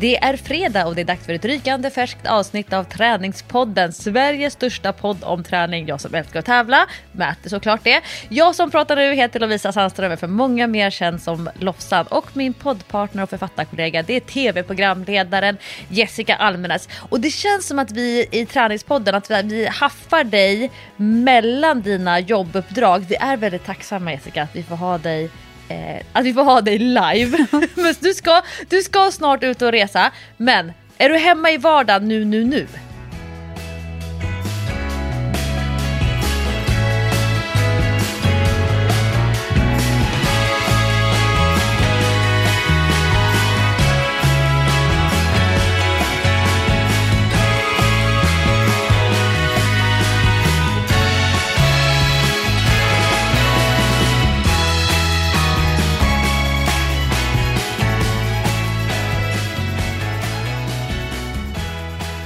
Det 0.00 0.16
är 0.16 0.36
fredag 0.36 0.86
och 0.86 0.94
det 0.94 1.00
är 1.00 1.04
dags 1.04 1.26
för 1.26 1.32
ett 1.32 1.44
rykande 1.44 1.90
färskt 1.90 2.26
avsnitt 2.26 2.72
av 2.72 2.84
Träningspodden, 2.84 3.92
Sveriges 3.92 4.52
största 4.52 4.92
podd 4.92 5.24
om 5.24 5.44
träning. 5.44 5.86
Jag 5.86 6.00
som 6.00 6.14
älskar 6.14 6.38
att 6.38 6.46
tävla, 6.46 6.86
mäter 7.12 7.50
såklart 7.50 7.84
det. 7.84 8.00
Jag 8.28 8.54
som 8.54 8.70
pratar 8.70 8.96
nu 8.96 9.14
heter 9.14 9.40
Lovisa 9.40 9.72
Sandström, 9.72 10.12
är 10.12 10.16
för 10.16 10.26
många 10.26 10.66
mer 10.66 10.90
känd 10.90 11.22
som 11.22 11.50
Lofsan 11.58 12.06
och 12.06 12.36
min 12.36 12.54
poddpartner 12.54 13.22
och 13.22 13.30
författarkollega 13.30 14.02
det 14.02 14.16
är 14.16 14.20
tv-programledaren 14.20 15.56
Jessica 15.88 16.36
Almenäs. 16.36 16.88
Och 17.08 17.20
det 17.20 17.30
känns 17.30 17.66
som 17.66 17.78
att 17.78 17.92
vi 17.92 18.28
i 18.30 18.46
Träningspodden, 18.46 19.14
att 19.14 19.30
vi 19.30 19.66
haffar 19.66 20.24
dig 20.24 20.70
mellan 20.96 21.82
dina 21.82 22.20
jobbuppdrag. 22.20 23.04
Vi 23.08 23.14
är 23.14 23.36
väldigt 23.36 23.64
tacksamma 23.64 24.12
Jessica 24.12 24.42
att 24.42 24.56
vi 24.56 24.62
får 24.62 24.76
ha 24.76 24.98
dig 24.98 25.30
eh, 25.68 26.02
att 26.12 26.24
vi 26.24 26.32
får 26.32 26.44
ha 26.44 26.60
dig 26.60 26.78
live. 26.78 27.46
men 27.74 27.94
du 28.00 28.14
ska, 28.14 28.42
du 28.68 28.82
ska 28.82 29.10
snart 29.10 29.42
ut 29.42 29.62
och 29.62 29.72
resa. 29.72 30.12
Men 30.36 30.72
är 30.98 31.08
du 31.08 31.16
hemma 31.16 31.50
i 31.50 31.56
vardagen 31.56 32.08
nu, 32.08 32.24
nu, 32.24 32.44
nu? 32.44 32.66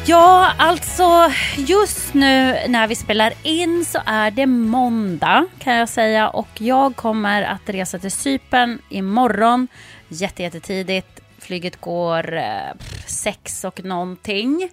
Ja, 0.06 0.52
alltså 0.58 1.32
just 1.56 2.14
nu 2.14 2.56
när 2.68 2.86
vi 2.86 2.94
spelar 2.94 3.32
in 3.42 3.84
så 3.84 3.98
är 4.06 4.30
det 4.30 4.46
måndag 4.46 5.46
kan 5.58 5.74
jag 5.74 5.88
säga 5.88 6.28
och 6.28 6.48
jag 6.58 6.96
kommer 6.96 7.42
att 7.42 7.68
resa 7.68 7.98
till 7.98 8.10
Cypern 8.10 8.78
imorgon 8.88 9.68
jättetidigt. 10.08 11.20
Flyget 11.38 11.80
går 11.80 12.36
eh, 12.36 12.72
sex 13.06 13.64
och 13.64 13.84
någonting. 13.84 14.70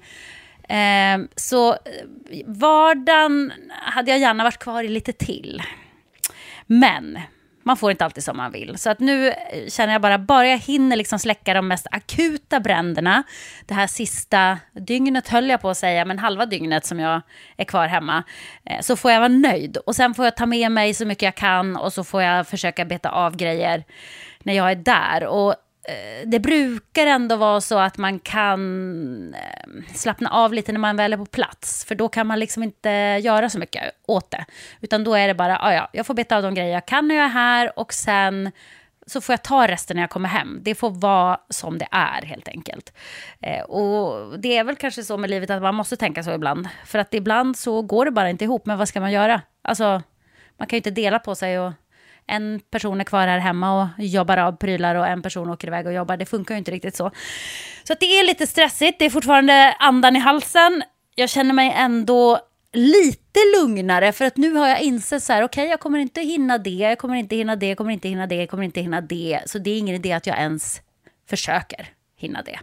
Eh, 0.69 1.19
så 1.35 1.71
eh, 1.71 1.77
vardagen 2.45 3.51
hade 3.69 4.11
jag 4.11 4.19
gärna 4.19 4.43
varit 4.43 4.59
kvar 4.59 4.83
i 4.83 4.87
lite 4.87 5.13
till. 5.13 5.61
Men 6.67 7.19
man 7.69 7.77
får 7.77 7.91
inte 7.91 8.05
alltid 8.05 8.23
som 8.23 8.37
man 8.37 8.51
vill. 8.51 8.77
Så 8.77 8.89
att 8.89 8.99
nu 8.99 9.27
eh, 9.27 9.35
känner 9.67 9.93
jag 9.93 10.01
bara, 10.01 10.17
bara 10.17 10.47
jag 10.47 10.57
hinner 10.57 10.95
liksom 10.95 11.19
släcka 11.19 11.53
de 11.53 11.67
mest 11.67 11.87
akuta 11.91 12.59
bränderna, 12.59 13.23
det 13.65 13.73
här 13.73 13.87
sista 13.87 14.59
dygnet 14.73 15.27
höll 15.27 15.49
jag 15.49 15.61
på 15.61 15.69
att 15.69 15.77
säga, 15.77 16.05
men 16.05 16.19
halva 16.19 16.45
dygnet 16.45 16.85
som 16.85 16.99
jag 16.99 17.21
är 17.57 17.65
kvar 17.65 17.87
hemma, 17.87 18.23
eh, 18.65 18.81
så 18.81 18.95
får 18.95 19.11
jag 19.11 19.19
vara 19.19 19.27
nöjd. 19.27 19.77
Och 19.77 19.95
sen 19.95 20.13
får 20.13 20.25
jag 20.25 20.37
ta 20.37 20.45
med 20.45 20.71
mig 20.71 20.93
så 20.93 21.05
mycket 21.05 21.21
jag 21.23 21.35
kan 21.35 21.75
och 21.75 21.93
så 21.93 22.03
får 22.03 22.21
jag 22.21 22.47
försöka 22.47 22.85
beta 22.85 23.09
av 23.09 23.35
grejer 23.35 23.83
när 24.43 24.53
jag 24.53 24.71
är 24.71 24.75
där. 24.75 25.25
Och 25.25 25.55
Eh, 25.89 26.27
det 26.27 26.39
brukar 26.39 27.07
ändå 27.07 27.35
vara 27.35 27.61
så 27.61 27.79
att 27.79 27.97
man 27.97 28.19
kan 28.19 29.33
eh, 29.33 29.93
slappna 29.93 30.29
av 30.29 30.53
lite 30.53 30.71
när 30.71 30.79
man 30.79 30.95
väl 30.95 31.13
är 31.13 31.17
på 31.17 31.25
plats. 31.25 31.85
För 31.85 31.95
då 31.95 32.09
kan 32.09 32.27
man 32.27 32.39
liksom 32.39 32.63
inte 32.63 32.89
göra 33.21 33.49
så 33.49 33.59
mycket 33.59 33.83
åt 34.07 34.31
det. 34.31 34.45
Utan 34.81 35.03
då 35.03 35.13
är 35.13 35.27
det 35.27 35.33
bara, 35.33 35.59
ah, 35.59 35.73
ja, 35.73 35.89
jag 35.93 36.05
får 36.05 36.13
beta 36.13 36.37
av 36.37 36.43
de 36.43 36.53
grejer 36.53 36.73
jag 36.73 36.85
kan 36.85 37.07
när 37.07 37.15
jag 37.15 37.25
är 37.25 37.29
här 37.29 37.79
och 37.79 37.93
sen 37.93 38.51
så 39.05 39.21
får 39.21 39.33
jag 39.33 39.43
ta 39.43 39.67
resten 39.67 39.95
när 39.95 40.03
jag 40.03 40.09
kommer 40.09 40.29
hem. 40.29 40.59
Det 40.61 40.75
får 40.75 40.89
vara 40.89 41.39
som 41.49 41.77
det 41.77 41.87
är 41.91 42.21
helt 42.21 42.47
enkelt. 42.47 42.93
Eh, 43.41 43.61
och 43.61 44.39
det 44.39 44.57
är 44.57 44.63
väl 44.63 44.75
kanske 44.75 45.03
så 45.03 45.17
med 45.17 45.29
livet 45.29 45.49
att 45.49 45.61
man 45.61 45.75
måste 45.75 45.97
tänka 45.97 46.23
så 46.23 46.31
ibland. 46.31 46.67
För 46.85 46.99
att 46.99 47.13
ibland 47.13 47.57
så 47.57 47.81
går 47.81 48.05
det 48.05 48.11
bara 48.11 48.29
inte 48.29 48.43
ihop, 48.43 48.65
men 48.65 48.77
vad 48.77 48.87
ska 48.87 49.01
man 49.01 49.11
göra? 49.11 49.41
Alltså, 49.61 50.01
man 50.57 50.67
kan 50.67 50.77
ju 50.77 50.77
inte 50.77 50.91
dela 50.91 51.19
på 51.19 51.35
sig 51.35 51.59
och 51.59 51.73
en 52.29 52.61
person 52.71 53.01
är 53.01 53.03
kvar 53.03 53.27
här 53.27 53.39
hemma 53.39 53.81
och 53.81 54.03
jobbar 54.03 54.37
av 54.37 54.51
prylar 54.51 54.95
och 54.95 55.07
en 55.07 55.21
person 55.21 55.49
åker 55.49 55.67
iväg 55.67 55.85
och 55.85 55.93
jobbar. 55.93 56.17
Det 56.17 56.25
funkar 56.25 56.55
ju 56.55 56.59
inte 56.59 56.71
riktigt 56.71 56.95
så. 56.95 57.11
Så 57.83 57.95
det 57.99 58.05
är 58.05 58.27
lite 58.27 58.47
stressigt. 58.47 58.99
Det 58.99 59.05
är 59.05 59.09
fortfarande 59.09 59.75
andan 59.79 60.15
i 60.15 60.19
halsen. 60.19 60.83
Jag 61.15 61.29
känner 61.29 61.53
mig 61.53 61.73
ändå 61.77 62.39
lite 62.73 63.39
lugnare 63.57 64.11
för 64.11 64.25
att 64.25 64.37
nu 64.37 64.53
har 64.53 64.67
jag 64.67 64.81
insett 64.81 65.23
så 65.23 65.33
här, 65.33 65.43
okej, 65.43 65.61
okay, 65.61 65.69
jag 65.69 65.79
kommer 65.79 65.99
inte 65.99 66.21
hinna 66.21 66.57
det, 66.57 66.69
jag 66.69 66.97
kommer 66.97 67.15
inte 67.15 67.35
hinna 67.35 67.55
det, 67.55 67.67
jag 67.67 67.77
kommer 67.77 67.91
inte 67.91 68.09
hinna 68.09 68.27
det, 68.27 68.35
jag 68.35 68.49
kommer 68.49 68.63
inte 68.63 68.81
hinna 68.81 69.01
det. 69.01 69.41
Så 69.45 69.59
det 69.59 69.71
är 69.71 69.77
ingen 69.77 69.95
idé 69.95 70.13
att 70.13 70.27
jag 70.27 70.37
ens 70.37 70.81
försöker 71.29 71.87
hinna 72.17 72.41
det. 72.41 72.59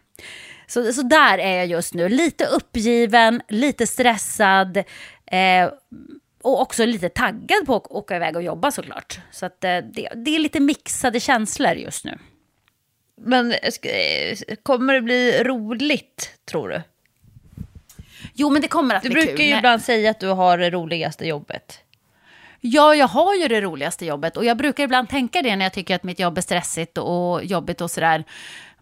Så, 0.66 0.92
så 0.92 1.02
där 1.02 1.38
är 1.38 1.56
jag 1.56 1.66
just 1.66 1.94
nu, 1.94 2.08
lite 2.08 2.46
uppgiven, 2.46 3.42
lite 3.48 3.86
stressad. 3.86 4.76
Eh, 5.26 5.70
och 6.46 6.60
också 6.60 6.86
lite 6.86 7.08
taggad 7.08 7.66
på 7.66 7.76
att 7.76 7.86
åka 7.86 8.16
iväg 8.16 8.36
och 8.36 8.42
jobba 8.42 8.70
såklart. 8.70 9.20
Så 9.30 9.46
att 9.46 9.64
eh, 9.64 9.78
det, 9.78 10.08
det 10.14 10.34
är 10.34 10.38
lite 10.38 10.60
mixade 10.60 11.20
känslor 11.20 11.72
just 11.72 12.04
nu. 12.04 12.18
Men 13.20 13.52
eh, 13.52 14.36
kommer 14.62 14.94
det 14.94 15.00
bli 15.00 15.42
roligt, 15.44 16.30
tror 16.50 16.68
du? 16.68 16.82
Jo, 18.34 18.50
men 18.50 18.62
det 18.62 18.68
kommer 18.68 18.94
att 18.94 19.02
du 19.02 19.08
bli 19.08 19.14
kul. 19.14 19.26
Du 19.26 19.32
brukar 19.32 19.44
ju 19.44 19.56
ibland 19.56 19.82
säga 19.82 20.10
att 20.10 20.20
du 20.20 20.28
har 20.28 20.58
det 20.58 20.70
roligaste 20.70 21.26
jobbet. 21.26 21.80
Ja, 22.60 22.94
jag 22.94 23.08
har 23.08 23.34
ju 23.34 23.48
det 23.48 23.60
roligaste 23.60 24.06
jobbet 24.06 24.36
och 24.36 24.44
jag 24.44 24.56
brukar 24.56 24.84
ibland 24.84 25.08
tänka 25.08 25.42
det 25.42 25.56
när 25.56 25.64
jag 25.64 25.72
tycker 25.72 25.94
att 25.94 26.02
mitt 26.02 26.18
jobb 26.18 26.38
är 26.38 26.42
stressigt 26.42 26.98
och 26.98 27.44
jobbigt 27.44 27.80
och 27.80 27.90
sådär. 27.90 28.24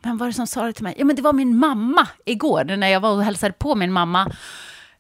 Men 0.01 0.13
vad 0.13 0.19
var 0.19 0.27
det 0.27 0.33
som 0.33 0.47
sa 0.47 0.67
det 0.67 0.73
till 0.73 0.85
mig? 0.85 0.95
Ja, 0.99 1.05
men 1.05 1.17
det 1.17 1.23
var 1.23 1.33
min 1.33 1.57
mamma 1.57 2.09
igår 2.25 2.65
när 2.65 2.89
jag 2.89 3.01
var 3.01 3.11
och 3.11 3.25
hälsade 3.25 3.53
på 3.53 3.75
min 3.75 3.93
mamma. 3.93 4.33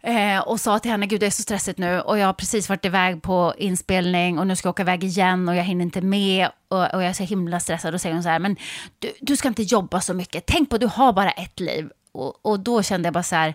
Eh, 0.07 0.41
och 0.41 0.61
sa 0.61 0.79
till 0.79 0.91
henne, 0.91 1.07
gud 1.07 1.21
det 1.21 1.27
är 1.27 1.31
så 1.31 1.43
stressigt 1.43 1.79
nu 1.79 2.01
och 2.01 2.19
jag 2.19 2.27
har 2.27 2.33
precis 2.33 2.69
varit 2.69 2.85
iväg 2.85 3.23
på 3.23 3.55
inspelning 3.59 4.39
och 4.39 4.47
nu 4.47 4.57
ska 4.57 4.67
jag 4.67 4.73
åka 4.73 4.83
iväg 4.83 5.05
igen 5.05 5.49
och 5.49 5.57
jag 5.57 5.65
hinner 5.65 5.85
inte 5.85 6.01
med 6.01 6.49
och, 6.69 6.95
och 6.95 7.03
jag 7.03 7.05
är 7.05 7.13
så 7.13 7.23
himla 7.23 7.61
stressad. 7.61 7.95
Och 7.95 8.01
säger 8.01 8.15
hon 8.15 8.23
så 8.23 8.29
här, 8.29 8.39
men 8.39 8.57
du, 8.99 9.13
du 9.21 9.37
ska 9.37 9.49
inte 9.49 9.63
jobba 9.63 10.01
så 10.01 10.15
mycket, 10.15 10.47
tänk 10.47 10.71
på 10.71 10.79
du 10.79 10.87
har 10.87 11.13
bara 11.13 11.31
ett 11.31 11.61
liv. 11.61 11.91
Och, 12.13 12.47
och 12.47 12.61
då 12.61 12.83
kände 12.83 13.07
jag 13.07 13.15
bara 13.15 13.23
så 13.23 13.37
här, 13.37 13.55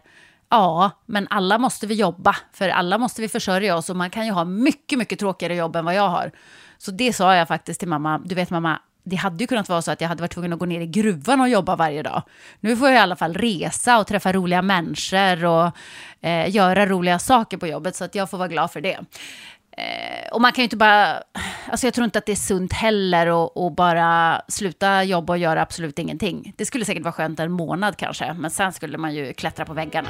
ja, 0.49 0.91
men 1.05 1.27
alla 1.29 1.57
måste 1.57 1.87
vi 1.87 1.95
jobba, 1.95 2.35
för 2.53 2.69
alla 2.69 2.97
måste 2.97 3.21
vi 3.21 3.27
försörja 3.29 3.75
oss 3.75 3.89
och 3.89 3.95
man 3.95 4.09
kan 4.09 4.25
ju 4.25 4.31
ha 4.31 4.45
mycket, 4.45 4.99
mycket 4.99 5.19
tråkigare 5.19 5.55
jobb 5.55 5.75
än 5.75 5.85
vad 5.85 5.95
jag 5.95 6.09
har. 6.09 6.31
Så 6.77 6.91
det 6.91 7.13
sa 7.13 7.35
jag 7.35 7.47
faktiskt 7.47 7.79
till 7.79 7.89
mamma, 7.89 8.21
du 8.25 8.35
vet 8.35 8.49
mamma, 8.49 8.79
det 9.09 9.15
hade 9.15 9.43
ju 9.43 9.47
kunnat 9.47 9.69
vara 9.69 9.81
så 9.81 9.91
att 9.91 10.01
jag 10.01 10.07
hade 10.07 10.21
varit 10.21 10.33
tvungen 10.33 10.53
att 10.53 10.59
gå 10.59 10.65
ner 10.65 10.81
i 10.81 10.87
gruvan 10.87 11.41
och 11.41 11.49
jobba 11.49 11.75
varje 11.75 12.03
dag. 12.03 12.23
Nu 12.59 12.77
får 12.77 12.87
jag 12.87 12.95
i 12.95 12.99
alla 12.99 13.15
fall 13.15 13.33
resa 13.33 13.99
och 13.99 14.07
träffa 14.07 14.33
roliga 14.33 14.61
människor 14.61 15.45
och 15.45 15.71
eh, 16.21 16.55
göra 16.55 16.85
roliga 16.85 17.19
saker 17.19 17.57
på 17.57 17.67
jobbet, 17.67 17.95
så 17.95 18.03
att 18.03 18.15
jag 18.15 18.29
får 18.29 18.37
vara 18.37 18.47
glad 18.47 18.71
för 18.71 18.81
det. 18.81 18.99
Eh, 19.77 20.31
och 20.31 20.41
man 20.41 20.51
kan 20.51 20.61
ju 20.61 20.63
inte 20.63 20.77
bara, 20.77 21.23
alltså 21.71 21.87
jag 21.87 21.93
tror 21.93 22.05
inte 22.05 22.19
att 22.19 22.25
det 22.25 22.31
är 22.31 22.35
sunt 22.35 22.73
heller 22.73 23.45
att 23.67 23.75
bara 23.75 24.41
sluta 24.47 25.03
jobba 25.03 25.33
och 25.33 25.39
göra 25.39 25.61
absolut 25.61 25.99
ingenting. 25.99 26.53
Det 26.57 26.65
skulle 26.65 26.85
säkert 26.85 27.03
vara 27.03 27.13
skönt 27.13 27.39
en 27.39 27.51
månad 27.51 27.97
kanske, 27.97 28.33
men 28.33 28.51
sen 28.51 28.73
skulle 28.73 28.97
man 28.97 29.13
ju 29.15 29.33
klättra 29.33 29.65
på 29.65 29.73
väggarna. 29.73 30.09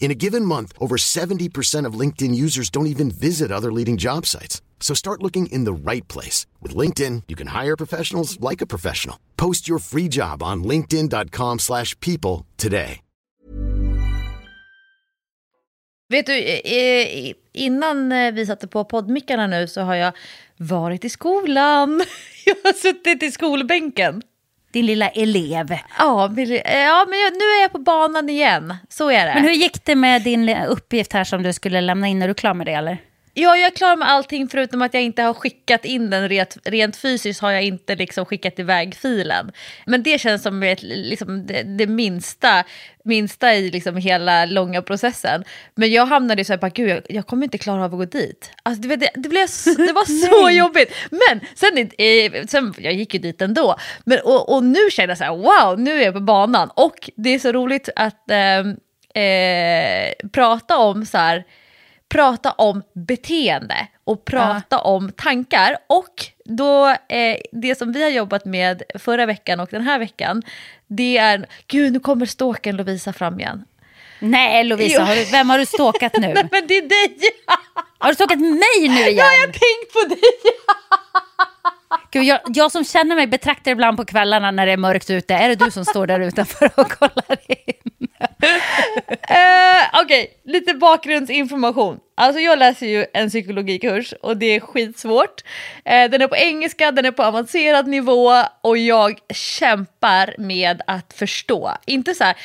In 0.00 0.10
a 0.10 0.14
given 0.14 0.44
month, 0.44 0.72
over 0.80 0.96
70% 0.96 1.84
of 1.84 2.00
LinkedIn 2.00 2.34
users 2.34 2.70
don't 2.70 2.86
even 2.86 3.10
visit 3.10 3.52
other 3.52 3.70
leading 3.70 3.98
job 3.98 4.24
sites. 4.24 4.62
So 4.80 4.94
start 4.94 5.22
looking 5.22 5.52
in 5.52 5.64
the 5.64 5.90
right 5.90 6.08
place. 6.08 6.46
With 6.62 6.74
LinkedIn, 6.74 7.24
you 7.28 7.36
can 7.36 7.48
hire 7.48 7.76
professionals 7.76 8.40
like 8.40 8.62
a 8.62 8.66
professional. 8.66 9.16
Post 9.36 9.68
your 9.68 9.80
free 9.80 10.08
job 10.08 10.42
on 10.42 10.64
linkedin.com 10.64 11.58
slash 11.58 11.94
people 12.00 12.46
today. 12.56 13.00
Vet 16.10 16.26
du, 16.26 17.34
innan 17.52 18.12
eh, 18.12 18.32
vi 18.32 18.46
satte 18.46 18.68
på 18.68 18.84
poddmickarna 18.84 19.46
nu 19.46 19.68
så 19.68 19.80
har 19.80 19.94
jag 19.94 20.12
varit 20.56 21.04
i 21.04 21.08
skolan. 21.08 22.02
Jag 22.44 22.56
har 22.64 22.72
suttit 22.72 23.22
i 23.22 23.30
skolbänken. 23.30 24.22
Din 24.72 24.86
lilla 24.86 25.08
elev. 25.08 25.78
Ja, 25.98 26.28
men, 26.34 26.50
ja, 26.64 27.06
men 27.08 27.32
nu 27.38 27.44
är 27.44 27.62
jag 27.62 27.72
på 27.72 27.78
banan 27.78 28.28
igen. 28.28 28.74
Så 28.88 29.10
är 29.10 29.26
det. 29.26 29.34
Men 29.34 29.42
hur 29.44 29.52
gick 29.52 29.84
det 29.84 29.94
med 29.94 30.22
din 30.22 30.48
uppgift 30.48 31.12
här 31.12 31.24
som 31.24 31.42
du 31.42 31.52
skulle 31.52 31.80
lämna 31.80 32.08
in? 32.08 32.22
Är 32.22 32.28
du 32.28 32.34
klar 32.34 32.54
med 32.54 32.66
det 32.66 32.72
eller? 32.72 32.98
Ja, 33.40 33.56
jag 33.56 33.66
är 33.66 33.76
klar 33.76 33.96
med 33.96 34.10
allting 34.10 34.48
förutom 34.48 34.82
att 34.82 34.94
jag 34.94 35.02
inte 35.02 35.22
har 35.22 35.34
skickat 35.34 35.84
in 35.84 36.10
den 36.10 36.28
rent, 36.28 36.56
rent 36.64 36.96
fysiskt 36.96 37.40
har 37.40 37.50
jag 37.50 37.62
inte 37.62 37.96
liksom 37.96 38.24
skickat 38.24 38.58
iväg 38.58 38.94
filen. 38.94 39.52
Men 39.86 40.02
det 40.02 40.20
känns 40.20 40.42
som 40.42 40.62
ett, 40.62 40.82
liksom, 40.82 41.46
det, 41.46 41.62
det 41.62 41.86
minsta, 41.86 42.64
minsta 43.04 43.54
i 43.54 43.70
liksom 43.70 43.96
hela 43.96 44.44
långa 44.44 44.82
processen. 44.82 45.44
Men 45.74 45.92
jag 45.92 46.06
hamnade 46.06 46.44
så 46.44 46.52
här, 46.52 46.58
bara, 46.58 46.68
gud 46.68 46.88
jag, 46.88 47.02
jag 47.08 47.26
kommer 47.26 47.44
inte 47.44 47.58
klara 47.58 47.84
av 47.84 47.94
att 47.94 47.98
gå 47.98 48.04
dit. 48.04 48.50
Alltså, 48.62 48.88
det, 48.88 48.96
det, 48.96 49.10
det, 49.14 49.28
blev, 49.28 49.48
det 49.86 49.92
var 49.92 50.28
så 50.28 50.50
jobbigt. 50.50 50.92
Men 51.10 51.40
sen, 51.54 51.78
eh, 51.78 52.46
sen, 52.46 52.74
jag 52.78 52.92
gick 52.92 53.14
ju 53.14 53.20
dit 53.20 53.42
ändå. 53.42 53.76
Men, 54.04 54.18
och, 54.24 54.54
och 54.54 54.64
nu 54.64 54.90
känner 54.90 55.08
jag 55.08 55.18
så 55.18 55.24
här, 55.24 55.36
wow, 55.36 55.80
nu 55.80 56.00
är 56.00 56.04
jag 56.04 56.14
på 56.14 56.20
banan. 56.20 56.70
Och 56.74 57.10
det 57.16 57.30
är 57.30 57.38
så 57.38 57.52
roligt 57.52 57.88
att 57.96 58.30
eh, 58.30 59.22
eh, 59.22 60.12
prata 60.32 60.78
om 60.78 61.06
så 61.06 61.18
här, 61.18 61.44
prata 62.08 62.52
om 62.52 62.82
beteende 62.92 63.88
och 64.04 64.24
prata 64.24 64.78
om 64.78 65.12
tankar. 65.12 65.76
Och 65.86 66.26
då, 66.44 66.88
eh, 66.88 67.36
det 67.52 67.78
som 67.78 67.92
vi 67.92 68.02
har 68.02 68.10
jobbat 68.10 68.44
med 68.44 68.82
förra 68.94 69.26
veckan 69.26 69.60
och 69.60 69.68
den 69.70 69.82
här 69.82 69.98
veckan, 69.98 70.42
det 70.86 71.18
är, 71.18 71.46
gud 71.66 71.92
nu 71.92 72.00
kommer 72.00 72.26
ståken 72.26 72.76
Lovisa 72.76 73.12
fram 73.12 73.40
igen. 73.40 73.64
Nej 74.20 74.64
Lovisa, 74.64 75.04
har 75.04 75.16
du, 75.16 75.24
vem 75.24 75.50
har 75.50 75.58
du 75.58 75.66
ståkat 75.66 76.12
nu? 76.14 76.26
Nej 76.34 76.48
men 76.50 76.66
det 76.66 76.76
är 76.76 76.88
dig! 76.88 77.18
Har 77.98 78.08
du 78.08 78.14
ståkat 78.14 78.38
mig 78.38 78.88
nu 78.88 79.00
igen? 79.00 79.16
Jag 79.16 79.24
har 79.24 79.46
tänkt 79.46 79.92
på 79.92 80.08
dig! 80.08 80.20
Gud, 82.10 82.24
jag, 82.24 82.40
jag 82.46 82.72
som 82.72 82.84
känner 82.84 83.16
mig 83.16 83.26
betraktar 83.26 83.70
ibland 83.70 83.96
på 83.96 84.04
kvällarna 84.04 84.50
när 84.50 84.66
det 84.66 84.72
är 84.72 84.76
mörkt 84.76 85.10
ute. 85.10 85.34
Är 85.34 85.48
det 85.48 85.64
du 85.64 85.70
som 85.70 85.84
står 85.84 86.06
där 86.06 86.20
utanför 86.20 86.70
och 86.76 86.90
kollar 86.90 87.38
in? 87.48 88.08
uh, 89.30 90.02
Okej, 90.02 90.40
lite 90.44 90.74
bakgrundsinformation. 90.74 91.98
Alltså 92.16 92.40
jag 92.40 92.58
läser 92.58 92.86
ju 92.86 93.06
en 93.14 93.28
psykologikurs 93.28 94.14
och 94.22 94.36
det 94.36 94.46
är 94.46 94.60
skitsvårt. 94.60 95.42
Uh, 95.76 96.10
den 96.10 96.22
är 96.22 96.28
på 96.28 96.36
engelska, 96.36 96.90
den 96.90 97.04
är 97.04 97.10
på 97.10 97.22
avancerad 97.22 97.86
nivå 97.86 98.32
och 98.60 98.78
jag 98.78 99.18
kämpar 99.34 100.34
med 100.38 100.82
att 100.86 101.12
förstå. 101.12 101.72
Inte 101.86 102.14
så 102.14 102.24
här, 102.24 102.36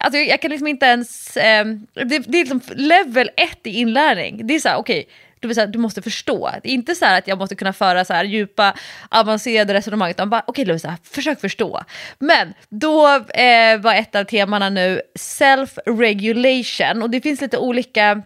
alltså 0.00 0.18
jag, 0.18 0.42
kan 0.42 0.50
liksom 0.50 0.66
inte 0.66 0.86
ens, 0.86 1.36
eh, 1.36 1.64
det, 1.94 2.18
det 2.18 2.40
är 2.40 2.44
liksom 2.44 2.60
level 2.74 3.30
ett 3.36 3.66
i 3.66 3.70
inlärning. 3.70 4.46
Det 4.46 4.54
är 4.54 4.60
så 4.60 4.68
här, 4.68 4.76
okej, 4.76 5.08
du, 5.40 5.48
vill 5.48 5.54
säga, 5.54 5.66
du 5.66 5.78
måste 5.78 6.02
förstå. 6.02 6.50
Det 6.62 6.68
är 6.68 6.72
inte 6.72 6.94
så 6.94 7.04
här 7.04 7.18
att 7.18 7.28
jag 7.28 7.38
måste 7.38 7.54
kunna 7.54 7.72
föra 7.72 8.04
så 8.04 8.12
här 8.12 8.24
djupa, 8.24 8.74
avancerade 9.08 9.74
resonemang, 9.74 10.10
utan 10.10 10.30
bara 10.30 10.42
okej 10.46 10.64
Lovisa, 10.64 10.96
försök 11.02 11.40
förstå. 11.40 11.80
Men 12.18 12.54
då 12.68 13.06
eh, 13.16 13.78
var 13.80 13.94
ett 13.94 14.14
av 14.14 14.24
temana 14.24 14.70
nu 14.70 15.02
self-regulation 15.18 17.02
och 17.02 17.10
det 17.10 17.20
finns 17.20 17.40
lite 17.40 17.58
olika 17.58 18.22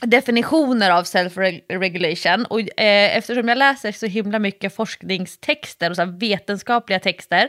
definitioner 0.00 0.90
av 0.90 1.02
self-regulation 1.04 2.44
och 2.44 2.60
eh, 2.60 3.16
eftersom 3.16 3.48
jag 3.48 3.58
läser 3.58 3.92
så 3.92 4.06
himla 4.06 4.38
mycket 4.38 4.76
forskningstexter 4.76 5.90
och 5.90 5.96
så 5.96 6.02
här 6.02 6.18
vetenskapliga 6.18 7.00
texter 7.00 7.48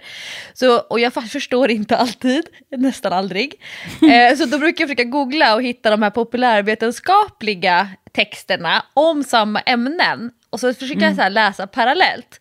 så, 0.54 0.78
och 0.78 1.00
jag 1.00 1.14
förstår 1.14 1.72
inte 1.72 1.98
alltid, 1.98 2.46
nästan 2.78 3.14
aldrig, 3.14 3.62
eh, 4.12 4.38
så 4.38 4.46
då 4.46 4.58
brukar 4.58 4.82
jag 4.82 4.90
försöka 4.90 5.04
googla 5.04 5.56
och 5.56 5.64
hitta 5.64 5.90
de 5.90 6.04
här 6.04 6.10
populärvetenskapliga 6.10 7.88
texterna 8.14 8.86
om 8.94 9.24
samma 9.24 9.60
ämnen 9.60 10.32
och 10.50 10.60
så 10.60 10.74
försöker 10.74 11.02
jag 11.02 11.16
så 11.16 11.22
här 11.22 11.30
läsa 11.30 11.68
parallellt. 11.68 12.40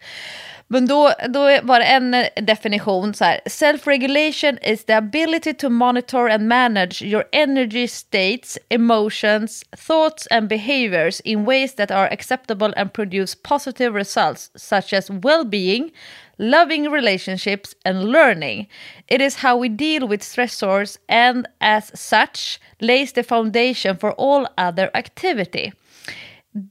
Men 0.70 0.86
då, 0.86 1.12
då 1.28 1.40
var 1.62 1.78
det 1.78 1.84
en 1.84 2.14
eh, 2.14 2.26
definition 2.42 3.14
så 3.14 3.24
här. 3.24 3.40
Self-regulation 3.46 4.58
is 4.62 4.84
the 4.84 4.92
ability 4.92 5.54
to 5.54 5.68
monitor 5.68 6.28
and 6.28 6.48
manage 6.48 7.02
your 7.02 7.24
energy 7.32 7.88
states, 7.88 8.58
emotions, 8.68 9.64
thoughts 9.76 10.26
and 10.30 10.48
behaviors 10.48 11.20
in 11.20 11.44
ways 11.44 11.74
that 11.74 11.90
are 11.90 12.08
acceptable 12.12 12.72
and 12.76 12.92
produce 12.92 13.34
positive 13.34 13.94
results 13.94 14.50
such 14.56 14.92
as 14.92 15.10
well-being, 15.10 15.90
loving 16.38 16.90
relationships 16.90 17.74
and 17.84 18.04
learning. 18.04 18.66
It 19.08 19.20
is 19.20 19.36
how 19.36 19.56
we 19.56 19.68
deal 19.70 20.06
with 20.06 20.20
stressors 20.20 20.98
and 21.08 21.46
as 21.60 21.90
such 21.94 22.60
lays 22.80 23.12
the 23.12 23.22
foundation 23.22 23.96
for 23.96 24.12
all 24.12 24.46
other 24.58 24.90
activity. 24.94 25.72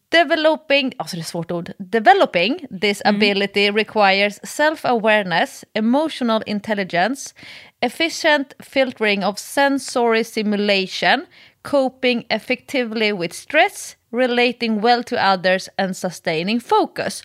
Developing, 0.09 0.93
alltså 0.97 1.15
det 1.15 1.21
är 1.21 1.23
svårt 1.23 1.51
ord, 1.51 1.71
developing 1.77 2.67
this 2.81 3.01
ability 3.05 3.71
requires 3.71 4.39
self-awareness, 4.43 5.65
emotional 5.73 6.43
intelligence, 6.45 7.33
efficient 7.81 8.53
filtering 8.59 9.25
of 9.25 9.39
sensory 9.39 10.23
simulation, 10.23 11.25
coping 11.61 12.25
effectively 12.29 13.13
with 13.13 13.33
stress, 13.35 13.97
relating 14.11 14.81
well 14.81 15.03
to 15.03 15.15
others 15.15 15.69
and 15.77 15.97
sustaining 15.97 16.61
focus. 16.61 17.23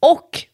Och 0.00 0.49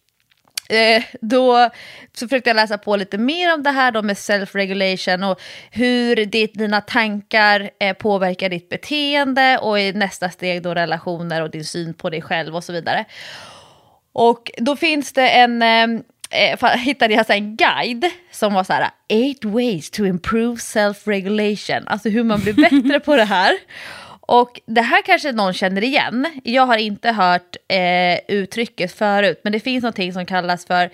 Eh, 0.68 1.02
då 1.20 1.70
så 2.12 2.28
försökte 2.28 2.50
jag 2.50 2.54
läsa 2.54 2.78
på 2.78 2.96
lite 2.96 3.18
mer 3.18 3.54
om 3.54 3.62
det 3.62 3.70
här 3.70 3.92
då 3.92 4.02
med 4.02 4.16
self-regulation 4.16 5.30
och 5.30 5.40
hur 5.70 6.16
ditt, 6.26 6.54
dina 6.54 6.80
tankar 6.80 7.70
eh, 7.80 7.96
påverkar 7.96 8.48
ditt 8.48 8.68
beteende 8.68 9.58
och 9.58 9.80
i 9.80 9.92
nästa 9.92 10.30
steg 10.30 10.62
då 10.62 10.74
relationer 10.74 11.42
och 11.42 11.50
din 11.50 11.64
syn 11.64 11.94
på 11.94 12.10
dig 12.10 12.22
själv 12.22 12.56
och 12.56 12.64
så 12.64 12.72
vidare. 12.72 13.04
Och 14.12 14.50
då 14.58 14.76
finns 14.76 15.12
det 15.12 15.28
en, 15.28 15.62
eh, 15.62 15.84
eh 16.30 16.76
hittade 16.76 17.14
jag 17.14 17.26
så 17.26 17.32
en 17.32 17.56
guide 17.56 18.10
som 18.30 18.54
var 18.54 18.64
så 18.64 18.72
här, 18.72 18.90
eight 19.08 19.44
ways 19.44 19.90
to 19.90 20.04
improve 20.04 20.56
self-regulation, 20.56 21.82
alltså 21.86 22.08
hur 22.08 22.24
man 22.24 22.40
blir 22.40 22.52
bättre 22.52 23.00
på 23.00 23.16
det 23.16 23.24
här. 23.24 23.52
Och 24.26 24.60
det 24.66 24.82
här 24.82 25.02
kanske 25.02 25.32
någon 25.32 25.52
känner 25.52 25.84
igen. 25.84 26.40
Jag 26.44 26.66
har 26.66 26.76
inte 26.76 27.10
hört 27.12 27.56
eh, 27.68 28.18
uttrycket 28.28 28.92
förut, 28.92 29.40
men 29.44 29.52
det 29.52 29.60
finns 29.60 29.82
någonting 29.82 30.12
som 30.12 30.26
kallas 30.26 30.66
för 30.66 30.90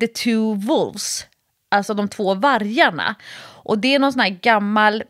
the 0.00 0.06
two 0.06 0.66
wolves, 0.66 1.26
alltså 1.68 1.94
de 1.94 2.08
två 2.08 2.34
vargarna. 2.34 3.14
Och 3.62 3.78
det 3.78 3.94
är 3.94 3.98
någon 3.98 4.12
sån 4.12 4.20
här 4.20 4.38
gammal 4.42 5.04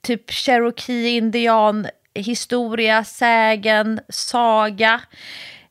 typ 0.00 0.30
cherokee-indian 0.30 1.86
historia, 2.14 3.04
sägen, 3.04 4.00
saga. 4.08 5.00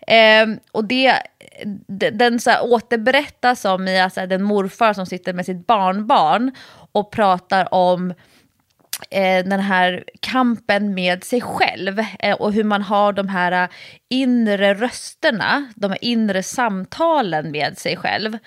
Eh, 0.07 0.48
och 0.71 0.86
det, 0.86 1.21
den 2.12 2.39
så 2.39 2.50
här 2.50 2.63
återberättas 2.63 3.65
om 3.65 3.88
i 3.88 4.00
alltså, 4.00 4.27
den 4.27 4.43
morfar 4.43 4.93
som 4.93 5.05
sitter 5.05 5.33
med 5.33 5.45
sitt 5.45 5.67
barnbarn 5.67 6.51
och 6.91 7.12
pratar 7.12 7.74
om 7.74 8.13
den 9.10 9.60
här 9.60 10.03
kampen 10.20 10.93
med 10.93 11.24
sig 11.24 11.41
själv 11.41 12.00
eh, 12.20 12.36
och 12.36 12.53
hur 12.53 12.63
man 12.63 12.81
har 12.81 13.13
de 13.13 13.27
här 13.27 13.63
eh, 13.63 13.70
inre 14.10 14.74
rösterna, 14.74 15.72
de 15.75 15.91
här 15.91 16.03
inre 16.03 16.43
samtalen 16.43 17.51
med 17.51 17.77
sig 17.77 17.98
själv. 17.98 18.38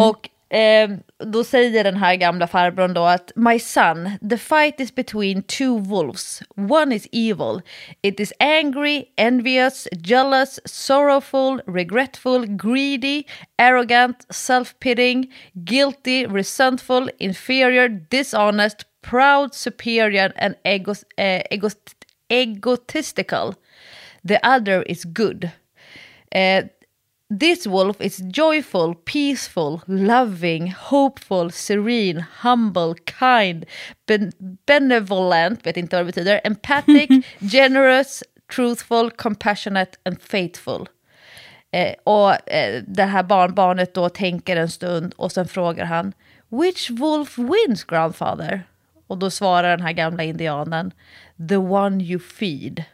Och 0.00 0.28
eh, 0.56 0.90
då 1.24 1.44
säger 1.44 1.84
den 1.84 1.96
här 1.96 2.14
gamla 2.14 2.46
farbrorn 2.46 2.94
då 2.94 3.04
att 3.04 3.32
My 3.36 3.58
son, 3.58 4.10
the 4.30 4.38
fight 4.38 4.80
is 4.80 4.94
between 4.94 5.42
two 5.42 5.78
wolves. 5.78 6.42
One 6.56 6.94
is 6.94 7.08
evil. 7.12 7.60
It 8.02 8.20
is 8.20 8.32
angry, 8.38 9.04
envious, 9.16 9.88
jealous, 9.92 10.60
sorrowful, 10.64 11.60
regretful, 11.66 12.46
greedy, 12.46 13.22
arrogant, 13.58 14.26
self-pitying, 14.28 15.32
guilty, 15.52 16.26
resentful, 16.26 17.10
inferior, 17.18 17.88
dishonest, 17.88 18.84
proud, 19.04 19.54
superior 19.54 20.32
and 20.36 20.54
ego, 20.64 20.94
eh, 21.16 21.42
ego, 21.50 21.68
egotistical. 22.30 23.54
The 24.24 24.38
other 24.42 24.82
is 24.82 25.04
good. 25.04 25.50
Eh, 26.32 26.62
this 27.30 27.66
wolf 27.66 28.00
is 28.00 28.22
joyful, 28.30 28.94
peaceful, 28.94 29.82
loving, 29.86 30.68
hopeful, 30.68 31.50
serene, 31.50 32.20
humble, 32.42 32.94
kind, 32.94 33.66
ben 34.06 34.32
benevolent, 34.66 35.66
vet 35.66 35.76
inte 35.76 35.96
vad 35.96 36.06
det 36.06 36.12
betyder, 36.12 36.40
empathic, 36.44 37.10
generous, 37.40 38.22
truthful, 38.48 39.10
compassionate 39.10 39.98
and 40.06 40.22
faithful. 40.22 40.88
Eh, 41.72 41.94
och 42.04 42.52
eh, 42.52 42.82
det 42.86 43.04
här 43.04 43.22
barnbarnet 43.22 43.94
då 43.94 44.08
tänker 44.08 44.56
en 44.56 44.68
stund 44.68 45.14
och 45.16 45.32
sen 45.32 45.48
frågar 45.48 45.84
han 45.84 46.12
Which 46.48 46.90
wolf 46.90 47.38
wins 47.38 47.84
grandfather? 47.84 48.62
Och 49.06 49.18
då 49.18 49.30
svarar 49.30 49.70
den 49.76 49.86
här 49.86 49.92
gamla 49.92 50.22
indianen 50.22 50.92
The 51.48 51.56
one 51.56 52.04
you 52.04 52.20
feed. 52.20 52.84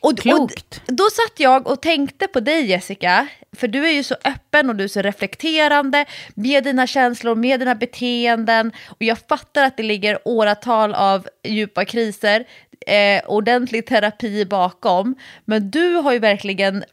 Och, 0.00 0.18
Klokt. 0.18 0.82
Och, 0.86 0.94
då 0.94 1.04
satt 1.10 1.40
jag 1.40 1.66
och 1.66 1.82
tänkte 1.82 2.26
på 2.26 2.40
dig 2.40 2.66
Jessica, 2.66 3.28
för 3.52 3.68
du 3.68 3.86
är 3.86 3.92
ju 3.92 4.02
så 4.02 4.16
öppen 4.24 4.70
och 4.70 4.76
du 4.76 4.84
är 4.84 4.88
så 4.88 5.02
reflekterande 5.02 6.04
med 6.34 6.64
dina 6.64 6.86
känslor, 6.86 7.34
med 7.34 7.60
dina 7.60 7.74
beteenden. 7.74 8.72
Och 8.88 9.02
jag 9.02 9.18
fattar 9.28 9.64
att 9.64 9.76
det 9.76 9.82
ligger 9.82 10.18
åratal 10.24 10.94
av 10.94 11.28
djupa 11.44 11.84
kriser, 11.84 12.44
eh, 12.86 13.22
ordentlig 13.26 13.86
terapi 13.86 14.44
bakom. 14.44 15.14
Men 15.44 15.70
du 15.70 15.94
har 15.94 16.12
ju 16.12 16.18
verkligen 16.18 16.84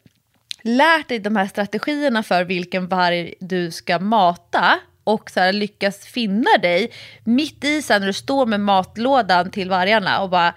lärt 0.61 1.07
dig 1.07 1.19
de 1.19 1.35
här 1.35 1.47
strategierna 1.47 2.23
för 2.23 2.43
vilken 2.43 2.87
varg 2.87 3.33
du 3.39 3.71
ska 3.71 3.99
mata 3.99 4.79
och 5.03 5.31
så 5.31 5.39
här 5.39 5.53
lyckas 5.53 6.05
finna 6.05 6.57
dig 6.61 6.91
mitt 7.23 7.63
i 7.63 7.81
sen 7.81 8.01
när 8.01 8.07
du 8.07 8.13
står 8.13 8.45
med 8.45 8.59
matlådan 8.59 9.51
till 9.51 9.69
vargarna 9.69 10.21
och 10.21 10.29
bara 10.29 10.53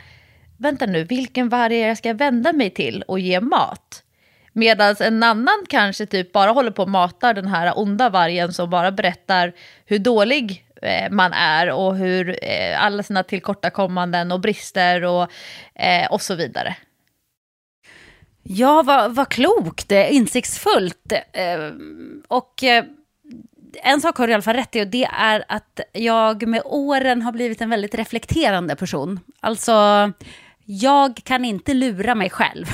vänta 0.56 0.86
nu, 0.86 1.04
vilken 1.04 1.48
varg 1.48 1.78
jag 1.78 1.98
ska 1.98 2.12
vända 2.12 2.52
mig 2.52 2.70
till 2.70 3.02
och 3.02 3.18
ge 3.18 3.40
mat? 3.40 4.02
Medan 4.52 4.96
en 5.00 5.22
annan 5.22 5.64
kanske 5.68 6.06
typ 6.06 6.32
bara 6.32 6.50
håller 6.50 6.70
på 6.70 6.82
och 6.82 6.88
matar 6.88 7.34
den 7.34 7.46
här 7.46 7.78
onda 7.78 8.10
vargen 8.10 8.52
som 8.52 8.70
bara 8.70 8.92
berättar 8.92 9.52
hur 9.86 9.98
dålig 9.98 10.64
eh, 10.82 11.10
man 11.10 11.32
är 11.32 11.70
och 11.70 11.96
hur 11.96 12.38
eh, 12.42 12.84
alla 12.84 13.02
sina 13.02 13.22
tillkortakommanden 13.22 14.32
och 14.32 14.40
brister 14.40 15.04
och, 15.04 15.30
eh, 15.74 16.06
och 16.10 16.22
så 16.22 16.34
vidare. 16.34 16.76
Ja, 18.42 18.82
vad, 18.82 19.14
vad 19.14 19.28
klokt, 19.28 19.92
insiktsfullt. 19.92 21.12
Och 22.28 22.64
en 23.83 24.00
sak 24.00 24.18
har 24.18 24.26
du 24.26 24.30
i 24.30 24.35
alla 24.35 24.42
fall 24.42 24.56
rätt 24.56 24.76
i 24.76 24.83
och 24.83 24.87
det 24.87 25.04
är 25.04 25.45
att 25.49 25.80
jag 25.92 26.49
med 26.49 26.62
åren 26.64 27.23
har 27.23 27.33
blivit 27.33 27.61
en 27.61 27.71
väldigt 27.71 27.95
reflekterande 27.95 28.76
person. 28.76 29.21
Alltså, 29.40 29.73
jag 30.64 31.16
kan 31.25 31.45
inte 31.45 31.75
lura 31.75 32.14
mig 32.14 32.30
själv 32.30 32.66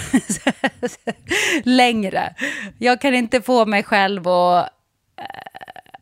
längre. 1.65 2.35
Jag 2.79 3.01
kan 3.01 3.15
inte 3.15 3.43
få 3.43 3.67
mig 3.67 3.83
själv 3.83 4.29
att... 4.29 4.65
Eh, 5.17 5.25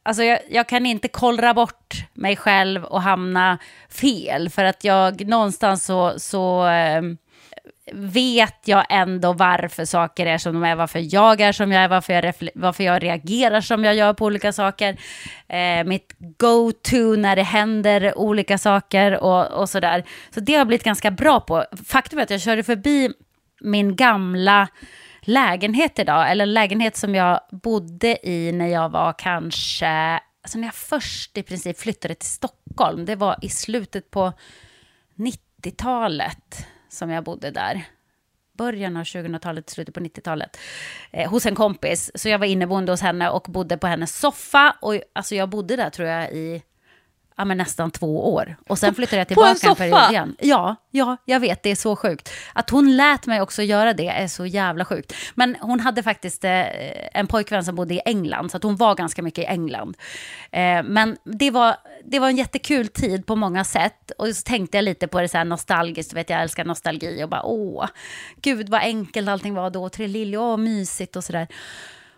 alltså 0.02 0.22
jag, 0.22 0.38
jag, 0.50 0.68
kan 0.68 0.86
inte 0.86 1.08
kollra 1.08 1.54
bort 1.54 1.94
mig 2.14 2.36
själv 2.36 2.84
och 2.84 3.02
hamna 3.02 3.58
fel 3.88 4.50
för 4.50 4.64
att 4.64 4.84
jag 4.84 5.26
någonstans 5.26 5.84
så, 5.84 6.14
så 6.18 6.66
eh, 6.66 7.02
vet 7.92 8.68
jag 8.68 8.86
ändå 8.88 9.32
varför 9.32 9.84
saker 9.84 10.26
är 10.26 10.38
som 10.38 10.52
de 10.52 10.64
är, 10.64 10.74
varför 10.74 11.14
jag 11.14 11.40
är 11.40 11.52
som 11.52 11.72
jag 11.72 11.84
är, 11.84 11.88
varför 11.88 12.12
jag, 12.12 12.34
varför 12.54 12.84
jag 12.84 13.02
reagerar 13.02 13.60
som 13.60 13.84
jag 13.84 13.94
gör 13.94 14.12
på 14.12 14.24
olika 14.24 14.52
saker. 14.52 15.00
Eh, 15.48 15.84
mitt 15.84 16.14
go-to 16.18 17.16
när 17.16 17.36
det 17.36 17.42
händer 17.42 18.18
olika 18.18 18.58
saker 18.58 19.18
och, 19.22 19.60
och 19.60 19.68
sådär. 19.68 20.04
Så 20.34 20.40
det 20.40 20.52
har 20.52 20.58
jag 20.58 20.66
blivit 20.66 20.84
ganska 20.84 21.10
bra 21.10 21.40
på. 21.40 21.64
Faktum 21.86 22.18
är 22.18 22.22
att 22.22 22.30
jag 22.30 22.40
körde 22.40 22.62
förbi 22.62 23.10
min 23.60 23.96
gamla 23.96 24.68
lägenhet 25.20 25.98
idag, 25.98 26.30
eller 26.30 26.46
lägenhet 26.46 26.96
som 26.96 27.14
jag 27.14 27.40
bodde 27.50 28.28
i 28.28 28.52
när 28.52 28.66
jag 28.66 28.88
var 28.88 29.14
kanske, 29.18 30.20
alltså 30.42 30.58
när 30.58 30.66
jag 30.66 30.74
först 30.74 31.38
i 31.38 31.42
princip 31.42 31.78
flyttade 31.78 32.14
till 32.14 32.28
Stockholm, 32.28 33.04
det 33.04 33.16
var 33.16 33.36
i 33.42 33.48
slutet 33.48 34.10
på 34.10 34.32
90-talet 35.16 36.66
som 36.92 37.10
jag 37.10 37.24
bodde 37.24 37.50
där. 37.50 37.84
Början 38.52 38.96
av 38.96 39.02
2000-talet, 39.04 39.70
slutet 39.70 39.94
på 39.94 40.00
90-talet. 40.00 40.58
Eh, 41.10 41.30
hos 41.30 41.46
en 41.46 41.54
kompis. 41.54 42.10
Så 42.14 42.28
jag 42.28 42.38
var 42.38 42.46
inneboende 42.46 42.92
hos 42.92 43.00
henne 43.00 43.30
och 43.30 43.46
bodde 43.48 43.78
på 43.78 43.86
hennes 43.86 44.18
soffa. 44.18 44.76
Och 44.80 44.94
alltså 45.12 45.34
jag 45.34 45.48
bodde 45.48 45.76
där 45.76 45.90
tror 45.90 46.08
jag 46.08 46.32
i 46.32 46.62
ja, 47.40 47.44
men 47.44 47.58
nästan 47.58 47.90
två 47.90 48.34
år. 48.34 48.56
Och 48.68 48.78
sen 48.78 48.94
flyttade 48.94 49.16
jag 49.16 49.28
tillbaka 49.28 49.58
på 49.60 49.66
en, 49.66 49.70
en 49.70 49.76
period 49.76 50.10
igen. 50.10 50.36
Ja, 50.38 50.76
ja, 50.90 51.16
jag 51.24 51.40
vet, 51.40 51.62
det 51.62 51.70
är 51.70 51.76
så 51.76 51.96
sjukt. 51.96 52.30
Att 52.52 52.70
hon 52.70 52.96
lät 52.96 53.26
mig 53.26 53.40
också 53.40 53.62
göra 53.62 53.92
det 53.92 54.08
är 54.08 54.28
så 54.28 54.46
jävla 54.46 54.84
sjukt. 54.84 55.14
Men 55.34 55.56
hon 55.60 55.80
hade 55.80 56.02
faktiskt 56.02 56.44
eh, 56.44 56.64
en 57.18 57.26
pojkvän 57.26 57.64
som 57.64 57.74
bodde 57.74 57.94
i 57.94 58.00
England, 58.04 58.50
så 58.50 58.56
att 58.56 58.62
hon 58.62 58.76
var 58.76 58.94
ganska 58.94 59.22
mycket 59.22 59.44
i 59.44 59.46
England. 59.46 59.96
Eh, 60.50 60.82
men 60.82 61.16
det 61.24 61.50
var, 61.50 61.76
det 62.04 62.18
var 62.18 62.28
en 62.28 62.36
jättekul 62.36 62.88
tid 62.88 63.26
på 63.26 63.36
många 63.36 63.64
sätt. 63.64 64.10
Och 64.18 64.26
så 64.28 64.42
tänkte 64.42 64.76
jag 64.76 64.84
lite 64.84 65.08
på 65.08 65.20
det 65.20 65.28
så 65.28 65.38
här 65.38 65.44
nostalgiskt, 65.44 66.12
vet 66.12 66.30
jag 66.30 66.42
älskar 66.42 66.64
nostalgi 66.64 67.24
och 67.24 67.28
bara 67.28 67.42
åh, 67.42 67.86
gud 68.42 68.68
vad 68.68 68.80
enkelt 68.80 69.28
allting 69.28 69.54
var 69.54 69.70
då, 69.70 69.88
Treliljo, 69.88 70.40
åh 70.40 70.56
mysigt 70.56 71.16
och 71.16 71.24
sådär. 71.24 71.48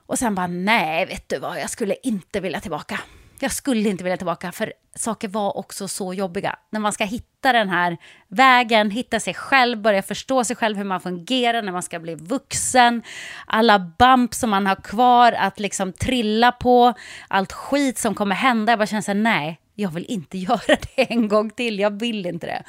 Och 0.07 0.19
sen 0.19 0.35
bara 0.35 0.47
nej, 0.47 1.07
vet 1.07 1.29
du 1.29 1.39
vad, 1.39 1.61
jag 1.61 1.71
skulle 1.71 1.97
inte 2.03 2.41
vilja 2.41 2.61
tillbaka. 2.61 3.01
Jag 3.41 3.53
skulle 3.53 3.89
inte 3.89 4.05
vilja 4.05 4.17
tillbaka, 4.17 4.53
för 4.53 4.73
saker 4.95 5.29
var 5.29 5.57
också 5.57 5.89
så 5.89 6.15
jobbiga. 6.15 6.57
När 6.71 6.81
man 6.81 6.93
ska 6.93 7.05
hitta 7.05 7.53
den 7.53 7.69
här 7.69 7.97
vägen, 8.29 8.91
hitta 8.91 9.21
sig 9.21 9.35
själv, 9.35 9.83
börja 9.83 10.03
förstå 10.03 10.45
sig 10.45 10.57
själv, 10.57 10.77
hur 10.77 10.85
man 10.85 11.01
fungerar 11.01 11.63
när 11.63 11.73
man 11.73 11.83
ska 11.83 11.99
bli 11.99 12.15
vuxen. 12.15 13.03
Alla 13.47 13.79
bump 13.79 14.35
som 14.35 14.51
man 14.51 14.67
har 14.67 14.77
kvar 14.77 15.33
att 15.33 15.61
liksom 15.61 15.93
trilla 15.93 16.53
på, 16.53 16.95
allt 17.29 17.53
skit 17.53 17.99
som 17.99 18.15
kommer 18.15 18.35
hända. 18.35 18.73
Jag 18.73 18.79
bara 18.79 18.87
känner 18.87 19.03
så 19.03 19.11
här, 19.11 19.19
nej, 19.19 19.61
jag 19.75 19.91
vill 19.91 20.07
inte 20.09 20.39
göra 20.49 20.77
det 20.97 21.13
en 21.13 21.29
gång 21.29 21.51
till. 21.51 21.79
Jag 21.79 22.01
vill 22.01 22.27
inte 22.27 22.47
det. 22.47 22.63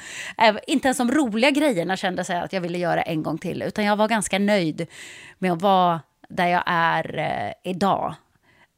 Äh, 0.44 0.56
inte 0.66 0.88
ens 0.88 0.98
de 0.98 1.10
roliga 1.10 1.50
grejerna 1.50 1.96
kände 1.96 2.24
jag 2.28 2.44
att 2.44 2.52
jag 2.52 2.60
ville 2.60 2.78
göra 2.78 3.02
en 3.02 3.22
gång 3.22 3.38
till. 3.38 3.62
Utan 3.62 3.84
jag 3.84 3.96
var 3.96 4.08
ganska 4.08 4.38
nöjd 4.38 4.86
med 5.38 5.52
att 5.52 5.62
vara 5.62 6.00
där 6.28 6.46
jag 6.46 6.62
är 6.66 7.18
eh, 7.18 7.70
idag. 7.70 8.14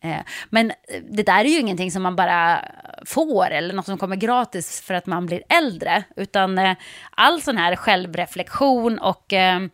Eh, 0.05 0.21
men 0.50 0.71
eh, 0.71 1.03
det 1.11 1.23
där 1.23 1.45
är 1.45 1.49
ju 1.49 1.59
ingenting 1.61 1.91
som 1.91 2.03
man 2.03 2.17
bara 2.17 2.65
får 3.07 3.50
eller 3.50 3.75
något 3.75 3.87
som 3.87 3.99
kommer 3.99 4.17
gratis 4.17 4.81
för 4.81 4.95
att 4.95 5.07
man 5.07 5.26
blir 5.26 5.43
äldre. 5.49 6.05
Utan 6.17 6.59
eh, 6.59 6.76
all 7.11 7.43
sån 7.43 7.57
här 7.57 7.76
självreflektion 7.76 8.99
och 8.99 9.33
ehm, 9.33 9.71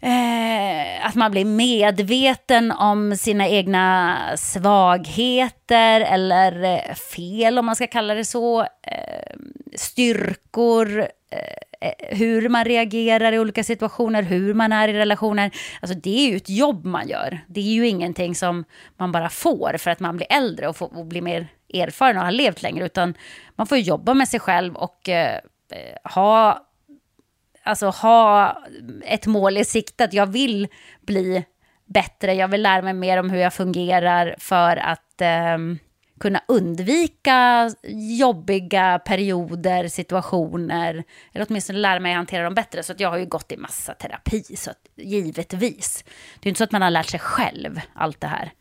eh, 0.00 1.06
att 1.06 1.14
man 1.14 1.30
blir 1.30 1.44
medveten 1.44 2.72
om 2.72 3.16
sina 3.16 3.48
egna 3.48 4.16
svagheter 4.36 6.00
eller 6.00 6.94
fel 6.94 7.58
om 7.58 7.66
man 7.66 7.76
ska 7.76 7.86
kalla 7.86 8.14
det 8.14 8.24
så. 8.24 8.60
Ehm, 8.62 9.52
styrkor, 9.76 11.08
Eh, 11.34 11.88
eh, 11.88 12.16
hur 12.16 12.48
man 12.48 12.64
reagerar 12.64 13.32
i 13.32 13.38
olika 13.38 13.64
situationer, 13.64 14.22
hur 14.22 14.54
man 14.54 14.72
är 14.72 14.88
i 14.88 14.92
relationer. 14.92 15.50
Alltså 15.80 15.98
det 15.98 16.26
är 16.26 16.30
ju 16.30 16.36
ett 16.36 16.48
jobb 16.48 16.84
man 16.84 17.08
gör. 17.08 17.40
Det 17.46 17.60
är 17.60 17.64
ju 17.64 17.88
ingenting 17.88 18.34
som 18.34 18.64
man 18.96 19.12
bara 19.12 19.28
får 19.28 19.76
för 19.78 19.90
att 19.90 20.00
man 20.00 20.16
blir 20.16 20.32
äldre 20.32 20.68
och, 20.68 20.76
får, 20.76 20.98
och 20.98 21.06
blir 21.06 21.22
mer 21.22 21.48
erfaren 21.74 22.16
och 22.16 22.24
har 22.24 22.32
levt 22.32 22.62
längre, 22.62 22.86
utan 22.86 23.14
man 23.56 23.66
får 23.66 23.78
jobba 23.78 24.14
med 24.14 24.28
sig 24.28 24.40
själv 24.40 24.76
och 24.76 25.08
eh, 25.08 25.34
eh 25.70 26.12
ha, 26.14 26.66
alltså, 27.62 27.86
ha 27.86 28.58
ett 29.04 29.26
mål 29.26 29.58
i 29.58 29.64
sikte. 29.64 30.04
Att 30.04 30.12
jag 30.12 30.26
vill 30.26 30.68
bli 31.00 31.44
bättre, 31.84 32.34
jag 32.34 32.48
vill 32.48 32.62
lära 32.62 32.82
mig 32.82 32.94
mer 32.94 33.18
om 33.18 33.30
hur 33.30 33.38
jag 33.38 33.54
fungerar 33.54 34.34
för 34.38 34.76
att 34.76 35.20
eh, 35.20 35.58
kunna 36.24 36.42
undvika 36.48 37.70
jobbiga 38.18 38.98
perioder, 38.98 39.88
situationer, 39.88 41.04
eller 41.32 41.46
åtminstone 41.48 41.78
lära 41.78 42.00
mig 42.00 42.12
att 42.12 42.16
hantera 42.16 42.44
dem 42.44 42.54
bättre. 42.54 42.82
Så 42.82 42.92
att 42.92 43.00
jag 43.00 43.10
har 43.10 43.18
ju 43.18 43.26
gått 43.26 43.52
i 43.52 43.56
massa 43.56 43.94
terapi, 43.94 44.42
så 44.56 44.70
att, 44.70 44.78
givetvis. 44.96 46.04
Det 46.40 46.46
är 46.46 46.48
inte 46.48 46.58
så 46.58 46.64
att 46.64 46.72
man 46.72 46.82
har 46.82 46.90
lärt 46.90 47.10
sig 47.10 47.20
själv 47.20 47.80
allt 47.94 48.20
det 48.20 48.26
här. 48.26 48.52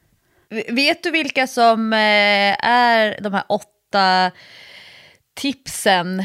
Vet 0.70 1.04
du 1.04 1.12
vilka 1.12 1.48
som 1.48 1.94
eh, 1.94 2.66
är 2.66 3.22
de 3.22 3.34
här 3.34 3.44
åtta 3.50 4.32
tipsen 5.34 6.24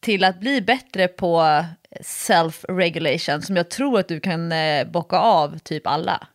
till 0.00 0.24
att 0.24 0.40
bli 0.40 0.60
bättre 0.62 1.08
på 1.08 1.64
self-regulation 2.00 3.40
som 3.40 3.56
jag 3.56 3.70
tror 3.70 3.98
att 3.98 4.08
du 4.08 4.20
kan 4.20 4.52
eh, 4.52 4.86
bocka 4.86 5.16
av 5.18 5.58
typ 5.58 5.86
alla? 5.86 6.26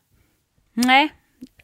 Nej, 0.74 1.10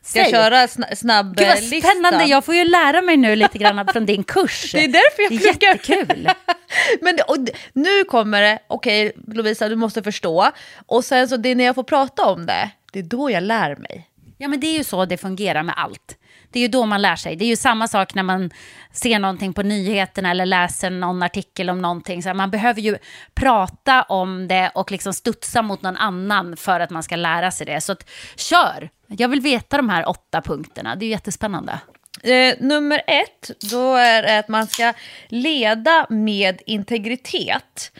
Ska 0.09 0.19
jag 0.19 0.29
köra 0.29 0.67
sn 0.67 0.83
snabb 0.95 1.37
Gud 1.37 1.47
vad 1.47 1.57
spännande, 1.57 2.25
jag 2.25 2.45
får 2.45 2.55
ju 2.55 2.65
lära 2.65 3.01
mig 3.01 3.17
nu 3.17 3.35
lite 3.35 3.57
grann 3.57 3.87
från 3.87 4.05
din 4.05 4.23
kurs. 4.23 4.71
Det 4.73 4.83
är 4.83 4.87
därför 4.87 5.21
jag 5.21 5.29
pluggar. 5.29 5.73
Jättekul. 5.73 6.29
Men 7.01 7.15
det, 7.15 7.23
och, 7.23 7.37
nu 7.73 8.03
kommer 8.03 8.41
det, 8.41 8.59
okej 8.67 9.09
okay, 9.09 9.35
Lovisa 9.35 9.69
du 9.69 9.75
måste 9.75 10.03
förstå. 10.03 10.51
Och 10.85 11.05
sen 11.05 11.29
så 11.29 11.37
det 11.37 11.49
är 11.49 11.55
när 11.55 11.63
jag 11.63 11.75
får 11.75 11.83
prata 11.83 12.25
om 12.25 12.45
det, 12.45 12.69
det 12.91 12.99
är 12.99 13.03
då 13.03 13.31
jag 13.31 13.43
lär 13.43 13.75
mig. 13.75 14.09
Ja 14.37 14.47
men 14.47 14.59
det 14.59 14.67
är 14.67 14.77
ju 14.77 14.83
så 14.83 15.05
det 15.05 15.17
fungerar 15.17 15.63
med 15.63 15.75
allt. 15.77 16.17
Det 16.51 16.59
är 16.59 16.61
ju 16.61 16.67
då 16.67 16.85
man 16.85 17.01
lär 17.01 17.15
sig. 17.15 17.35
Det 17.35 17.45
är 17.45 17.49
ju 17.49 17.55
samma 17.55 17.87
sak 17.87 18.13
när 18.13 18.23
man 18.23 18.51
ser 18.93 19.19
någonting 19.19 19.53
på 19.53 19.61
nyheterna 19.61 20.31
eller 20.31 20.45
läser 20.45 20.89
någon 20.89 21.23
artikel 21.23 21.69
om 21.69 21.81
någonting. 21.81 22.23
Så 22.23 22.33
man 22.33 22.51
behöver 22.51 22.81
ju 22.81 22.97
prata 23.33 24.03
om 24.03 24.47
det 24.47 24.71
och 24.75 24.91
liksom 24.91 25.13
studsa 25.13 25.61
mot 25.61 25.81
någon 25.81 25.97
annan 25.97 26.57
för 26.57 26.79
att 26.79 26.89
man 26.89 27.03
ska 27.03 27.15
lära 27.15 27.51
sig 27.51 27.65
det. 27.65 27.81
Så 27.81 27.91
att, 27.91 28.09
kör! 28.35 28.89
Jag 29.07 29.29
vill 29.29 29.41
veta 29.41 29.77
de 29.77 29.89
här 29.89 30.09
åtta 30.09 30.41
punkterna. 30.41 30.95
Det 30.95 31.05
är 31.05 31.09
jättespännande. 31.09 31.79
Eh, 32.23 32.55
nummer 32.59 33.01
ett, 33.07 33.51
då 33.71 33.95
är 33.95 34.23
det 34.23 34.39
att 34.39 34.47
man 34.47 34.67
ska 34.67 34.93
leda 35.27 36.05
med 36.09 36.61
integritet. 36.65 37.91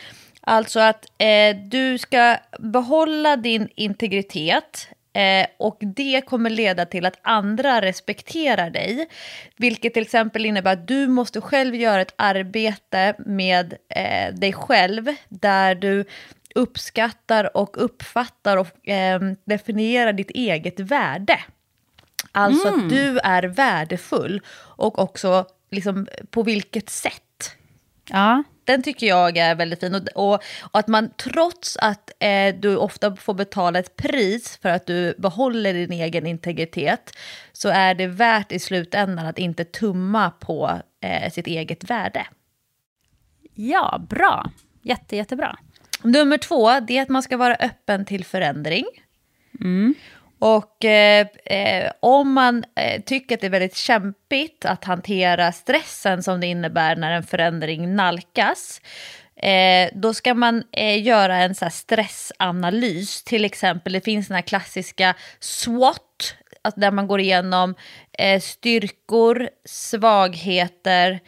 Alltså 0.41 0.79
att 0.79 1.05
eh, 1.17 1.55
du 1.55 1.97
ska 1.97 2.37
behålla 2.59 3.35
din 3.35 3.69
integritet 3.75 4.87
Eh, 5.19 5.45
och 5.57 5.77
det 5.81 6.21
kommer 6.25 6.49
leda 6.49 6.85
till 6.85 7.05
att 7.05 7.19
andra 7.21 7.81
respekterar 7.81 8.69
dig. 8.69 9.07
Vilket 9.57 9.93
till 9.93 10.03
exempel 10.03 10.45
innebär 10.45 10.73
att 10.73 10.88
du 10.88 11.07
måste 11.07 11.41
själv 11.41 11.75
göra 11.75 12.01
ett 12.01 12.13
arbete 12.15 13.15
med 13.17 13.73
eh, 13.89 14.33
dig 14.35 14.53
själv 14.53 15.07
där 15.29 15.75
du 15.75 16.05
uppskattar 16.55 17.57
och 17.57 17.83
uppfattar 17.83 18.57
och 18.57 18.88
eh, 18.89 19.19
definierar 19.45 20.13
ditt 20.13 20.31
eget 20.31 20.79
värde. 20.79 21.39
Alltså 22.31 22.67
Mm. 22.67 22.79
att 22.79 22.89
du 22.89 23.19
är 23.19 23.43
värdefull 23.43 24.41
och 24.57 24.99
också 24.99 25.45
liksom 25.71 26.07
på 26.29 26.43
vilket 26.43 26.89
sätt. 26.89 27.55
Ja, 28.09 28.43
Den 28.69 28.83
tycker 28.83 29.07
jag 29.07 29.38
är 29.38 29.55
väldigt 29.55 29.79
fin. 29.79 29.95
Och, 29.95 30.01
och, 30.15 30.33
och 30.61 30.79
att 30.79 30.88
man 30.88 31.09
trots 31.17 31.77
att 31.77 32.11
eh, 32.19 32.55
du 32.55 32.75
ofta 32.75 33.15
får 33.15 33.33
betala 33.33 33.79
ett 33.79 33.95
pris 33.95 34.57
för 34.61 34.69
att 34.69 34.85
du 34.85 35.15
behåller 35.17 35.73
din 35.73 35.91
egen 35.91 36.27
integritet 36.27 37.11
så 37.51 37.69
är 37.69 37.93
det 37.93 38.07
värt 38.07 38.51
i 38.51 38.59
slutändan 38.59 39.25
att 39.25 39.39
inte 39.39 39.63
tumma 39.63 40.31
på 40.31 40.81
eh, 41.01 41.31
sitt 41.31 41.47
eget 41.47 41.83
värde. 41.83 42.27
ja 43.53 44.01
bra. 44.09 44.51
Jätte, 44.81 45.15
jättebra. 45.15 45.57
Nummer 46.03 46.38
två, 46.38 46.79
det 46.79 46.97
är 46.97 47.01
att 47.01 47.09
man 47.09 47.23
ska 47.23 47.38
vara 47.38 47.55
öppen 47.55 48.05
till 48.05 48.25
förändring. 48.25 48.85
Och 50.39 50.86
eh, 50.86 51.27
eh, 51.46 51.91
om 52.00 52.34
man 52.34 52.63
eh, 52.75 53.01
tycker 53.01 53.36
att 53.36 53.41
det 53.41 53.48
är 53.48 53.51
väldigt 53.51 53.75
kämpigt 53.75 54.65
att 54.65 54.84
hantera 54.84 55.51
stressen 55.51 56.24
som 56.24 56.39
det 56.39 56.48
innebär 56.48 56.96
när 56.96 57.12
en 57.12 57.24
förändring 57.24 57.96
nalkas, 57.96 58.81
eh, 59.36 59.89
då 59.93 60.13
ska 60.13 60.34
man 60.34 60.63
eh, 60.72 61.03
göra 61.03 61.38
en 61.38 61.55
så 61.55 61.65
här 61.65 61.69
stressanalys. 61.69 63.24
Till 63.24 63.46
exempel, 63.46 63.93
det 63.93 64.01
finns 64.01 64.27
den 64.27 64.36
här 64.36 64.41
klassiska 64.41 65.15
SWOT, 65.39 66.36
alltså 66.62 66.79
där 66.79 66.91
man 66.91 67.08
går 67.08 67.19
igenom 67.19 67.75
eh, 68.17 68.39
styrkor, 68.39 69.50
svagheter, 69.65 71.19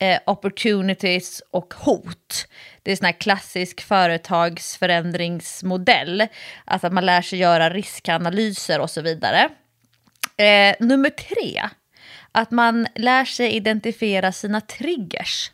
eh, 0.00 0.18
opportunities 0.26 1.42
och 1.50 1.74
hot. 1.74 2.46
Det 2.84 2.90
är 2.90 2.92
en 2.92 2.96
sån 2.96 3.04
här 3.04 3.12
klassisk 3.12 3.80
företagsförändringsmodell. 3.80 6.26
Alltså 6.64 6.86
att 6.86 6.92
man 6.92 7.06
lär 7.06 7.22
sig 7.22 7.38
göra 7.38 7.70
riskanalyser 7.70 8.80
och 8.80 8.90
så 8.90 9.02
vidare. 9.02 9.48
Eh, 10.36 10.74
nummer 10.80 11.10
tre, 11.10 11.62
att 12.32 12.50
man 12.50 12.86
lär 12.94 13.24
sig 13.24 13.52
identifiera 13.52 14.32
sina 14.32 14.60
triggers. 14.60 15.50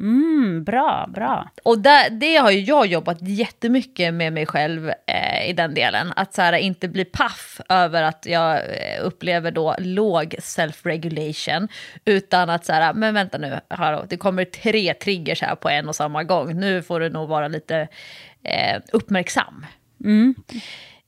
Mm, 0.00 0.64
bra, 0.64 1.06
bra. 1.14 1.50
Och 1.62 1.78
där, 1.78 2.10
det 2.10 2.36
har 2.36 2.50
ju 2.50 2.60
jag 2.60 2.86
jobbat 2.86 3.18
jättemycket 3.20 4.14
med 4.14 4.32
mig 4.32 4.46
själv 4.46 4.92
eh, 5.06 5.50
i 5.50 5.52
den 5.52 5.74
delen. 5.74 6.12
Att 6.16 6.34
så 6.34 6.42
här, 6.42 6.52
inte 6.52 6.88
bli 6.88 7.04
paff 7.04 7.60
över 7.68 8.02
att 8.02 8.26
jag 8.26 8.56
eh, 8.56 9.04
upplever 9.04 9.50
då 9.50 9.74
låg 9.78 10.34
self-regulation. 10.38 11.68
Utan 12.04 12.50
att 12.50 12.64
så 12.64 12.72
här, 12.72 12.94
men 12.94 13.14
vänta 13.14 13.38
nu, 13.38 13.60
hallå, 13.68 14.04
det 14.08 14.16
kommer 14.16 14.44
tre 14.44 14.94
triggers 14.94 15.42
här 15.42 15.54
på 15.54 15.68
en 15.68 15.88
och 15.88 15.96
samma 15.96 16.24
gång. 16.24 16.60
Nu 16.60 16.82
får 16.82 17.00
du 17.00 17.10
nog 17.10 17.28
vara 17.28 17.48
lite 17.48 17.88
eh, 18.42 18.80
uppmärksam. 18.92 19.66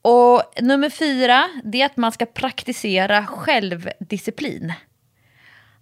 Och 0.02 0.42
nummer 0.60 0.90
fyra, 0.90 1.48
det 1.64 1.82
är 1.82 1.86
att 1.86 1.96
man 1.96 2.12
ska 2.12 2.26
praktisera 2.26 3.26
självdisciplin. 3.26 4.72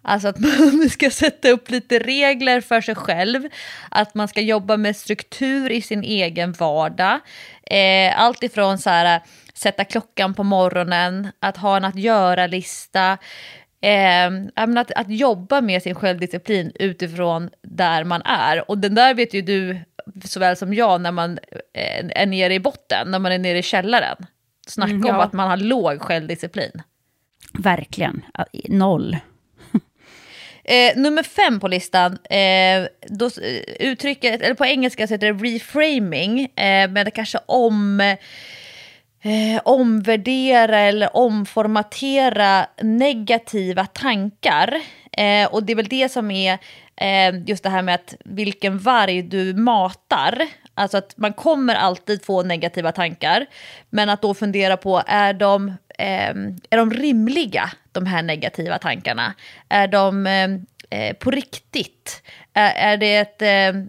Alltså 0.03 0.29
att 0.29 0.39
man 0.39 0.89
ska 0.91 1.11
sätta 1.11 1.51
upp 1.51 1.71
lite 1.71 1.99
regler 1.99 2.61
för 2.61 2.81
sig 2.81 2.95
själv. 2.95 3.49
Att 3.89 4.15
man 4.15 4.29
ska 4.29 4.41
jobba 4.41 4.77
med 4.77 4.97
struktur 4.97 5.73
i 5.73 5.83
sin 5.83 6.03
egen 6.03 6.53
vardag. 6.53 7.21
Eh, 7.71 8.21
allt 8.21 8.43
ifrån 8.43 8.79
så 8.79 8.91
här, 8.91 9.21
sätta 9.55 9.85
klockan 9.85 10.35
på 10.35 10.43
morgonen, 10.43 11.29
att 11.41 11.57
ha 11.57 11.77
en 11.77 11.85
att 11.85 11.99
göra-lista. 11.99 13.19
Eh, 13.81 14.31
att, 14.55 14.93
att 14.93 15.11
jobba 15.11 15.61
med 15.61 15.83
sin 15.83 15.95
självdisciplin 15.95 16.73
utifrån 16.75 17.51
där 17.63 18.05
man 18.05 18.23
är. 18.23 18.71
Och 18.71 18.79
den 18.79 18.95
där 18.95 19.15
vet 19.15 19.35
ju 19.35 19.43
du 19.43 19.79
såväl 20.25 20.57
som 20.57 20.75
jag 20.75 21.01
när 21.01 21.13
man 21.13 21.39
eh, 21.75 22.23
är 22.23 22.27
nere 22.27 22.55
i 22.55 22.61
botten, 22.61 23.11
när 23.11 23.19
man 23.19 23.33
är 23.33 23.39
nere 23.39 23.59
i 23.59 23.63
källaren. 23.63 24.27
Snacka 24.67 24.93
Mm, 24.93 25.09
om 25.09 25.15
ja. 25.15 25.23
att 25.23 25.33
man 25.33 25.49
har 25.49 25.57
låg 25.57 26.01
självdisciplin. 26.01 26.83
Verkligen. 27.53 28.25
Noll. 28.69 29.17
Eh, 30.71 30.97
nummer 30.97 31.23
fem 31.23 31.61
på 31.61 31.69
listan, 31.69 32.19
eh, 32.31 32.89
då, 33.07 33.27
eh, 33.27 33.89
uttrycket, 33.89 34.43
eller 34.43 34.55
på 34.55 34.67
engelska 34.67 35.07
så 35.07 35.15
heter 35.15 35.33
det 35.33 35.49
reframing, 35.49 36.41
eh, 36.41 36.91
men 36.91 37.05
det 37.05 37.11
kanske 37.11 37.39
om, 37.47 38.01
eh, 38.01 39.61
omvärdera 39.65 40.81
eller 40.81 41.17
omformatera 41.17 42.67
negativa 42.83 43.87
tankar. 43.87 44.81
Eh, 45.13 45.47
och 45.47 45.63
det 45.63 45.73
är 45.73 45.77
väl 45.77 45.89
det 45.89 46.09
som 46.09 46.31
är 46.31 46.59
eh, 46.97 47.43
just 47.47 47.63
det 47.63 47.71
här 47.71 47.83
med 47.83 47.95
att 47.95 48.15
vilken 48.25 48.79
varg 48.79 49.23
du 49.23 49.55
matar. 49.55 50.43
Alltså 50.75 50.97
att 50.99 51.17
man 51.17 51.33
kommer 51.33 51.75
alltid 51.75 52.25
få 52.25 52.43
negativa 52.43 52.93
tankar, 52.93 53.47
men 53.91 54.11
att 54.11 54.23
då 54.23 54.35
fundera 54.35 54.77
på, 54.77 55.03
är 55.07 55.33
de, 55.33 55.69
eh, 55.99 56.31
är 56.71 56.77
de 56.77 56.91
rimliga, 56.91 57.71
de 58.01 58.07
här 58.07 58.23
negativa 58.23 58.79
tankarna? 58.79 59.35
Är 59.69 59.89
de 59.89 60.27
eh, 60.27 60.49
eh 60.91 61.15
på 61.17 61.31
riktigt? 61.31 62.23
Är, 62.53 62.93
är 62.93 62.97
det 62.97 63.17
ett, 63.17 63.43
eh, 63.43 63.83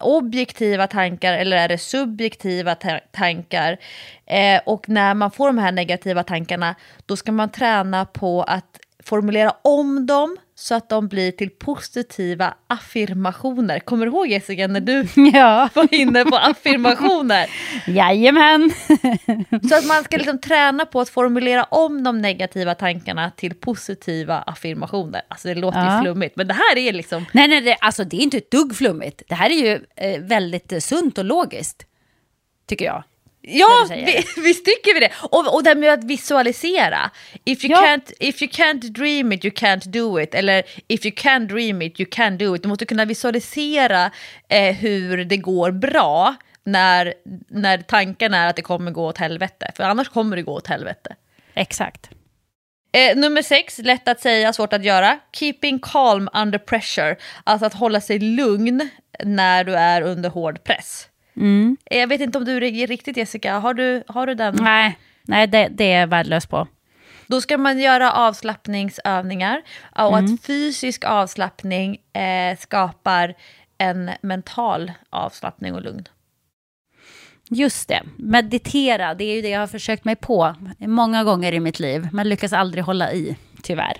objektiva 0.00 0.86
tankar 0.86 1.32
eller 1.32 1.56
är 1.56 1.68
det 1.68 1.78
subjektiva 1.78 2.74
ta- 2.74 3.00
tankar? 3.10 3.78
Eh, 4.26 4.60
och 4.66 4.88
när 4.88 5.14
man 5.14 5.30
får 5.30 5.46
de 5.46 5.58
här 5.58 5.72
negativa 5.72 6.22
tankarna, 6.22 6.74
då 7.06 7.16
ska 7.16 7.32
man 7.32 7.48
träna 7.48 8.04
på 8.04 8.42
att 8.42 8.78
formulera 9.08 9.52
om 9.64 10.06
dem 10.06 10.36
så 10.54 10.74
att 10.74 10.88
de 10.88 11.08
blir 11.08 11.32
till 11.32 11.50
positiva 11.50 12.54
affirmationer. 12.66 13.80
Kommer 13.80 14.06
du 14.06 14.12
ihåg 14.12 14.26
Jessica 14.28 14.66
när 14.66 14.80
du 14.80 15.06
Ja, 15.38 15.68
var 15.74 15.94
inne 15.94 16.24
på 16.24 16.36
affirmationer? 16.36 17.46
jajamän. 17.86 18.70
Så 19.68 19.74
att 19.74 19.86
man 19.86 20.04
ska 20.04 20.16
liksom 20.16 20.38
träna 20.40 20.84
på 20.86 21.00
att 21.00 21.08
formulera 21.08 21.64
om 21.64 22.02
de 22.04 22.18
negativa 22.22 22.74
tankarna 22.74 23.30
till 23.36 23.54
positiva 23.54 24.38
affirmationer. 24.38 25.22
Alltså 25.28 25.48
det 25.48 25.54
låter 25.54 25.78
Ja. 25.78 25.96
ju 25.96 26.02
flummigt, 26.02 26.36
men 26.36 26.48
det 26.48 26.54
här 26.54 26.78
är 26.78 26.92
liksom... 26.92 27.24
Nej, 27.32 27.48
nej, 27.48 27.60
det, 27.60 27.74
alltså 27.80 28.04
det 28.04 28.16
är 28.16 28.20
inte 28.20 28.36
ett 28.36 28.50
dugg 28.50 28.76
flummigt. 28.76 29.22
Det 29.28 29.34
här 29.34 29.50
är 29.50 29.54
ju 29.66 29.80
eh, 29.96 30.20
väldigt 30.20 30.72
eh, 30.72 30.78
sunt 30.78 31.18
och 31.18 31.24
logiskt, 31.24 31.86
tycker 32.66 32.84
jag. 32.84 33.04
Ja, 33.50 33.86
vi, 33.90 34.24
visst 34.42 34.64
tycker 34.64 34.94
vi 34.94 35.00
det. 35.00 35.10
Och, 35.20 35.54
och 35.54 35.62
det 35.62 35.70
här 35.70 35.74
med 35.76 35.92
att 35.92 36.04
visualisera. 36.04 37.10
If 37.44 37.64
you, 37.64 37.72
Ja. 37.72 37.82
can't, 37.86 38.12
if 38.20 38.42
you 38.42 38.50
can't 38.50 38.80
dream 38.80 39.32
it, 39.32 39.44
you 39.44 39.54
can't 39.54 39.84
do 39.88 40.20
it. 40.20 40.34
Eller 40.34 40.62
if 40.88 41.06
you 41.06 41.14
can 41.16 41.46
dream 41.46 41.82
it, 41.82 42.00
you 42.00 42.08
can 42.12 42.38
do 42.38 42.56
it. 42.56 42.62
Du 42.62 42.68
måste 42.68 42.86
kunna 42.86 43.04
visualisera 43.04 44.10
eh, 44.48 44.74
hur 44.76 45.24
det 45.24 45.36
går 45.36 45.70
bra 45.70 46.34
när, 46.64 47.14
när 47.48 47.78
tanken 47.78 48.34
är 48.34 48.46
att 48.48 48.56
det 48.56 48.62
kommer 48.62 48.90
gå 48.90 49.06
åt 49.06 49.18
helvete. 49.18 49.70
För 49.76 49.84
annars 49.84 50.08
kommer 50.08 50.36
det 50.36 50.42
gå 50.42 50.52
åt 50.52 50.66
helvete. 50.66 51.16
Exakt. 51.54 52.10
Eh, 52.92 53.16
nummer 53.16 53.42
sex, 53.42 53.78
lätt 53.78 54.08
att 54.08 54.20
säga, 54.20 54.52
svårt 54.52 54.72
att 54.72 54.84
göra. 54.84 55.18
Keeping 55.32 55.78
calm 55.78 56.28
under 56.34 56.58
pressure. 56.58 57.16
Alltså 57.44 57.66
att 57.66 57.74
hålla 57.74 58.00
sig 58.00 58.18
lugn 58.18 58.88
när 59.24 59.64
du 59.64 59.74
är 59.74 60.02
under 60.02 60.28
hård 60.30 60.64
press. 60.64 61.08
Eh, 61.40 61.98
Jag 61.98 62.06
vet 62.06 62.20
inte 62.20 62.38
om 62.38 62.44
du 62.44 62.60
riktigt 62.60 63.16
Jessica, 63.16 63.58
har 63.58 63.74
du, 63.74 64.02
har 64.08 64.26
du 64.26 64.34
den? 64.34 64.56
Nej, 64.60 64.98
nej 65.22 65.46
det, 65.46 65.68
det 65.70 65.92
är 65.92 66.00
jag 66.00 66.06
värdelös 66.06 66.46
på. 66.46 66.66
Då 67.26 67.40
ska 67.40 67.58
man 67.58 67.78
göra 67.78 68.12
avslappningsövningar 68.12 69.62
och 69.96 70.18
att 70.18 70.42
fysisk 70.42 71.04
avslappning 71.04 71.96
eh, 72.12 72.58
skapar 72.58 73.34
en 73.78 74.10
mental 74.22 74.92
avslappning 75.10 75.74
och 75.74 75.82
lugn. 75.82 76.08
Just 77.50 77.88
det, 77.88 78.02
meditera, 78.16 79.14
det 79.14 79.24
är 79.24 79.34
ju 79.34 79.42
det 79.42 79.48
jag 79.48 79.60
har 79.60 79.66
försökt 79.66 80.04
mig 80.04 80.16
på 80.16 80.54
många 80.78 81.24
gånger 81.24 81.52
i 81.52 81.60
mitt 81.60 81.80
liv, 81.80 82.08
men 82.12 82.28
lyckas 82.28 82.52
aldrig 82.52 82.84
hålla 82.84 83.12
i, 83.12 83.36
tyvärr. 83.62 83.96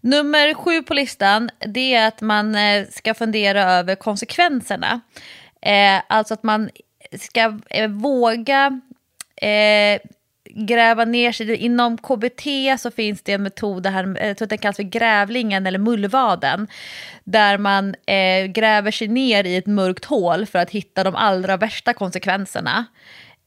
Nummer 0.00 0.54
sju 0.54 0.82
på 0.82 0.94
listan, 0.94 1.50
det 1.66 1.94
är 1.94 2.08
att 2.08 2.20
man 2.20 2.54
eh, 2.54 2.86
ska 2.90 3.14
fundera 3.14 3.62
över 3.62 3.94
konsekvenserna. 3.94 5.00
Eh, 5.62 6.02
alltså 6.08 6.34
att 6.34 6.42
man 6.42 6.70
ska 7.12 7.58
eh, 7.70 7.88
våga 7.88 8.80
eh, 9.36 10.00
gräva 10.50 11.04
ner 11.04 11.32
sig. 11.32 11.56
Inom 11.56 11.98
KBT 11.98 12.46
så 12.78 12.90
finns 12.90 13.22
det 13.22 13.32
en 13.32 13.42
metod, 13.42 13.82
det 13.82 13.90
här, 13.90 14.16
eh, 14.20 14.26
jag 14.26 14.36
tror 14.36 14.46
att 14.46 14.50
den 14.50 14.58
kallas 14.58 14.76
för 14.76 14.82
grävlingen 14.82 15.66
eller 15.66 15.78
mullvaden, 15.78 16.68
där 17.24 17.58
man 17.58 17.94
eh, 18.06 18.46
gräver 18.46 18.90
sig 18.90 19.08
ner 19.08 19.44
i 19.44 19.56
ett 19.56 19.66
mörkt 19.66 20.04
hål 20.04 20.46
för 20.46 20.58
att 20.58 20.70
hitta 20.70 21.04
de 21.04 21.14
allra 21.14 21.56
värsta 21.56 21.92
konsekvenserna. 21.92 22.86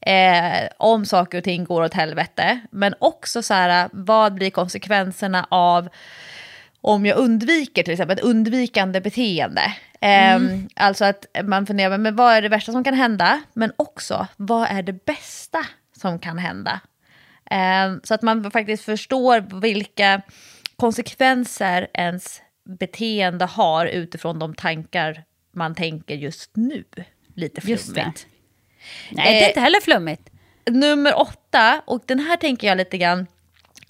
Eh, 0.06 0.68
om 0.78 1.06
saker 1.06 1.38
och 1.38 1.44
ting 1.44 1.64
går 1.64 1.82
åt 1.82 1.94
helvete. 1.94 2.60
Men 2.70 2.94
också 2.98 3.42
så 3.42 3.54
här, 3.54 3.88
vad 3.92 4.34
blir 4.34 4.50
konsekvenserna 4.50 5.46
av 5.50 5.88
om 6.80 7.06
jag 7.06 7.18
undviker 7.18 7.82
till 7.82 7.92
exempel 7.92 8.18
ett 8.18 8.24
undvikande 8.24 9.00
beteende. 9.00 9.74
Ehm, 10.00 10.68
Alltså 10.76 11.04
att 11.04 11.26
man 11.44 11.66
funderar, 11.66 11.98
men 11.98 12.16
vad 12.16 12.34
är 12.34 12.42
det 12.42 12.48
värsta 12.48 12.72
som 12.72 12.84
kan 12.84 12.94
hända? 12.94 13.42
Men 13.54 13.72
också, 13.76 14.26
vad 14.36 14.68
är 14.70 14.82
det 14.82 15.04
bästa 15.04 15.66
som 15.96 16.18
kan 16.18 16.38
hända? 16.38 16.80
Ehm, 17.50 18.00
så 18.04 18.14
att 18.14 18.22
man 18.22 18.50
faktiskt 18.50 18.84
förstår 18.84 19.60
vilka 19.60 20.22
konsekvenser 20.76 21.88
ens 21.94 22.42
beteende 22.78 23.44
har 23.44 23.86
utifrån 23.86 24.38
de 24.38 24.54
tankar 24.54 25.24
man 25.54 25.74
tänker 25.74 26.14
just 26.14 26.56
nu. 26.56 26.84
lite 27.34 27.60
Just 27.70 27.86
det. 27.88 27.94
flummigt. 27.94 28.26
Nej, 29.10 29.32
det 29.32 29.38
är 29.40 29.42
Eh, 29.42 29.48
inte 29.48 29.60
heller 29.60 29.80
flummigt. 29.80 30.30
Nummer 30.70 31.18
åtta, 31.20 31.82
och 31.86 32.02
den 32.06 32.18
här 32.18 32.36
tänker 32.36 32.66
jag 32.68 32.76
lite 32.78 32.98
grann, 32.98 33.26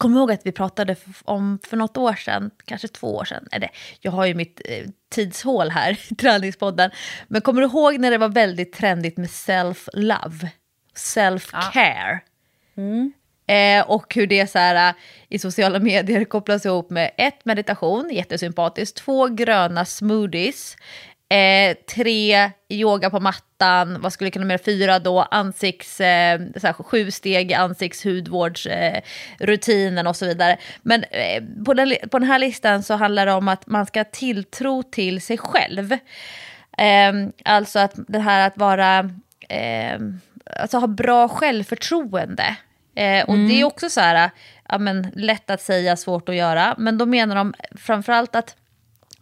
Kommer 0.00 0.18
ihåg 0.18 0.32
att 0.32 0.46
vi 0.46 0.52
pratade 0.52 0.96
om 1.24 1.58
för 1.66 1.76
något 1.76 1.96
år 1.96 2.14
sedan, 2.14 2.50
kanske 2.64 2.88
två 2.88 3.16
år 3.16 3.24
sedan, 3.24 3.48
eller 3.52 3.70
jag 4.00 4.12
har 4.12 4.26
ju 4.26 4.34
mitt 4.34 4.60
eh, 4.64 4.86
tidshål 5.10 5.70
här 5.70 5.98
i 6.10 6.14
träningspodden, 6.14 6.90
men 7.28 7.40
kommer 7.40 7.60
du 7.60 7.66
ihåg 7.66 7.98
när 7.98 8.10
det 8.10 8.18
var 8.18 8.28
väldigt 8.28 8.72
trendigt 8.72 9.16
med 9.16 9.28
self-love, 9.28 10.48
self-care? 10.96 12.18
Eh, 13.46 13.90
och 13.90 14.14
hur 14.14 14.26
det 14.26 14.50
så 14.50 14.58
här, 14.58 14.88
eh, 14.88 14.94
i 15.28 15.38
sociala 15.38 15.78
medier 15.78 16.24
kopplas 16.24 16.66
ihop 16.66 16.90
med 16.90 17.10
ett, 17.18 17.44
meditation, 17.44 18.10
jättesympatiskt, 18.10 18.96
två, 18.96 19.26
gröna 19.28 19.84
smoothies, 19.84 20.76
eh, 21.30 21.76
tre, 21.94 22.50
yoga 22.68 23.10
på 23.10 23.20
mattan, 23.20 24.00
vad 24.00 24.12
skulle 24.12 24.26
jag 24.26 24.32
kunna 24.32 24.44
med 24.44 24.60
fyra 24.60 24.98
då, 24.98 25.20
ansikts, 25.20 26.00
eh, 26.00 26.40
här, 26.62 26.72
sju 26.72 27.10
steg 27.10 27.52
ansiktshudvårdsrutinen 27.52 30.06
eh, 30.06 30.10
och 30.10 30.16
så 30.16 30.26
vidare. 30.26 30.56
Men 30.82 31.04
eh, 31.04 31.42
på, 31.66 31.74
den, 31.74 31.94
på 32.10 32.18
den 32.18 32.28
här 32.28 32.38
listan 32.38 32.82
så 32.82 32.94
handlar 32.94 33.26
det 33.26 33.32
om 33.32 33.48
att 33.48 33.66
man 33.66 33.86
ska 33.86 34.00
ha 34.00 34.04
tilltro 34.04 34.82
till 34.82 35.20
sig 35.20 35.38
själv. 35.38 35.92
Eh, 36.78 37.12
alltså 37.44 37.78
att 37.78 37.94
det 38.08 38.18
här 38.18 38.46
att 38.46 38.56
vara, 38.56 38.98
eh, 39.48 39.98
alltså 40.60 40.78
ha 40.78 40.86
bra 40.86 41.28
självförtroende. 41.28 42.56
Eh, 42.94 43.24
och 43.24 43.36
det 43.36 43.60
är 43.60 43.64
också 43.64 43.90
så 43.90 44.00
här, 44.00 44.30
ja, 44.68 44.78
men, 44.78 45.10
lätt 45.14 45.50
att 45.50 45.62
säga, 45.62 45.96
svårt 45.96 46.28
att 46.28 46.34
göra. 46.34 46.74
Men 46.78 46.98
då 46.98 47.06
menar 47.06 47.36
de 47.36 47.54
framförallt 47.78 48.36
att 48.36 48.56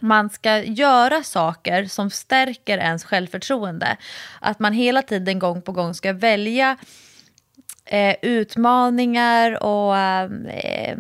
man 0.00 0.30
ska 0.30 0.62
göra 0.62 1.22
saker 1.22 1.84
som 1.84 2.11
stärker 2.11 2.78
ens 2.78 3.04
självförtroende. 3.04 3.96
Att 4.40 4.58
man 4.58 4.72
hela 4.72 5.02
tiden 5.02 5.38
gång 5.38 5.62
på 5.62 5.72
gång 5.72 5.94
ska 5.94 6.12
välja 6.12 6.76
eh, 7.84 8.16
utmaningar 8.22 9.62
och 9.62 9.96
eh, 9.96 10.98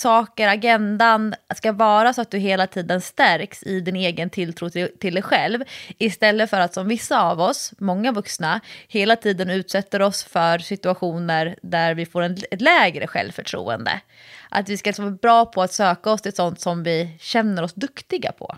saker, 0.00 0.48
agendan 0.48 1.34
ska 1.56 1.72
vara 1.72 2.12
så 2.12 2.20
att 2.20 2.30
du 2.30 2.38
hela 2.38 2.66
tiden 2.66 3.00
stärks 3.00 3.62
i 3.62 3.80
din 3.80 3.96
egen 3.96 4.30
tilltro 4.30 4.70
till, 4.70 4.88
till 4.98 5.14
dig 5.14 5.22
själv. 5.22 5.64
Istället 5.98 6.50
för 6.50 6.60
att 6.60 6.74
som 6.74 6.88
vissa 6.88 7.22
av 7.22 7.40
oss, 7.40 7.72
många 7.78 8.12
vuxna, 8.12 8.60
hela 8.88 9.16
tiden 9.16 9.50
utsätter 9.50 10.02
oss 10.02 10.24
för 10.24 10.58
situationer 10.58 11.56
där 11.62 11.94
vi 11.94 12.06
får 12.06 12.22
en, 12.22 12.36
ett 12.50 12.60
lägre 12.60 13.06
självförtroende. 13.06 14.00
Att 14.48 14.68
vi 14.68 14.76
ska 14.76 14.92
vara 14.98 15.10
bra 15.10 15.46
på 15.46 15.62
att 15.62 15.72
söka 15.72 16.10
oss 16.10 16.22
till 16.22 16.34
sånt 16.34 16.60
som 16.60 16.82
vi 16.82 17.16
känner 17.20 17.62
oss 17.62 17.74
duktiga 17.74 18.32
på. 18.32 18.56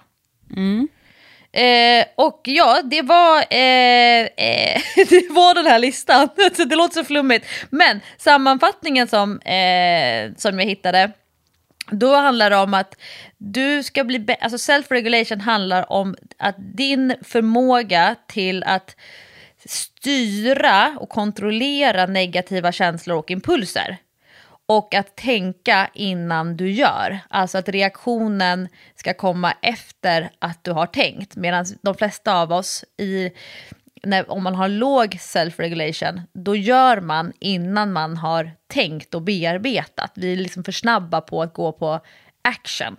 Eh, 1.53 2.05
och 2.15 2.41
ja, 2.45 2.83
det 2.85 3.03
var, 3.03 3.39
eh, 3.51 4.21
eh, 4.21 4.83
det 5.09 5.31
var 5.31 5.55
den 5.55 5.67
här 5.67 5.79
listan. 5.79 6.29
Det 6.57 6.77
låter 6.77 6.95
så 6.95 7.05
flummigt. 7.05 7.47
Men 7.71 8.01
sammanfattningen 8.19 9.09
som, 9.09 9.41
eh, 9.41 10.33
som 10.37 10.59
jag 10.59 10.67
hittade, 10.67 11.11
då 11.93 12.17
handlar 12.17 12.51
det 12.51 12.57
om 12.57 12.75
att 12.75 12.97
du 13.39 13.83
ska 13.83 14.05
bli 14.05 14.37
alltså 14.41 14.73
self-regulation 14.73 15.41
handlar 15.41 15.93
om 15.93 16.17
att 16.39 16.57
din 16.59 17.15
förmåga 17.23 18.17
till 18.27 18.63
att 18.63 18.97
styra 19.65 20.97
och 21.01 21.09
kontrollera 21.09 22.07
negativa 22.07 22.73
känslor 22.73 23.17
och 23.17 23.31
impulser. 23.31 23.97
Och 24.67 24.95
att 24.95 25.17
tänka 25.17 25.91
innan 25.95 26.57
du 26.57 26.71
gör. 26.71 27.19
Alltså 27.29 27.59
att 27.59 27.69
reaktionen 27.69 28.69
ska 28.97 29.15
komma 29.15 29.55
efter 29.63 30.31
att 30.39 30.65
du 30.65 30.73
har 30.73 30.87
tänkt. 30.87 31.37
Medan 31.37 31.65
de 31.83 31.95
flesta 31.95 32.35
av 32.35 32.53
oss, 32.53 32.85
i, 32.99 33.31
när, 34.03 34.31
om 34.31 34.43
man 34.43 34.55
har 34.55 34.69
låg 34.69 35.15
self-regulation, 35.15 36.21
då 36.33 36.57
gör 36.57 37.01
man 37.01 37.33
innan 37.39 37.93
man 37.93 38.17
har 38.17 38.51
tänkt 38.67 39.15
och 39.15 39.23
bearbetat. 39.23 40.13
Vi 40.15 40.33
är 40.33 40.37
liksom 40.37 40.65
för 40.65 40.73
snabba 40.73 41.21
på 41.21 41.43
att 41.43 41.55
gå 41.55 41.73
på 41.73 42.01
action. 42.43 42.97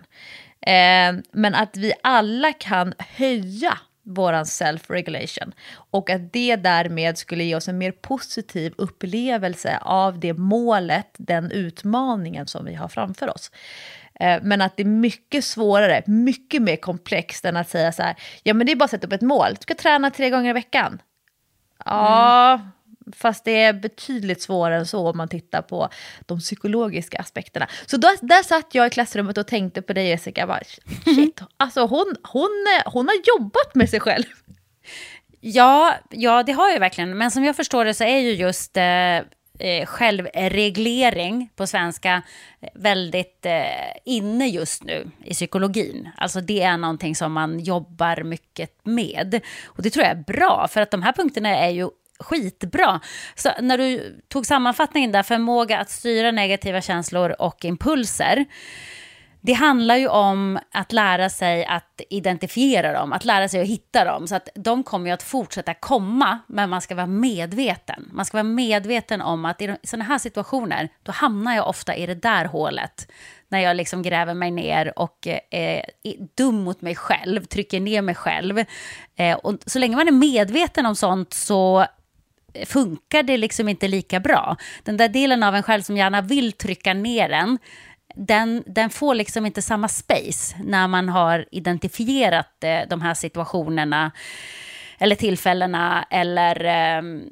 Eh, 0.60 1.22
men 1.32 1.54
att 1.54 1.76
vi 1.76 1.92
alla 2.02 2.52
kan 2.52 2.94
höja 2.98 3.78
våran 4.04 4.44
self-regulation 4.44 5.52
och 5.90 6.10
att 6.10 6.32
det 6.32 6.56
därmed 6.56 7.18
skulle 7.18 7.44
ge 7.44 7.54
oss 7.54 7.68
en 7.68 7.78
mer 7.78 7.92
positiv 7.92 8.74
upplevelse 8.76 9.78
av 9.82 10.20
det 10.20 10.34
målet, 10.34 11.08
den 11.18 11.50
utmaningen 11.50 12.46
som 12.46 12.64
vi 12.64 12.74
har 12.74 12.88
framför 12.88 13.34
oss. 13.34 13.50
Eh, 14.20 14.42
Men 14.42 14.60
att 14.60 14.76
det 14.76 14.82
är 14.82 14.84
mycket 14.84 15.44
svårare, 15.44 16.02
mycket 16.06 16.62
mer 16.62 16.76
komplext 16.76 17.44
än 17.44 17.56
att 17.56 17.68
säga 17.68 17.92
så 17.92 18.02
här, 18.02 18.16
ja 18.42 18.54
men 18.54 18.66
det 18.66 18.72
är 18.72 18.76
bara 18.76 18.84
att 18.84 18.90
sätta 18.90 19.06
upp 19.06 19.12
ett 19.12 19.20
mål, 19.22 19.50
du 19.50 19.60
ska 19.60 19.74
träna 19.74 20.10
tre 20.10 20.30
gånger 20.30 20.50
i 20.50 20.52
veckan. 20.52 21.02
Ja, 21.84 22.60
fast 23.16 23.44
det 23.44 23.62
är 23.62 23.72
betydligt 23.72 24.42
svårare 24.42 24.76
än 24.76 24.86
så 24.86 25.08
om 25.10 25.16
man 25.16 25.28
tittar 25.28 25.62
på 25.62 25.88
de 26.26 26.38
psykologiska 26.38 27.18
aspekterna. 27.18 27.68
Så 27.86 27.96
då, 27.96 28.08
där 28.20 28.42
satt 28.42 28.74
jag 28.74 28.86
i 28.86 28.90
klassrummet 28.90 29.38
och 29.38 29.46
tänkte 29.46 29.82
på 29.82 29.92
dig 29.92 30.08
Jessica, 30.08 30.46
bara, 30.46 30.60
shit, 31.04 31.40
alltså 31.56 31.86
hon, 31.86 32.16
hon, 32.22 32.66
hon 32.86 33.08
har 33.08 33.14
jobbat 33.38 33.74
med 33.74 33.90
sig 33.90 34.00
själv. 34.00 34.24
Ja, 35.40 35.94
ja, 36.10 36.42
det 36.42 36.52
har 36.52 36.70
jag 36.70 36.80
verkligen. 36.80 37.18
Men 37.18 37.30
som 37.30 37.44
jag 37.44 37.56
förstår 37.56 37.84
det 37.84 37.94
så 37.94 38.04
är 38.04 38.18
ju 38.18 38.30
just 38.30 38.76
eh, 38.76 39.18
eh, 39.64 39.86
självreglering 39.86 41.50
på 41.56 41.66
svenska 41.66 42.22
eh, 42.60 42.68
väldigt 42.74 43.46
eh, 43.46 43.62
inne 44.04 44.46
just 44.46 44.84
nu 44.84 45.10
i 45.24 45.34
psykologin. 45.34 46.08
Alltså 46.16 46.40
det 46.40 46.62
är 46.62 46.76
någonting 46.76 47.16
som 47.16 47.32
man 47.32 47.60
jobbar 47.60 48.22
mycket 48.22 48.70
med. 48.82 49.40
Och 49.64 49.82
det 49.82 49.90
tror 49.90 50.04
jag 50.04 50.12
är 50.12 50.24
bra, 50.26 50.68
för 50.70 50.80
att 50.80 50.90
de 50.90 51.02
här 51.02 51.12
punkterna 51.12 51.48
är 51.48 51.70
ju 51.70 51.88
skitbra. 52.18 53.00
Så 53.34 53.50
när 53.60 53.78
du 53.78 54.20
tog 54.28 54.46
sammanfattningen 54.46 55.12
där, 55.12 55.22
förmåga 55.22 55.78
att 55.78 55.90
styra 55.90 56.30
negativa 56.30 56.80
känslor 56.80 57.34
och 57.38 57.64
impulser. 57.64 58.44
Det 59.46 59.52
handlar 59.52 59.96
ju 59.96 60.08
om 60.08 60.58
att 60.72 60.92
lära 60.92 61.30
sig 61.30 61.64
att 61.64 62.00
identifiera 62.10 62.92
dem, 62.92 63.12
att 63.12 63.24
lära 63.24 63.48
sig 63.48 63.60
att 63.60 63.68
hitta 63.68 64.04
dem. 64.04 64.26
Så 64.26 64.36
att 64.36 64.48
de 64.54 64.82
kommer 64.82 65.06
ju 65.06 65.12
att 65.12 65.22
fortsätta 65.22 65.74
komma, 65.74 66.38
men 66.46 66.70
man 66.70 66.80
ska 66.80 66.94
vara 66.94 67.06
medveten. 67.06 68.08
Man 68.12 68.24
ska 68.24 68.36
vara 68.36 68.42
medveten 68.42 69.20
om 69.20 69.44
att 69.44 69.62
i 69.62 69.76
sådana 69.82 70.04
här 70.04 70.18
situationer, 70.18 70.88
då 71.02 71.12
hamnar 71.12 71.54
jag 71.56 71.68
ofta 71.68 71.96
i 71.96 72.06
det 72.06 72.14
där 72.14 72.44
hålet. 72.44 73.10
När 73.48 73.58
jag 73.58 73.76
liksom 73.76 74.02
gräver 74.02 74.34
mig 74.34 74.50
ner 74.50 74.98
och 74.98 75.26
eh, 75.26 75.82
är 76.02 76.36
dum 76.36 76.62
mot 76.62 76.80
mig 76.80 76.94
själv, 76.94 77.44
trycker 77.44 77.80
ner 77.80 78.02
mig 78.02 78.14
själv. 78.14 78.64
Eh, 79.16 79.36
och 79.36 79.58
så 79.66 79.78
länge 79.78 79.96
man 79.96 80.08
är 80.08 80.12
medveten 80.12 80.86
om 80.86 80.96
sånt 80.96 81.32
så 81.32 81.86
funkar 82.66 83.22
det 83.22 83.36
liksom 83.36 83.68
inte 83.68 83.88
lika 83.88 84.20
bra. 84.20 84.56
Den 84.82 84.96
där 84.96 85.08
delen 85.08 85.42
av 85.42 85.54
en 85.54 85.62
själv 85.62 85.82
som 85.82 85.96
gärna 85.96 86.20
vill 86.20 86.52
trycka 86.52 86.94
ner 86.94 87.30
en, 87.30 87.58
den, 88.14 88.62
den 88.66 88.90
får 88.90 89.14
liksom 89.14 89.46
inte 89.46 89.62
samma 89.62 89.88
space 89.88 90.56
när 90.64 90.88
man 90.88 91.08
har 91.08 91.46
identifierat 91.50 92.64
eh, 92.64 92.80
de 92.88 93.00
här 93.00 93.14
situationerna 93.14 94.12
eller 94.98 95.16
tillfällena 95.16 96.06
eller 96.10 96.64
ehm, 96.64 97.22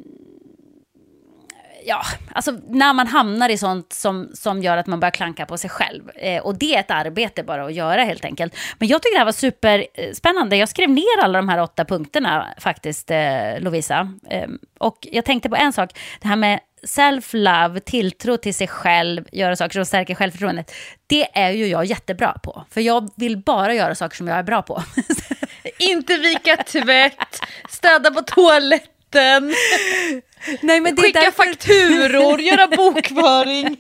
ja, 1.87 2.03
alltså 2.33 2.53
när 2.69 2.93
man 2.93 3.07
hamnar 3.07 3.49
i 3.49 3.59
sånt 3.59 3.93
som, 3.93 4.31
som 4.35 4.63
gör 4.63 4.77
att 4.77 4.87
man 4.87 5.01
börjar 5.01 5.11
klanka 5.11 5.47
på 5.47 5.59
sig 5.59 5.71
själv. 5.71 6.11
Eh, 6.15 6.43
och 6.43 6.59
det 6.59 6.75
är 6.75 6.81
ett 6.81 6.91
arbete 6.91 7.43
bara 7.43 7.65
att 7.65 7.75
göra 7.75 8.05
helt 8.05 8.25
enkelt. 8.25 8.57
Men 8.79 8.89
jag 8.89 9.03
tycker 9.03 9.15
det 9.15 9.19
här 9.19 9.25
var 9.25 9.33
superspännande. 9.33 10.57
Jag 10.57 10.69
skrev 10.69 10.91
ner 10.91 11.23
alla 11.23 11.39
de 11.39 11.49
här 11.49 11.61
åtta 11.61 11.85
punkterna 11.85 12.49
faktiskt, 12.59 13.11
eh, 13.11 13.61
Lovisa. 13.61 14.13
Eh, 14.31 14.49
och 14.79 14.99
jag 15.13 15.25
tänkte 15.25 15.49
på 15.49 15.57
en 15.57 15.73
sak, 15.73 15.99
det 16.21 16.29
här 16.29 16.37
med 16.37 16.61
self-love, 16.87 17.81
tilltro 17.81 18.37
till 18.37 18.55
sig 18.55 18.69
själv, 18.69 19.25
göra 19.33 19.57
saker 19.57 19.73
som 19.73 19.87
stärker 19.87 20.15
självförtroendet. 20.15 20.73
Det 21.07 21.39
är 21.39 21.51
ju 21.51 21.67
jag 21.67 21.85
jättebra 21.85 22.33
på. 22.43 22.65
För 22.71 22.81
jag 22.81 23.11
vill 23.17 23.39
bara 23.39 23.75
göra 23.75 23.95
saker 23.95 24.17
som 24.17 24.29
jag 24.29 24.39
är 24.39 24.43
bra 24.43 24.63
på. 24.63 24.83
Inte 25.79 26.17
vika 26.17 26.57
tvätt, 26.57 27.41
städa 27.69 28.11
på 28.11 28.23
toaletten, 28.23 29.55
Nej, 30.63 30.81
men 30.81 30.95
det 30.95 31.01
är 31.01 31.05
skicka 31.05 31.21
därför- 31.21 31.45
fakturor, 31.45 32.41
göra 32.41 32.67
bokföring. 32.69 33.77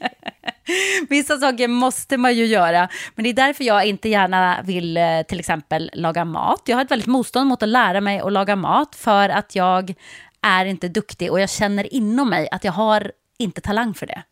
Vissa 1.09 1.39
saker 1.39 1.69
måste 1.69 2.17
man 2.17 2.35
ju 2.37 2.47
göra, 2.47 2.89
men 3.15 3.23
det 3.25 3.31
är 3.31 3.35
därför 3.35 3.65
jag 3.65 3.87
inte 3.87 4.09
gärna 4.09 4.63
vill 4.65 4.97
eh, 4.97 5.23
till 5.29 5.41
exempel 5.41 5.91
laga 5.95 6.25
mat. 6.25 6.63
Jag 6.67 6.77
har 6.77 6.85
ett 6.85 6.91
väldigt 6.91 7.07
motstånd 7.07 7.47
mot 7.49 7.63
att 7.63 7.69
lära 7.69 8.01
mig 8.01 8.21
att 8.21 8.33
laga 8.33 8.57
mat 8.57 8.97
för 8.97 9.29
att 9.29 9.55
jag 9.55 9.95
är 10.43 10.65
inte 10.65 10.89
duktig 10.89 11.31
och 11.33 11.41
jag 11.41 11.51
känner 11.51 11.95
inom 11.95 12.31
mig 12.31 12.49
att 12.53 12.65
jag 12.65 12.73
har 12.73 13.13
inte 13.39 13.61
talang 13.61 13.95
för 13.95 14.07
det. 14.07 14.23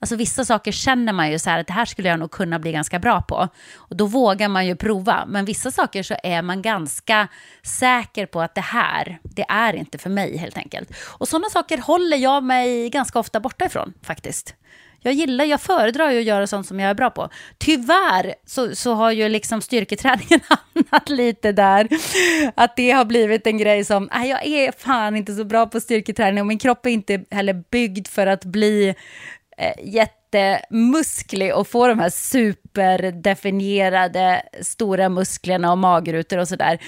Alltså 0.00 0.16
vissa 0.16 0.44
saker 0.44 0.72
känner 0.72 1.12
man 1.12 1.30
ju 1.30 1.38
så 1.38 1.50
här 1.50 1.58
att 1.58 1.66
det 1.66 1.72
här 1.72 1.84
skulle 1.84 2.08
jag 2.08 2.18
nog 2.18 2.30
kunna 2.30 2.58
bli 2.58 2.72
ganska 2.72 2.98
bra 2.98 3.22
på. 3.22 3.48
Och 3.76 3.96
då 3.96 4.06
vågar 4.06 4.48
man 4.48 4.66
ju 4.66 4.76
prova. 4.76 5.24
Men 5.26 5.44
vissa 5.44 5.70
saker 5.70 6.02
så 6.02 6.16
är 6.22 6.42
man 6.42 6.62
ganska 6.62 7.28
säker 7.62 8.26
på 8.26 8.40
att 8.40 8.54
det 8.54 8.60
här, 8.60 9.18
det 9.22 9.44
är 9.48 9.74
inte 9.74 9.98
för 9.98 10.10
mig 10.10 10.36
helt 10.36 10.56
enkelt. 10.56 10.90
Och 11.18 11.28
sådana 11.28 11.50
saker 11.50 11.78
håller 11.78 12.16
jag 12.16 12.44
mig 12.44 12.90
ganska 12.90 13.18
ofta 13.18 13.40
borta 13.40 13.64
ifrån 13.64 13.92
faktiskt. 14.02 14.54
Jag 15.02 15.14
gillar, 15.14 15.44
jag 15.44 15.60
föredrar 15.60 16.10
ju 16.10 16.18
att 16.18 16.24
göra 16.24 16.46
sånt 16.46 16.66
som 16.66 16.80
jag 16.80 16.90
är 16.90 16.94
bra 16.94 17.10
på. 17.10 17.28
Tyvärr 17.58 18.34
så, 18.46 18.74
så 18.76 18.94
har 18.94 19.10
ju 19.10 19.28
liksom 19.28 19.60
styrketräningen 19.60 20.40
hamnat 20.48 21.08
lite 21.08 21.52
där. 21.52 21.88
Att 22.54 22.76
det 22.76 22.90
har 22.90 23.04
blivit 23.04 23.46
en 23.46 23.58
grej 23.58 23.84
som, 23.84 24.08
nej 24.14 24.28
jag 24.28 24.46
är 24.46 24.72
fan 24.72 25.16
inte 25.16 25.34
så 25.34 25.44
bra 25.44 25.66
på 25.66 25.80
styrketräning 25.80 26.40
och 26.40 26.46
min 26.46 26.58
kropp 26.58 26.86
är 26.86 26.90
inte 26.90 27.24
heller 27.30 27.64
byggd 27.70 28.08
för 28.08 28.26
att 28.26 28.44
bli 28.44 28.94
Eh, 29.60 29.74
jättemusklig 29.82 31.54
och 31.54 31.68
få 31.68 31.88
de 31.88 31.98
här 31.98 32.10
superdefinierade 32.10 34.42
stora 34.62 35.08
musklerna 35.08 35.72
och 35.72 35.78
magrutor 35.78 36.38
och 36.38 36.48
sådär. 36.48 36.78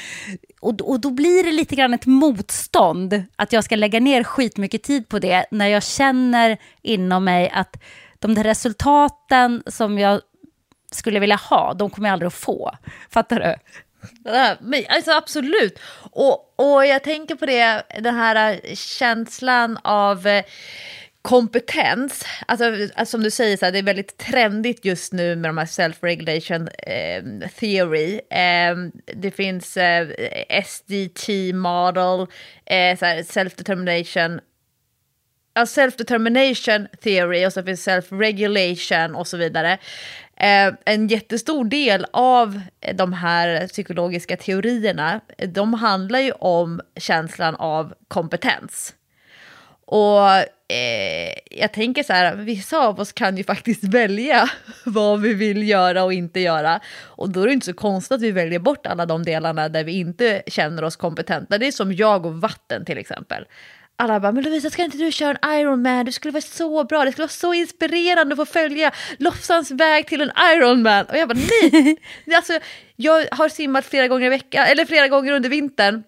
Och, 0.61 0.80
och 0.80 1.00
då 1.00 1.11
blir 1.11 1.44
det 1.44 1.52
lite 1.52 1.76
grann 1.76 1.94
ett 1.94 2.06
motstånd 2.06 3.24
att 3.37 3.52
jag 3.52 3.64
ska 3.64 3.76
lägga 3.76 4.00
ner 4.00 4.24
skitmycket 4.24 4.82
tid 4.82 5.08
på 5.08 5.18
det 5.18 5.46
när 5.50 5.66
jag 5.66 5.82
känner 5.82 6.58
inom 6.82 7.24
mig 7.24 7.50
att 7.50 7.76
de 8.18 8.35
där 8.35 8.44
resultaten 8.44 9.62
som 9.66 9.98
jag 9.98 10.20
skulle 10.92 11.20
vilja 11.20 11.37
ha, 11.37 11.74
de 11.74 11.90
kommer 11.90 12.08
jag 12.08 12.12
aldrig 12.12 12.26
att 12.26 12.35
få. 12.35 12.70
Fattar 13.11 13.40
du? 13.40 13.54
Men, 14.61 14.85
alltså 14.88 15.12
absolut. 15.12 15.78
Och, 16.12 16.54
och 16.56 16.87
jag 16.87 17.04
tänker 17.04 17.35
på 17.35 17.46
det, 17.46 17.82
den 18.00 18.14
här 18.14 18.61
eh, 18.64 18.74
känslan 18.74 19.78
av 19.82 20.26
eh, 20.26 20.44
kompetens, 21.22 22.24
alltså, 22.46 22.64
alltså, 22.64 23.11
som 23.11 23.22
du 23.22 23.30
säger, 23.30 23.56
så 23.56 23.64
här, 23.64 23.72
det 23.72 23.78
är 23.78 23.82
väldigt 23.82 24.16
trendigt 24.16 24.85
just 24.85 25.12
nu 25.12 25.37
med 25.37 25.48
de 25.48 25.58
här 25.58 25.66
self-regulation 25.66 26.68
eh, 26.78 27.48
theory. 27.48 28.20
Eh, 28.30 28.76
det 29.14 29.30
finns 29.30 29.76
eh, 29.76 30.08
SDT 30.64 31.28
model, 31.54 32.26
eh, 32.64 32.96
self-determination, 33.24 34.40
self-determination 35.66 36.87
theory 37.02 37.46
och 37.46 37.52
så 37.52 37.62
finns 37.62 37.88
self-regulation 37.88 39.14
och 39.14 39.26
så 39.26 39.37
vidare. 39.37 39.78
Eh, 40.37 40.74
en 40.85 41.08
jättestor 41.08 41.64
del 41.64 42.06
av 42.12 42.61
de 42.94 43.12
här 43.12 43.66
psykologiska 43.66 44.37
teorierna, 44.37 45.20
de 45.48 45.74
handlar 45.74 46.18
ju 46.18 46.32
om 46.32 46.80
känslan 46.96 47.54
av 47.54 47.94
kompetens. 48.08 48.94
Och 49.87 50.20
eh, 50.72 51.58
jag 51.61 51.72
tänker 51.72 52.02
så 52.02 52.12
här, 52.12 52.37
vissa 52.37 52.78
av 52.78 53.00
oss 53.00 53.12
kan 53.12 53.37
ju 53.37 53.44
faktiskt 53.44 53.85
välja 53.85 54.50
vad 54.85 55.20
vi 55.20 55.35
vill 55.35 55.68
göra 55.68 56.04
och 56.04 56.12
inte 56.12 56.40
göra. 56.40 56.80
Och 57.00 57.30
då 57.30 57.42
är 57.42 57.46
det 57.46 57.52
inte 57.52 57.66
så 57.66 57.74
konstigt 57.74 58.14
att 58.14 58.22
vi 58.22 58.30
väljer 58.30 58.58
bort 58.58 58.87
alla 58.87 59.06
de 59.06 59.22
delarna 59.22 59.68
där 59.68 59.85
vi 59.85 59.92
inte 59.92 60.42
känner 60.46 60.85
oss 60.85 60.96
kompetenta. 60.96 61.58
Det 61.58 61.66
är 61.66 61.72
som 61.72 61.92
jag 61.92 62.26
och 62.26 62.40
vatten 62.40 62.85
till 62.85 62.98
exempel. 62.98 63.44
Alla 63.96 64.20
bara, 64.20 64.32
men 64.32 64.44
Lovisa 64.44 64.70
ska 64.70 64.85
inte 64.85 64.98
du 64.98 65.12
köra 65.12 65.38
en 65.42 65.61
Ironman? 65.61 66.04
Du 66.04 66.12
skulle 66.12 66.32
vara 66.32 66.42
så 66.42 66.85
bra, 66.85 67.04
det 67.04 67.12
skulle 67.12 67.22
vara 67.22 67.28
så 67.28 67.54
inspirerande 67.54 68.32
att 68.32 68.37
få 68.37 68.46
följa 68.46 68.92
Lofsans 69.18 69.70
väg 69.70 70.06
till 70.06 70.20
en 70.20 70.30
Ironman. 70.54 71.04
Och 71.04 71.16
jag 71.16 71.28
bara, 71.28 71.38
nej! 71.62 71.96
alltså, 72.37 72.58
jag 72.96 73.26
har 73.30 73.48
simmat 73.48 73.85
flera 73.85 74.08
gånger 74.08 74.26
i 74.26 74.28
veckan, 74.28 74.66
eller 74.66 74.85
flera 74.85 75.08
gånger 75.08 75.32
under 75.32 75.50
vintern 75.50 76.02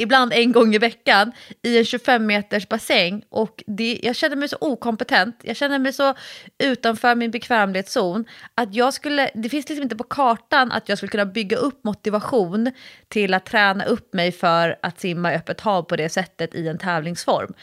ibland 0.00 0.32
en 0.32 0.52
gång 0.52 0.74
i 0.74 0.78
veckan 0.78 1.32
i 1.62 1.78
en 1.78 1.84
25 1.84 2.26
meters 2.26 2.68
bassäng 2.68 3.22
och 3.28 3.62
det, 3.66 4.00
jag 4.02 4.16
känner 4.16 4.36
mig 4.36 4.48
så 4.48 4.56
okompetent, 4.60 5.40
jag 5.42 5.56
känner 5.56 5.78
mig 5.78 5.92
så 5.92 6.14
utanför 6.58 7.14
min 7.14 7.30
bekvämlighetszon 7.30 8.24
att 8.54 8.74
jag 8.74 8.94
skulle, 8.94 9.30
det 9.34 9.48
finns 9.48 9.68
liksom 9.68 9.82
inte 9.82 9.96
på 9.96 10.04
kartan 10.04 10.72
att 10.72 10.88
jag 10.88 10.98
skulle 10.98 11.10
kunna 11.10 11.26
bygga 11.26 11.56
upp 11.56 11.84
motivation 11.84 12.72
till 13.08 13.34
att 13.34 13.46
träna 13.46 13.84
upp 13.84 14.14
mig 14.14 14.32
för 14.32 14.78
att 14.82 15.00
simma 15.00 15.32
i 15.32 15.36
öppet 15.36 15.60
hav 15.60 15.82
på 15.82 15.96
det 15.96 16.08
sättet 16.08 16.54
i 16.54 16.68
en 16.68 16.78
tävlingsform. 16.78 17.54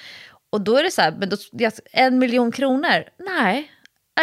Och 0.49 0.61
då 0.61 0.77
är 0.77 0.83
det 0.83 0.91
så 0.91 1.01
här, 1.01 1.15
men 1.19 1.29
då, 1.29 1.37
en 1.91 2.19
miljon 2.19 2.51
kronor? 2.51 3.03
Nej, 3.17 3.71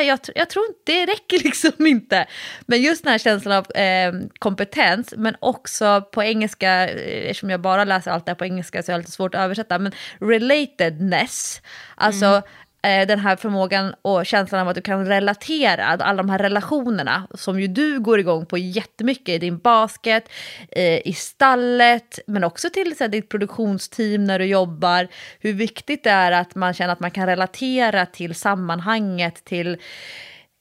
jag, 0.02 0.18
jag, 0.34 0.50
tror 0.50 0.66
inte, 0.66 0.80
det 0.84 1.06
räcker 1.06 1.38
liksom 1.44 1.86
inte. 1.86 2.26
Men 2.66 2.82
just 2.82 3.04
den 3.04 3.10
här 3.10 3.18
känslan 3.18 3.56
av 3.56 3.76
eh, 3.76 4.12
kompetens, 4.38 5.14
men 5.16 5.36
också 5.40 6.02
på 6.12 6.22
engelska, 6.22 6.88
eh, 6.88 7.30
eftersom 7.30 7.50
jag 7.50 7.60
bara 7.60 7.84
läser 7.84 8.10
allt 8.10 8.26
det 8.26 8.30
här 8.30 8.36
på 8.36 8.44
engelska 8.44 8.82
så 8.82 8.92
är 8.92 8.96
det 8.96 8.98
lite 8.98 9.12
svårt 9.12 9.34
att 9.34 9.40
översätta, 9.40 9.78
men 9.78 9.92
relatedness, 10.20 11.62
alltså 11.96 12.26
mm 12.26 12.42
Eh, 12.84 13.06
den 13.06 13.18
här 13.18 13.36
förmågan 13.36 13.94
och 14.02 14.26
känslan 14.26 14.60
av 14.60 14.68
att 14.68 14.74
du 14.74 14.80
kan 14.80 15.06
relatera, 15.06 15.84
alla 15.86 16.22
de 16.22 16.30
här 16.30 16.38
relationerna 16.38 17.28
som 17.34 17.60
ju 17.60 17.66
du 17.66 18.00
går 18.00 18.20
igång 18.20 18.46
på 18.46 18.58
jättemycket 18.58 19.28
i 19.28 19.38
din 19.38 19.58
basket, 19.58 20.28
eh, 20.70 21.08
i 21.08 21.12
stallet, 21.12 22.18
men 22.26 22.44
också 22.44 22.70
till 22.70 22.96
så 22.96 23.04
här, 23.04 23.08
ditt 23.08 23.28
produktionsteam 23.28 24.24
när 24.24 24.38
du 24.38 24.44
jobbar. 24.44 25.08
Hur 25.40 25.52
viktigt 25.52 26.04
det 26.04 26.10
är 26.10 26.32
att 26.32 26.54
man 26.54 26.74
känner 26.74 26.92
att 26.92 27.00
man 27.00 27.10
kan 27.10 27.26
relatera 27.26 28.06
till 28.06 28.34
sammanhanget, 28.34 29.44
till 29.44 29.78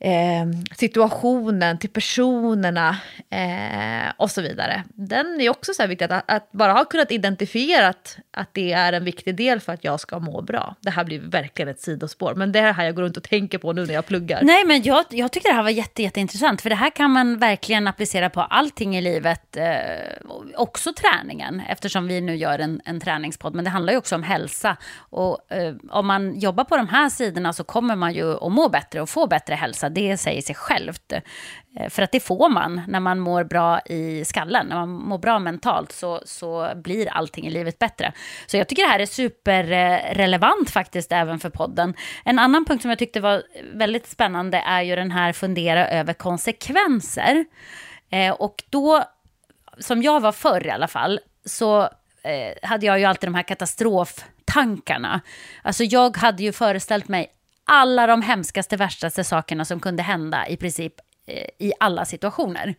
eh, 0.03 0.45
situationen, 0.75 1.77
till 1.77 1.89
personerna 1.89 2.97
eh, 3.29 4.13
och 4.17 4.31
så 4.31 4.41
vidare. 4.41 4.83
Den 4.89 5.41
är 5.41 5.49
också 5.49 5.73
så 5.73 5.81
här 5.81 5.89
viktig, 5.89 6.05
att, 6.05 6.23
att, 6.31 6.51
bara 6.51 6.71
ha 6.71 6.85
kunnat 6.85 7.11
identifiera 7.11 7.87
att, 7.87 8.17
att 8.31 8.49
det 8.53 8.71
är 8.71 8.93
en 8.93 9.03
viktig 9.03 9.35
del 9.35 9.59
för 9.59 9.73
att 9.73 9.83
jag 9.83 9.99
ska 9.99 10.19
må 10.19 10.41
bra. 10.41 10.75
Det 10.79 10.89
här 10.89 11.03
blir 11.03 11.19
verkligen 11.19 11.69
ett 11.69 11.81
sidospår, 11.81 12.35
men 12.35 12.51
det 12.51 12.59
är 12.59 12.65
det 12.65 12.71
här 12.71 12.85
jag 12.85 12.95
går 12.95 13.03
runt 13.03 13.17
och 13.17 13.23
tänker 13.23 13.57
på 13.57 13.73
nu 13.73 13.85
när 13.85 13.93
jag 13.93 14.05
pluggar. 14.05 14.41
Nej, 14.43 14.65
men 14.65 14.83
jag, 14.83 15.05
jag 15.09 15.31
tyckte 15.31 15.49
det 15.49 15.55
här 15.55 15.63
var 15.63 15.69
jätte, 15.69 16.03
jätteintressant, 16.03 16.61
för 16.61 16.69
det 16.69 16.75
här 16.75 16.89
kan 16.89 17.11
man 17.11 17.37
verkligen 17.37 17.87
applicera 17.87 18.29
på 18.29 18.41
allting 18.41 18.97
i 18.97 19.01
livet, 19.01 19.57
eh, 19.57 19.65
också 20.55 20.93
träningen, 20.93 21.61
eftersom 21.69 22.07
vi 22.07 22.21
nu 22.21 22.35
gör 22.35 22.59
en, 22.59 22.81
en 22.85 22.99
träningspodd, 22.99 23.55
men 23.55 23.65
det 23.65 23.69
handlar 23.71 23.93
ju 23.93 23.99
också 23.99 24.15
om 24.15 24.23
hälsa. 24.23 24.77
Och 24.95 25.51
eh, 25.51 25.75
om 25.89 26.07
man 26.07 26.39
jobbar 26.39 26.63
på 26.63 26.77
de 26.77 26.87
här 26.87 27.09
sidorna 27.09 27.53
så 27.53 27.63
kommer 27.63 27.95
man 27.95 28.13
ju 28.13 28.45
att 28.45 28.51
må 28.51 28.69
bättre 28.69 29.01
och 29.01 29.09
få 29.09 29.27
bättre 29.27 29.55
hälsa 29.55 29.89
det 29.93 30.17
säger 30.17 30.41
sig 30.41 30.55
självt. 30.55 31.13
Eh, 31.79 31.89
för 31.89 32.01
att 32.01 32.11
det 32.11 32.19
får 32.19 32.49
man 32.49 32.81
när 32.87 32.99
man 32.99 33.19
mår 33.19 33.43
bra 33.43 33.79
i 33.79 34.25
skallen. 34.25 34.67
När 34.67 34.75
man 34.75 34.89
mår 34.89 35.17
bra 35.17 35.39
mentalt 35.39 35.91
så, 35.91 36.21
så 36.25 36.71
blir 36.75 37.09
allting 37.09 37.47
i 37.47 37.49
livet 37.49 37.79
bättre. 37.79 38.13
Så 38.45 38.57
jag 38.57 38.67
tycker 38.67 38.83
det 38.83 38.89
här 38.89 38.99
är 38.99 39.05
superrelevant 39.05 40.69
faktiskt 40.69 41.11
även 41.11 41.39
för 41.39 41.49
podden. 41.49 41.93
En 42.25 42.39
annan 42.39 42.65
punkt 42.65 42.81
som 42.81 42.89
jag 42.89 42.99
tyckte 42.99 43.19
var 43.19 43.43
väldigt 43.73 44.07
spännande 44.07 44.57
är 44.57 44.81
ju 44.81 44.95
den 44.95 45.11
här 45.11 45.33
fundera 45.33 45.87
över 45.87 46.13
konsekvenser. 46.13 47.45
Eh, 48.09 48.33
och 48.33 48.63
då, 48.69 49.03
som 49.79 50.01
jag 50.01 50.19
var 50.19 50.31
förr 50.31 50.67
i 50.67 50.69
alla 50.69 50.87
fall, 50.87 51.19
så 51.45 51.81
eh, 52.23 52.53
hade 52.69 52.85
jag 52.85 52.99
ju 52.99 53.05
alltid 53.05 53.27
de 53.27 53.35
här 53.35 53.43
katastroftankarna. 53.43 55.21
Alltså 55.61 55.83
jag 55.83 56.17
hade 56.17 56.43
ju 56.43 56.51
föreställt 56.51 57.07
mig 57.07 57.31
alla 57.65 58.07
de 58.07 58.21
hemskaste, 58.21 58.77
värstaste 58.77 59.23
sakerna 59.23 59.65
som 59.65 59.79
kunde 59.79 60.03
hända 60.03 60.47
i 60.47 60.57
princip 60.57 60.93
eh, 61.27 61.67
i 61.67 61.73
alla 61.79 62.05
situationer. 62.05 62.75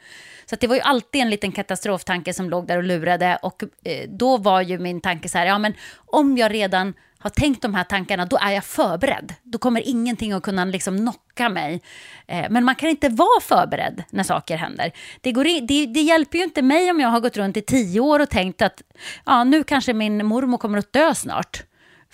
Så 0.47 0.57
det 0.57 0.67
var 0.67 0.75
ju 0.75 0.81
alltid 0.81 1.21
en 1.21 1.31
liten 1.31 1.53
katastroftanke 1.53 2.35
som 2.35 2.51
låg 2.51 2.67
där 2.67 2.77
och 2.77 2.85
lurade 2.85 3.39
och 3.43 3.63
eh, 3.63 4.09
då 4.09 4.37
var 4.37 4.61
ju 4.61 4.79
min 4.79 5.01
tanke 5.01 5.29
så 5.29 5.39
här, 5.39 5.47
ja 5.47 5.59
men 5.59 5.75
om 6.07 6.37
jag 6.37 6.55
redan 6.55 6.95
har 7.25 7.31
tänkt 7.31 7.63
de 7.63 7.75
här 7.75 7.85
tankarna, 7.85 8.27
då 8.27 8.39
är 8.41 8.51
jag 8.51 8.65
förberedd. 8.65 9.35
Då 9.43 9.59
kommer 9.59 9.89
ingenting 9.89 10.33
att 10.33 10.43
kunna 10.43 10.65
liksom 10.65 10.99
knocka 10.99 11.49
mig. 11.49 11.83
Eh, 12.27 12.47
men 12.51 12.65
man 12.65 12.75
kan 12.75 12.89
inte 12.89 13.09
vara 13.09 13.41
förberedd 13.41 14.05
när 14.11 14.23
saker 14.23 14.57
händer. 14.57 14.93
Det, 15.21 15.33
går 15.33 15.47
in, 15.47 15.67
det, 15.67 15.87
det, 15.87 16.01
hjälper 16.01 16.39
ju 16.39 16.45
inte 16.45 16.63
mig 16.63 16.91
om 16.91 17.01
jag 17.01 17.09
har 17.09 17.21
gått 17.21 17.37
runt 17.37 17.57
i 17.57 17.63
tio 17.63 18.01
år 18.01 18.21
och 18.21 18.31
tänkt 18.31 18.63
att 18.63 18.83
ja, 19.27 19.45
nu 19.45 19.65
kanske 19.65 19.93
min 19.93 20.27
mormor 20.27 20.59
kommer 20.59 20.79
att 20.79 20.93
dö 20.93 21.15
snart. 21.15 21.63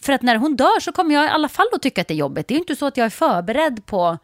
För 0.03 0.13
att 0.13 0.23
när 0.23 0.37
hon 0.37 0.57
dör 0.57 0.81
så 0.81 0.93
kommer 0.93 1.15
jag 1.15 1.25
i 1.25 1.29
alla 1.29 1.49
fall 1.49 1.67
att 1.73 1.83
tycka 1.83 2.01
att 2.01 2.09
det 2.09 2.15
är 2.15 2.17
jobbigt. 2.17 2.49
Det 2.49 2.55
är 2.55 2.57
ju 2.57 2.61
inte 2.61 2.77
så 2.77 2.87
att 2.87 2.97
jag 2.97 3.07
är 3.07 3.11
förberedd 3.11 3.87
på 3.87 4.19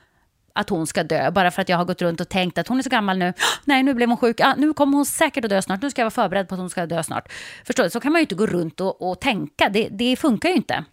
att 0.56 0.68
hon 0.68 0.86
ska 0.86 1.02
dö 1.04 1.30
bara 1.30 1.50
för 1.50 1.62
att 1.62 1.68
jag 1.68 1.76
har 1.76 1.84
gått 1.84 2.02
runt 2.02 2.20
och 2.20 2.28
tänkt 2.28 2.58
att 2.58 2.68
hon 2.68 2.78
är 2.78 2.82
så 2.82 2.90
gammal 2.90 3.18
nu. 3.18 3.32
Nej, 3.64 3.82
nu 3.82 3.94
blev 3.94 4.08
hon 4.08 4.18
sjuk. 4.18 4.40
Ah, 4.40 4.54
nu 4.56 4.72
kommer 4.72 4.96
hon 4.96 5.06
säkert 5.06 5.44
att 5.44 5.50
dö 5.50 5.62
snart. 5.62 5.82
Nu 5.82 5.90
ska 5.90 6.00
jag 6.00 6.04
vara 6.04 6.10
förberedd 6.10 6.48
på 6.48 6.54
att 6.54 6.60
hon 6.60 6.70
ska 6.70 6.86
dö 6.86 7.02
snart. 7.02 7.32
Förstår 7.64 7.84
du? 7.84 7.90
Så 7.90 8.00
kan 8.00 8.12
man 8.12 8.18
ju 8.18 8.22
inte 8.22 8.34
gå 8.34 8.46
runt 8.46 8.80
och, 8.80 9.10
och 9.10 9.20
tänka. 9.20 9.68
Det, 9.68 9.88
det 9.88 10.16
funkar 10.16 10.48
ju 10.48 10.54
inte. 10.54 10.84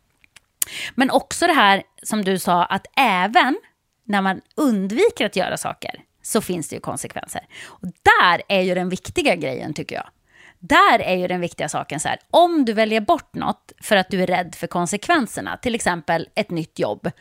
Men 0.96 1.12
också 1.12 1.48
det 1.48 1.54
här 1.54 1.84
som 2.04 2.24
du 2.24 2.39
sa, 2.39 2.65
att 2.65 2.86
även 2.98 3.58
när 4.04 4.22
man 4.22 4.41
undviker 4.56 5.26
att 5.26 5.36
göra 5.36 5.58
saker 5.58 6.02
så 6.22 6.41
finns 6.41 6.69
det 6.69 6.76
ju 6.76 6.80
konsekvenser. 6.80 7.41
Och 7.65 7.88
där 7.88 8.41
är 8.48 8.62
ju 8.62 8.76
den 8.76 8.89
viktiga 8.89 9.36
grejen 9.36 9.74
tycker 9.74 9.96
jag. 9.96 10.08
Där 10.65 10.99
är 10.99 11.15
ju 11.15 11.28
den 11.28 11.41
viktiga 11.41 11.69
saken 11.69 11.99
så 11.99 12.08
här, 12.08 12.17
om 12.32 12.65
du 12.65 12.73
väljer 12.73 13.02
bort 13.02 13.36
något 13.36 13.71
för 13.82 13.95
att 13.95 14.10
du 14.10 14.23
är 14.23 14.28
rädd 14.28 14.56
för 14.56 14.67
konsekvenserna, 14.67 15.58
till 15.58 15.76
exempel 15.76 16.28
ett 16.36 16.52
nytt 16.52 16.80
jobb. 16.80 17.12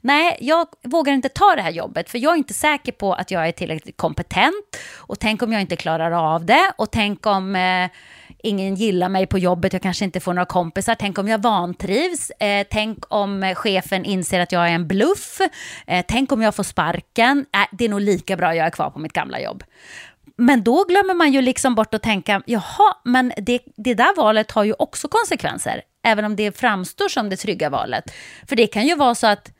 Nej, 0.00 0.36
jag 0.40 0.66
vågar 0.82 1.12
inte 1.12 1.28
ta 1.28 1.54
det 1.56 1.62
här 1.62 1.70
jobbet 1.70 2.10
för 2.10 2.18
jag 2.18 2.32
är 2.32 2.36
inte 2.36 2.54
säker 2.54 2.92
på 2.92 3.14
att 3.14 3.30
jag 3.30 3.48
är 3.48 3.52
tillräckligt 3.52 3.96
kompetent. 3.96 4.76
Och 4.96 5.18
tänk 5.18 5.42
om 5.42 5.52
jag 5.52 5.60
inte 5.60 5.76
klarar 5.76 6.34
av 6.34 6.46
det. 6.46 6.72
Och 6.76 6.90
tänk 6.90 7.26
om 7.26 7.56
eh, 7.56 7.90
ingen 8.42 8.74
gillar 8.74 9.08
mig 9.08 9.26
på 9.26 9.38
jobbet, 9.38 9.72
jag 9.72 9.82
kanske 9.82 10.04
inte 10.04 10.20
får 10.20 10.34
några 10.34 10.46
kompisar, 10.46 10.94
tänk 10.94 11.18
om 11.18 11.28
jag 11.28 11.42
vantrivs, 11.42 12.30
eh, 12.30 12.66
tänk 12.70 12.98
om 13.08 13.54
chefen 13.56 14.04
inser 14.04 14.40
att 14.40 14.52
jag 14.52 14.68
är 14.68 14.72
en 14.72 14.88
bluff, 14.88 15.40
eh, 15.86 16.04
tänk 16.08 16.32
om 16.32 16.42
jag 16.42 16.54
får 16.54 16.62
sparken, 16.62 17.46
äh, 17.54 17.60
det 17.72 17.84
är 17.84 17.88
nog 17.88 18.00
lika 18.00 18.36
bra 18.36 18.54
jag 18.54 18.66
är 18.66 18.70
kvar 18.70 18.90
på 18.90 18.98
mitt 18.98 19.12
gamla 19.12 19.40
jobb. 19.40 19.64
Men 20.36 20.62
då 20.62 20.84
glömmer 20.84 21.14
man 21.14 21.32
ju 21.32 21.42
liksom 21.42 21.74
bort 21.74 21.94
att 21.94 22.02
tänka, 22.02 22.42
jaha, 22.46 22.96
men 23.04 23.32
det, 23.36 23.60
det 23.76 23.94
där 23.94 24.16
valet 24.16 24.50
har 24.50 24.64
ju 24.64 24.74
också 24.78 25.08
konsekvenser, 25.08 25.82
även 26.04 26.24
om 26.24 26.36
det 26.36 26.58
framstår 26.58 27.08
som 27.08 27.28
det 27.28 27.36
trygga 27.36 27.70
valet. 27.70 28.04
För 28.48 28.56
det 28.56 28.66
kan 28.66 28.86
ju 28.86 28.96
vara 28.96 29.14
så 29.14 29.26
att 29.26 29.52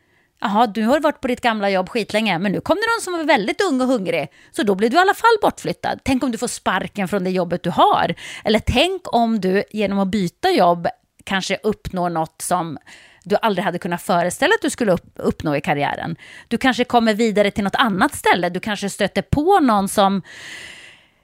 Jaha, 0.44 0.66
du 0.66 0.82
har 0.82 1.00
varit 1.00 1.20
på 1.20 1.28
ditt 1.28 1.40
gamla 1.40 1.70
jobb 1.70 1.88
skitlänge, 1.88 2.38
men 2.38 2.52
nu 2.52 2.60
kom 2.60 2.76
det 2.76 2.94
någon 2.96 3.02
som 3.02 3.12
var 3.12 3.24
väldigt 3.24 3.60
ung 3.60 3.80
och 3.80 3.86
hungrig, 3.86 4.28
så 4.52 4.62
då 4.62 4.74
blir 4.74 4.90
du 4.90 4.96
i 4.96 5.00
alla 5.00 5.14
fall 5.14 5.36
bortflyttad. 5.42 6.00
Tänk 6.04 6.22
om 6.22 6.32
du 6.32 6.38
får 6.38 6.48
sparken 6.48 7.08
från 7.08 7.24
det 7.24 7.30
jobbet 7.30 7.62
du 7.62 7.70
har. 7.70 8.14
Eller 8.44 8.58
tänk 8.58 9.14
om 9.14 9.40
du 9.40 9.64
genom 9.70 9.98
att 9.98 10.08
byta 10.08 10.50
jobb 10.50 10.88
kanske 11.24 11.58
uppnår 11.62 12.10
något 12.10 12.42
som 12.42 12.78
du 13.24 13.36
aldrig 13.42 13.64
hade 13.64 13.78
kunnat 13.78 14.02
föreställa 14.02 14.54
att 14.54 14.62
du 14.62 14.70
skulle 14.70 14.92
upp, 14.92 15.12
uppnå 15.14 15.56
i 15.56 15.60
karriären. 15.60 16.16
Du 16.48 16.58
kanske 16.58 16.84
kommer 16.84 17.14
vidare 17.14 17.50
till 17.50 17.64
något 17.64 17.74
annat 17.74 18.14
ställe, 18.14 18.48
du 18.48 18.60
kanske 18.60 18.90
stöter 18.90 19.22
på 19.22 19.60
någon 19.60 19.88
som 19.88 20.22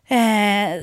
eh, 0.08 0.82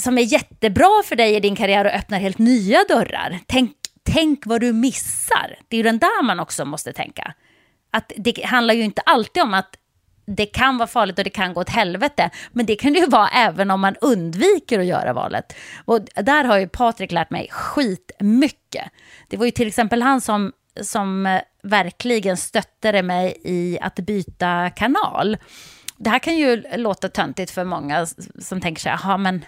som 0.00 0.18
är 0.18 0.22
jättebra 0.22 1.02
för 1.04 1.16
dig 1.16 1.34
i 1.34 1.40
din 1.40 1.56
karriär 1.56 1.84
och 1.84 1.90
öppnar 1.90 2.18
helt 2.18 2.38
nya 2.38 2.84
dörrar. 2.88 3.38
Tänk, 3.46 3.72
tänk 4.02 4.46
vad 4.46 4.60
du 4.60 4.72
missar. 4.72 5.56
Det 5.68 5.76
är 5.76 5.78
ju 5.78 5.82
den 5.82 5.98
där 5.98 6.22
man 6.22 6.40
också 6.40 6.64
måste 6.64 6.92
tänka. 6.92 7.34
Att 7.90 8.12
det 8.16 8.44
handlar 8.44 8.74
ju 8.74 8.82
inte 8.82 9.00
alltid 9.00 9.42
om 9.42 9.54
att 9.54 9.76
det 10.26 10.46
kan 10.46 10.78
vara 10.78 10.86
farligt 10.86 11.18
och 11.18 11.24
det 11.24 11.30
kan 11.30 11.54
gå 11.54 11.60
åt 11.60 11.68
helvete. 11.68 12.30
Men 12.52 12.66
det 12.66 12.76
kan 12.76 12.92
det 12.92 12.98
ju 12.98 13.06
vara 13.06 13.28
även 13.28 13.70
om 13.70 13.80
man 13.80 13.96
undviker 14.00 14.78
att 14.78 14.86
göra 14.86 15.12
valet. 15.12 15.56
Och 15.84 16.00
där 16.14 16.44
har 16.44 16.58
ju 16.58 16.68
Patrik 16.68 17.12
lärt 17.12 17.30
mig 17.30 17.48
skitmycket. 17.50 18.84
Det 19.28 19.36
var 19.36 19.44
ju 19.44 19.50
till 19.50 19.68
exempel 19.68 20.02
han 20.02 20.20
som, 20.20 20.52
som 20.80 21.26
eh, 21.26 21.40
verkligen 21.62 22.36
stöttade 22.36 23.02
mig 23.02 23.36
i 23.44 23.78
att 23.80 23.96
byta 23.96 24.70
kanal. 24.70 25.36
Det 25.96 26.10
här 26.10 26.18
kan 26.18 26.36
ju 26.36 26.62
låta 26.76 27.08
töntigt 27.08 27.50
för 27.50 27.64
många 27.64 28.06
som 28.40 28.60
tänker 28.60 28.82
så 28.82 28.88
här, 28.88 29.18
men 29.18 29.44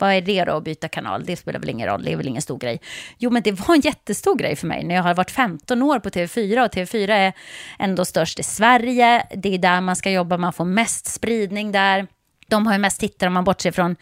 vad 0.00 0.12
är 0.12 0.20
det 0.20 0.44
då 0.44 0.56
att 0.56 0.64
byta 0.64 0.88
kanal? 0.88 1.24
Det 1.24 1.36
spelar 1.36 1.60
väl 1.60 1.68
ingen 1.68 1.88
roll, 1.88 2.04
det 2.04 2.12
är 2.12 2.16
väl 2.16 2.28
ingen 2.28 2.42
stor 2.42 2.58
grej. 2.58 2.80
Jo, 3.18 3.30
men 3.30 3.42
det 3.42 3.52
var 3.52 3.74
en 3.74 3.80
jättestor 3.80 4.36
grej 4.36 4.56
för 4.56 4.66
mig 4.66 4.84
när 4.84 4.94
jag 4.94 5.02
har 5.02 5.14
varit 5.14 5.30
15 5.30 5.82
år 5.82 5.98
på 5.98 6.08
TV4 6.08 6.64
och 6.64 6.74
TV4 6.74 7.10
är 7.10 7.32
ändå 7.78 8.04
störst 8.04 8.38
i 8.38 8.42
Sverige. 8.42 9.26
Det 9.36 9.54
är 9.54 9.58
där 9.58 9.80
man 9.80 9.96
ska 9.96 10.10
jobba, 10.10 10.36
man 10.36 10.52
får 10.52 10.64
mest 10.64 11.06
spridning 11.06 11.72
där. 11.72 12.06
De 12.48 12.66
har 12.66 12.72
ju 12.72 12.78
mest 12.78 13.00
tittare 13.00 13.28
om 13.28 13.34
man 13.34 13.44
bortser 13.44 13.70
från 13.70 13.96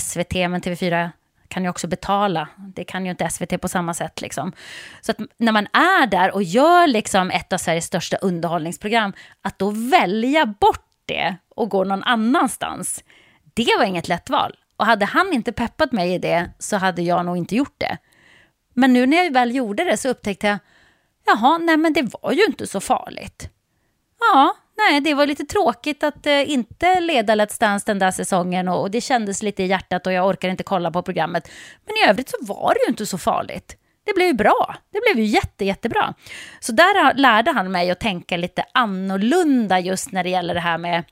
SVT, 0.00 0.34
men 0.34 0.60
TV4 0.60 1.10
kan 1.48 1.62
ju 1.62 1.68
också 1.68 1.86
betala. 1.86 2.48
Det 2.56 2.84
kan 2.84 3.04
ju 3.04 3.10
inte 3.10 3.30
SVT 3.30 3.60
på 3.60 3.68
samma 3.68 3.94
sätt. 3.94 4.20
Liksom. 4.20 4.52
Så 5.00 5.12
att 5.12 5.18
när 5.36 5.52
man 5.52 5.66
är 5.72 6.06
där 6.06 6.34
och 6.34 6.42
gör 6.42 6.86
liksom 6.86 7.30
ett 7.30 7.52
av 7.52 7.58
Sveriges 7.58 7.84
största 7.84 8.16
underhållningsprogram, 8.16 9.12
att 9.42 9.58
då 9.58 9.70
välja 9.70 10.46
bort 10.46 10.86
det 11.06 11.36
och 11.48 11.70
gå 11.70 11.84
någon 11.84 12.02
annanstans, 12.02 13.04
det 13.54 13.76
var 13.78 13.84
inget 13.84 14.08
lätt 14.08 14.30
val. 14.30 14.56
Och 14.76 14.86
hade 14.86 15.04
han 15.04 15.32
inte 15.32 15.52
peppat 15.52 15.92
mig 15.92 16.14
i 16.14 16.18
det 16.18 16.50
så 16.58 16.76
hade 16.76 17.02
jag 17.02 17.26
nog 17.26 17.36
inte 17.36 17.56
gjort 17.56 17.74
det. 17.78 17.98
Men 18.74 18.92
nu 18.92 19.06
när 19.06 19.16
jag 19.16 19.32
väl 19.32 19.54
gjorde 19.54 19.84
det 19.84 19.96
så 19.96 20.08
upptäckte 20.08 20.46
jag, 20.46 20.58
jaha, 21.26 21.58
nej 21.58 21.76
men 21.76 21.92
det 21.92 22.14
var 22.22 22.32
ju 22.32 22.44
inte 22.44 22.66
så 22.66 22.80
farligt. 22.80 23.48
Ja, 24.20 24.56
nej, 24.76 25.00
det 25.00 25.14
var 25.14 25.26
lite 25.26 25.44
tråkigt 25.44 26.02
att 26.02 26.26
eh, 26.26 26.50
inte 26.50 27.00
leda 27.00 27.34
Let's 27.34 27.60
Dance 27.60 27.84
den 27.86 27.98
där 27.98 28.10
säsongen 28.10 28.68
och, 28.68 28.80
och, 28.80 28.90
det 28.90 29.00
kändes 29.00 29.42
lite 29.42 29.62
i 29.62 29.66
hjärtat 29.66 30.06
och 30.06 30.12
jag 30.12 30.26
orkar 30.26 30.48
inte 30.48 30.62
kolla 30.62 30.90
på 30.90 31.02
programmet. 31.02 31.50
Men 31.86 31.96
i 31.96 32.10
övrigt 32.10 32.28
så 32.28 32.36
var 32.40 32.74
det 32.74 32.80
ju 32.86 32.90
inte 32.90 33.06
så 33.06 33.18
farligt. 33.18 33.76
Det 34.04 34.14
blev 34.14 34.26
ju 34.26 34.34
bra. 34.34 34.76
Det 34.90 35.00
blev 35.00 35.24
ju 35.24 35.30
jätte, 35.30 35.64
jättebra. 35.64 36.14
Så 36.60 36.72
där 36.72 37.14
lärde 37.14 37.50
han 37.50 37.72
mig 37.72 37.90
att 37.90 38.00
tänka 38.00 38.36
lite 38.36 38.64
annorlunda 38.72 39.80
just 39.80 40.12
när 40.12 40.24
det 40.24 40.30
gäller 40.30 40.54
det 40.54 40.60
här 40.60 40.78
med 40.78 41.04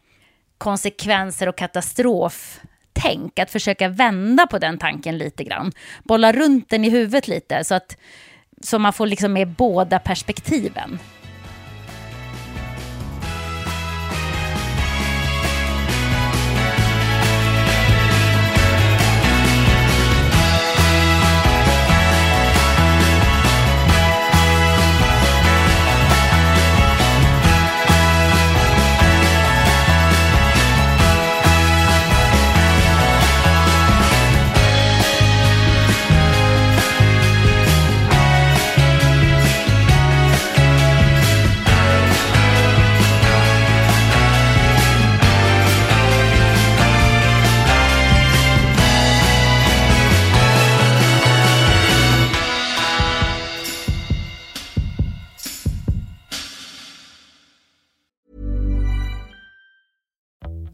konsekvenser 0.59 1.49
och 1.49 1.57
katastrof 1.57 2.61
tänk, 2.93 3.39
att 3.39 3.51
försöka 3.51 3.89
vända 3.89 4.47
på 4.47 4.59
den 4.59 4.79
tanken 4.79 5.19
lite 5.19 5.45
grann. 5.45 5.73
Bolla 6.05 6.33
runt 6.33 6.71
den 6.71 6.85
i 6.85 6.91
huvudet 6.91 7.29
lite 7.29 7.65
så 7.65 7.75
att 7.75 7.97
så 8.63 8.79
man 8.79 8.93
får 8.93 9.07
liksom 9.07 9.33
med 9.33 9.49
båda 9.49 9.99
perspektiven. 9.99 10.99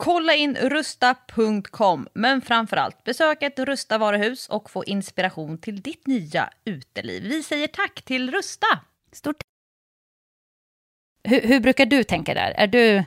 Kolla 0.00 0.34
in 0.34 0.56
rusta.com, 0.56 2.08
men 2.12 2.42
framförallt 2.42 3.04
besök 3.04 3.42
ett 3.42 3.58
Rusta 3.58 3.98
varuhus 3.98 4.48
och 4.48 4.70
få 4.70 4.84
inspiration 4.84 5.58
till 5.58 5.82
ditt 5.82 6.06
nya 6.06 6.50
uteliv. 6.64 7.22
Vi 7.22 7.42
säger 7.42 7.66
tack 7.66 8.02
till 8.02 8.30
Rusta! 8.30 8.66
Stort 9.12 9.36
hur, 11.24 11.40
hur 11.40 11.60
brukar 11.60 11.86
du 11.86 12.04
tänka 12.04 12.34
där? 12.34 12.50
Är 12.50 12.66
du 12.66 13.04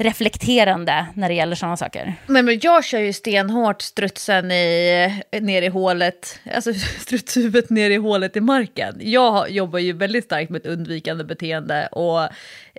reflekterande 0.00 1.06
när 1.14 1.28
det 1.28 1.34
gäller 1.34 1.56
sådana 1.56 1.76
saker? 1.76 2.14
Nej, 2.26 2.42
men 2.42 2.58
jag 2.62 2.84
kör 2.84 2.98
ju 2.98 3.12
stenhårt 3.12 3.82
strutsen 3.82 4.50
i, 4.50 5.22
ner 5.40 5.62
i 5.62 5.68
hålet, 5.68 6.40
alltså 6.54 6.74
strutshuvudet 7.00 7.70
ner 7.70 7.90
i 7.90 7.96
hålet 7.96 8.36
i 8.36 8.40
marken. 8.40 8.96
Jag 9.00 9.50
jobbar 9.50 9.78
ju 9.78 9.92
väldigt 9.92 10.24
starkt 10.24 10.50
med 10.50 10.60
ett 10.60 10.66
undvikande 10.66 11.24
beteende 11.24 11.86
och 11.86 12.28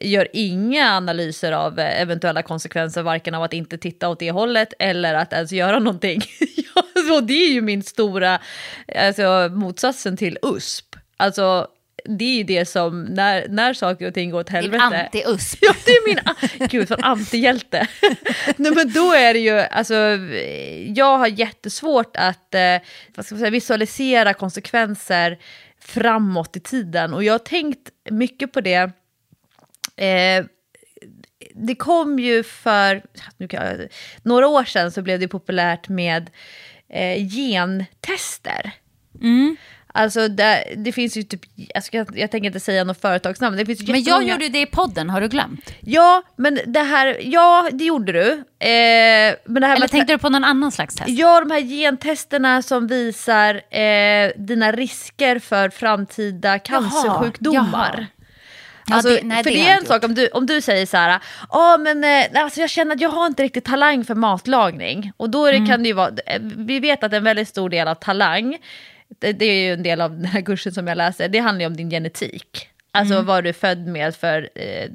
gör 0.02 0.28
inga 0.34 0.92
analyser 0.98 1.52
av 1.52 1.80
eventuella 1.80 2.42
konsekvenser, 2.42 3.04
varken 3.04 3.36
av 3.36 3.44
att 3.44 3.54
inte 3.54 3.78
titta 3.78 4.10
åt 4.10 4.20
det 4.20 4.32
hållet 4.32 4.74
eller 4.80 5.14
att 5.14 5.34
ens 5.34 5.52
göra 5.52 5.80
någonting. 5.80 6.22
Alltså, 6.96 7.14
och 7.14 7.24
det 7.24 7.34
är 7.34 7.54
ju 7.54 7.62
min 7.62 7.84
stora, 7.84 8.40
alltså 8.96 9.50
motsatsen 9.52 10.18
till 10.18 10.38
USP. 10.42 10.96
Alltså 11.18 11.68
det 12.06 12.26
är 12.26 12.38
ju 12.38 12.44
det 12.44 12.66
som, 12.66 13.04
när, 13.04 13.48
när 13.48 13.74
saker 13.74 14.08
och 14.08 14.14
ting 14.14 14.30
går 14.30 14.40
åt 14.40 14.48
Din 14.48 14.56
helvete. 14.56 15.10
anti-USP. 15.14 15.58
Ja, 15.62 15.74
det 15.86 15.92
är 15.92 16.08
min... 16.08 16.20
Gud, 16.70 16.88
för 16.88 17.06
antihjälte. 17.06 17.88
Nej, 18.56 18.72
men 18.72 18.94
då 18.94 19.14
är 19.14 19.34
det 19.34 19.40
ju... 19.40 19.60
Alltså, 19.60 19.96
jag 20.96 21.18
har 21.18 21.28
jättesvårt 21.28 22.18
att 22.18 22.56
eh, 22.56 22.78
vad 23.16 23.26
ska 23.26 23.36
man 23.36 23.40
säga, 23.40 23.52
visualisera 23.52 24.34
konsekvenser 24.34 25.40
framåt 25.82 26.56
i 26.56 26.60
tiden. 26.60 27.14
Och 27.14 27.24
jag 27.24 27.34
har 27.34 27.40
tänkt 27.40 27.90
mycket 28.10 28.54
på 28.54 28.62
det. 28.62 28.92
Eh, 29.96 30.46
det 31.54 31.76
kom 31.76 32.20
ju 32.20 32.44
för 32.44 33.02
jag, 33.38 33.88
några 34.24 34.48
år 34.48 34.64
sedan 34.64 34.92
så 34.92 35.02
blev 35.02 35.20
det 35.20 35.28
populärt 35.28 35.90
med 35.90 36.30
eh, 36.90 37.28
gentester. 37.28 38.72
Mm. 39.22 39.58
Alltså 39.94 40.28
det, 40.28 40.64
det 40.78 40.92
finns 40.92 41.18
ju 41.18 41.24
typ, 41.24 41.42
jag, 41.56 41.84
ska, 41.84 42.06
jag 42.14 42.32
tänker 42.32 42.48
inte 42.48 42.60
säga 42.60 42.84
något 42.84 43.02
företagsnamn, 43.02 43.58
det 43.58 43.66
finns 43.66 43.88
Men 43.88 44.04
jag 44.04 44.24
gjorde 44.24 44.50
det 44.50 44.62
i 44.62 44.66
podden, 44.66 45.10
har 45.10 45.22
du 45.22 45.28
glömt? 45.28 45.74
Ja, 45.80 46.24
men 46.36 46.60
det 46.66 46.80
här, 46.80 47.18
ja 47.22 47.70
det 47.72 47.84
gjorde 47.86 48.12
du. 48.12 48.32
Eh, 48.32 49.36
men 49.46 49.62
det 49.62 49.68
här 49.68 49.76
Eller 49.76 49.80
med 49.80 49.92
tänkte 49.92 50.14
du 50.14 50.18
på 50.18 50.30
någon 50.30 50.44
annan 50.44 50.72
slags 50.72 50.96
test? 50.96 51.10
Ja, 51.10 51.40
de 51.40 51.52
här 51.52 51.62
gentesterna 51.62 52.62
som 52.62 52.88
visar 52.88 53.76
eh, 53.78 54.32
dina 54.38 54.72
risker 54.72 55.40
för 55.40 55.70
framtida 55.70 56.60
cancersjukdomar. 56.60 57.96
jaha. 57.98 58.06
Ja, 58.88 58.96
Alltså, 58.96 59.10
det- 59.10 59.22
nej, 59.24 59.44
för 59.44 59.50
det 59.52 59.56
det, 59.56 59.62
är 59.66 59.70
jag 59.70 59.78
en 59.80 59.86
sak 59.86 60.04
om 60.04 60.16
du, 60.16 60.28
om 60.28 60.46
du 60.46 60.62
säger 60.62 60.86
så 60.86 60.98
här, 60.98 61.20
ja 61.52 61.78
men 61.80 62.04
eh, 62.04 62.44
alltså 62.44 62.60
jag 62.62 62.70
känner 62.70 62.96
att 62.96 63.02
jag 63.02 63.10
har 63.10 63.26
inte 63.28 63.44
riktigt 63.44 63.66
talang 63.66 64.04
för 64.06 64.16
matlagning. 64.16 65.12
Och 65.18 65.30
då 65.30 65.46
det, 65.46 65.52
Mm. 65.56 65.68
kan 65.70 65.84
det 65.84 65.88
ju 65.90 65.94
vara, 65.94 66.12
vi 66.58 66.80
vet 66.80 67.04
att 67.04 67.14
en 67.14 67.24
väldigt 67.24 67.48
stor 67.48 67.70
del 67.70 67.88
av 67.88 67.96
talang, 67.96 68.58
det, 69.22 69.46
är 69.46 69.64
ju 69.68 69.74
en 69.74 69.84
del 69.84 70.02
av 70.02 70.12
den 70.12 70.26
här 70.26 70.42
kursen 70.42 70.72
som 70.72 70.88
jag 70.88 70.98
läser, 70.98 71.30
det 71.30 71.40
handlar 71.40 71.60
ju 71.62 71.68
om 71.68 71.78
din 71.78 71.90
genetik. 71.90 72.68
Alltså 72.94 73.14
Mm. 73.14 73.26
vad 73.26 73.44
du 73.44 73.50
är 73.50 73.54
född 73.54 73.88
med 73.88 74.16
för 74.16 74.50
eh, 74.56 74.90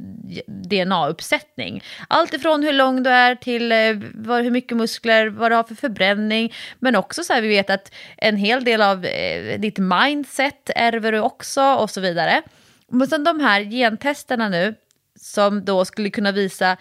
DNA-uppsättning. 0.46 1.82
Allt 2.08 2.34
ifrån 2.34 2.62
hur 2.62 2.72
lång 2.72 3.02
du 3.02 3.10
är 3.10 3.34
till 3.34 3.72
eh, 3.72 3.78
vad, 4.14 4.42
hur 4.42 4.50
mycket 4.50 4.76
muskler, 4.76 5.26
vad 5.26 5.50
du 5.50 5.54
har 5.56 5.64
för 5.64 5.74
förbränning. 5.74 6.52
Men 6.78 6.96
också 6.96 7.24
så 7.24 7.32
här, 7.32 7.42
vi 7.42 7.48
vet 7.48 7.70
att 7.70 7.94
en 8.16 8.36
hel 8.36 8.64
del 8.64 8.82
av 8.82 9.04
eh, 9.04 9.60
ditt 9.60 9.78
mindset 9.78 10.70
ärver 10.76 11.12
du 11.12 11.20
också 11.20 11.62
och 11.62 11.90
så 11.90 12.00
vidare. 12.00 12.42
Men 12.88 13.06
sen 13.06 13.24
de 13.24 13.40
här 13.40 13.60
gentesterna 13.62 14.48
nu, 14.48 14.74
som 15.20 15.64
då 15.64 15.84
skulle 15.84 16.10
kunna 16.10 16.32
visa 16.32 16.76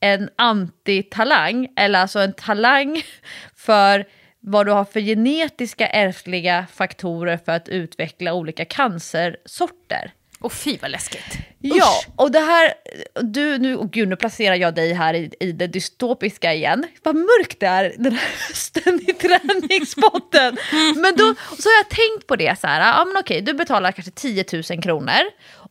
en 0.00 0.30
antitalang, 0.36 1.68
eller 1.76 1.98
alltså 1.98 2.18
en 2.18 2.32
talang 2.32 3.02
för 3.56 4.04
vad 4.40 4.66
du 4.66 4.72
har 4.72 4.84
för 4.84 5.00
genetiska 5.00 5.88
ärftliga 5.88 6.66
faktorer 6.72 7.36
för 7.36 7.52
att 7.52 7.68
utveckla 7.68 8.34
olika 8.34 8.64
cancersorter. 8.64 10.12
Åh 10.40 10.50
fy 10.50 10.78
vad 10.82 10.90
läskigt. 10.90 11.38
Ja, 11.60 12.00
och 12.16 12.30
det 12.30 12.40
här, 12.40 12.74
du, 13.22 13.58
nu, 13.58 13.76
oh 13.76 13.88
gud, 13.90 14.08
nu 14.08 14.16
placerar 14.16 14.54
jag 14.54 14.74
dig 14.74 14.92
här 14.92 15.14
i, 15.14 15.30
i 15.40 15.52
det 15.52 15.66
dystopiska 15.66 16.54
igen. 16.54 16.84
Vad 17.02 17.14
mörkt 17.14 17.60
det 17.60 17.66
är 17.66 17.94
den 17.98 18.12
här 18.12 18.28
hösten 18.48 19.00
i 19.06 19.12
träningspotten. 19.12 20.56
Men 20.96 21.16
då 21.16 21.34
så 21.58 21.68
har 21.68 21.76
jag 21.78 21.88
tänkt 21.88 22.26
på 22.26 22.36
det 22.36 22.60
så 22.60 22.66
här, 22.66 22.80
ja 22.80 23.04
men 23.04 23.16
okej, 23.16 23.40
du 23.40 23.54
betalar 23.54 23.92
kanske 23.92 24.10
10 24.10 24.44
000 24.70 24.82
kronor. 24.82 25.20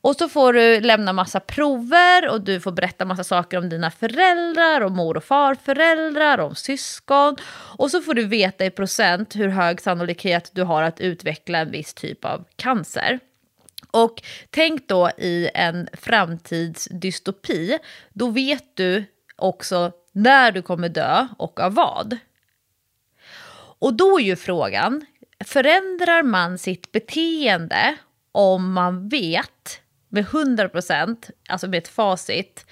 Och 0.01 0.15
så 0.15 0.29
får 0.29 0.53
du 0.53 0.79
lämna 0.79 1.13
massa 1.13 1.39
prover 1.39 2.29
och 2.29 2.41
du 2.41 2.59
får 2.59 2.71
berätta 2.71 3.05
massa 3.05 3.23
saker 3.23 3.57
om 3.57 3.69
dina 3.69 3.91
föräldrar 3.91 4.81
och 4.81 4.91
mor 4.91 5.17
och 5.17 5.23
farföräldrar 5.23 6.37
och 6.37 6.47
om 6.47 6.55
syskon. 6.55 7.35
Och 7.77 7.91
så 7.91 8.01
får 8.01 8.13
du 8.13 8.25
veta 8.25 8.65
i 8.65 8.69
procent 8.69 9.35
hur 9.35 9.47
hög 9.47 9.81
sannolikhet 9.81 10.51
du 10.53 10.63
har 10.63 10.83
att 10.83 10.99
utveckla 10.99 11.57
en 11.57 11.71
viss 11.71 11.93
typ 11.93 12.25
av 12.25 12.45
cancer. 12.55 13.19
Och 14.03 14.21
tänk 14.49 14.87
då 14.87 15.09
i 15.17 15.49
en 15.53 15.87
framtidsdystopi, 15.93 17.79
då 18.13 18.29
vet 18.29 18.75
du 18.75 19.05
också 19.35 19.91
när 20.11 20.51
du 20.51 20.61
kommer 20.61 20.89
dö 20.89 21.27
och 21.37 21.59
av 21.59 21.73
vad. 21.73 22.17
Och 23.79 23.93
då 23.93 24.19
är 24.19 24.23
ju 24.23 24.35
frågan, 24.35 25.05
förändrar 25.45 26.23
man 26.23 26.57
sitt 26.57 26.91
beteende 26.91 27.95
om 28.31 28.73
man 28.73 29.09
vet 29.09 29.81
med 30.09 30.25
100%, 30.25 31.31
alltså 31.49 31.67
med 31.67 31.77
ett 31.77 31.87
facit, 31.87 32.65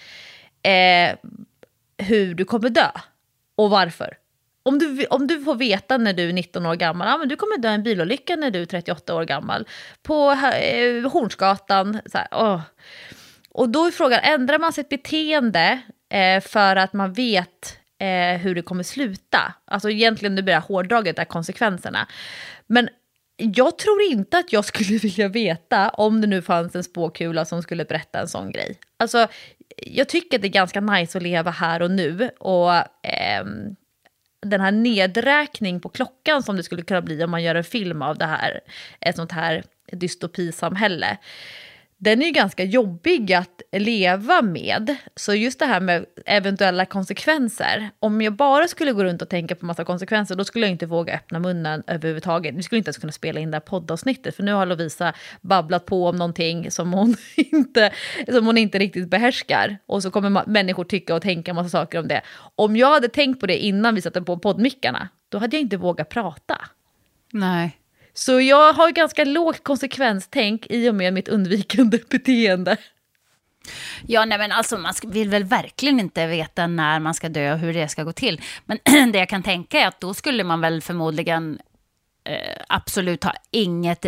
eh, 0.61 1.15
hur 1.97 2.34
du 2.34 2.45
kommer 2.45 2.69
dö 2.69 2.91
och 3.55 3.69
varför? 3.69 4.17
Om 4.70 4.80
du, 4.80 5.05
om 5.05 5.28
du 5.28 5.39
får 5.39 5.55
veta 5.55 5.97
när 5.97 6.13
du 6.13 6.30
är 6.30 6.34
19 6.34 6.66
år 6.66 6.76
gammal, 6.76 7.07
ah, 7.07 7.18
men 7.18 7.28
du 7.28 7.36
kommer 7.36 7.57
dö 7.57 7.72
i 7.72 7.74
en 7.74 7.84
bilolycka 7.84 8.36
när 8.36 8.51
du 8.51 8.61
är 8.61 8.66
38 8.66 9.16
år 9.16 9.24
gammal, 9.24 9.68
på 10.03 10.32
eh, 10.32 11.11
Hornsgatan, 11.11 11.99
så 12.05 12.18
här, 12.18 12.28
oh. 12.32 12.61
Och 13.49 13.70
då 13.70 13.86
är 13.86 13.91
frågan, 13.91 14.20
ändrar 14.24 14.59
man 14.59 14.74
sitt 14.74 14.89
beteende 14.89 15.82
eh, 16.09 16.41
för 16.41 16.76
att 16.76 16.93
man 16.93 17.13
vet 17.13 17.80
eh, 17.99 18.41
hur 18.41 18.55
det 18.55 18.61
kommer 18.61 18.84
sluta? 18.84 19.53
Alltså 19.66 19.89
egentligen, 19.89 20.36
nu 20.36 20.41
blir 20.41 20.53
det 20.53 20.59
hårdraget, 20.59 21.16
där 21.16 21.26
konsekvenserna. 21.26 22.07
Men 22.68 22.89
jag 23.38 23.78
tror 23.78 24.01
inte 24.01 24.38
att 24.38 24.53
jag 24.53 24.66
skulle 24.66 24.97
vilja 25.01 25.28
veta 25.28 25.89
om 25.89 26.22
det 26.22 26.28
nu 26.28 26.41
fanns 26.41 26.76
en 26.76 26.84
spåkula 26.84 27.45
som 27.45 27.61
skulle 27.61 27.86
berätta 27.86 28.20
en 28.20 28.28
sån 28.28 28.51
grej. 28.51 28.80
Alltså, 28.97 29.28
jag 29.78 30.09
tycker 30.09 30.38
att 30.38 30.41
det 30.41 30.47
är 30.47 30.49
ganska 30.49 30.82
nice 30.82 31.18
att 31.18 31.24
leva 31.24 31.51
här 31.51 31.82
och 31.82 31.91
nu. 31.91 32.30
Och 32.39 32.74
ehm, 33.03 33.76
den 34.50 34.62
här 34.62 34.72
nedräkning 34.72 35.80
på 35.80 35.89
klockan 35.89 36.43
som 36.43 36.56
det 36.56 36.64
skulle 36.64 36.82
kunna 36.82 37.02
bli 37.02 37.24
om 37.24 37.32
man 37.32 37.43
gör 37.43 37.56
en 37.56 37.64
film 37.64 38.02
av 38.02 38.18
det 38.18 38.26
här, 38.26 38.60
ett 39.00 39.16
sånt 39.16 39.32
här 39.32 39.64
dystopisamhälle 39.91 41.18
den 41.98 42.22
är 42.22 42.26
ju 42.26 42.32
ganska 42.32 42.64
jobbig 42.64 43.34
att 43.34 43.62
leva 43.72 44.41
med. 44.41 44.96
Så 45.16 45.34
just 45.34 45.60
det 45.60 45.66
här 45.66 45.80
med 45.80 46.06
eventuella 46.26 46.86
konsekvenser. 46.86 47.89
Om 48.00 48.22
jag 48.22 48.34
bara 48.34 48.68
skulle 48.68 48.91
gå 48.91 49.04
runt 49.04 49.22
och 49.22 49.30
tänka 49.30 49.56
på 49.56 49.66
massa 49.66 49.84
konsekvenser, 49.84 50.36
då 50.36 50.43
skulle 50.43 50.66
jag 50.66 50.72
inte 50.72 50.86
våga 50.86 51.14
öppna 51.14 51.39
munnen 51.39 51.84
överhuvudtaget. 51.88 52.56
Vi 52.56 52.64
skulle 52.64 52.78
inte 52.78 52.89
ens 52.89 52.98
kunna 52.98 53.12
spela 53.12 53.39
in 53.39 53.52
det 53.52 53.56
här 53.56 53.62
poddavsnittet, 53.62 54.36
för 54.36 54.43
nu 54.43 54.54
har 54.54 54.66
Lovisa 54.66 55.14
babblat 55.41 55.86
på 55.86 56.08
om 56.08 56.16
någonting 56.16 56.72
som 56.72 56.93
hon 56.93 57.16
inte, 57.36 57.91
som 58.32 58.46
hon 58.46 58.58
inte 58.58 58.80
riktigt 58.80 59.10
behärskar. 59.10 59.78
Och 59.86 60.04
så 60.04 60.12
kommer 60.12 60.43
människor 60.48 60.84
tycka 60.84 61.16
och 61.16 61.22
tänka 61.22 61.54
massa 61.54 61.70
saker 61.70 62.00
om 62.00 62.08
det. 62.08 62.22
Om 62.56 62.76
jag 62.76 62.91
hade 62.91 63.08
tänkt 63.08 63.39
på 63.39 63.48
det 63.48 63.58
innan 63.58 63.96
vi 63.96 64.02
satte 64.02 64.22
på 64.22 64.39
poddmickarna, 64.39 65.10
då 65.30 65.38
hade 65.38 65.56
jag 65.56 65.62
inte 65.62 65.78
vågat 65.78 66.10
prata. 66.10 66.58
Nej. 67.32 67.78
Så 68.18 68.41
jag 68.41 68.74
har 68.74 68.91
ganska 68.91 69.24
lågt 69.24 69.63
konsekvenstänk 69.63 70.66
i 70.70 70.89
och 70.89 70.95
med 70.95 71.13
mitt 71.13 71.28
undvikande 71.28 71.99
beteende. 72.09 72.78
Ja, 74.07 74.26
nej 74.26 74.38
men 74.38 74.51
alltså 74.51 74.78
man 74.78 74.93
vill 75.03 75.30
väl 75.30 75.43
verkligen 75.43 75.99
inte 75.99 76.28
veta 76.28 76.68
när 76.68 76.99
man 76.99 77.13
ska 77.13 77.30
dö 77.30 77.53
och 77.53 77.59
hur 77.59 77.74
det 77.74 77.88
ska 77.88 78.03
gå 78.03 78.11
till. 78.11 78.41
Men 78.66 78.80
det 79.11 79.18
jag 79.18 79.30
kan 79.30 79.43
tänka 79.43 79.80
är 79.80 79.88
att 79.88 79.99
då 79.99 80.13
skulle 80.13 80.43
man 80.43 80.61
väl 80.61 80.82
förmodligen 80.82 81.59
eh, 82.24 82.61
absolut 82.68 83.24
ha 83.24 83.34
inget 83.51 84.05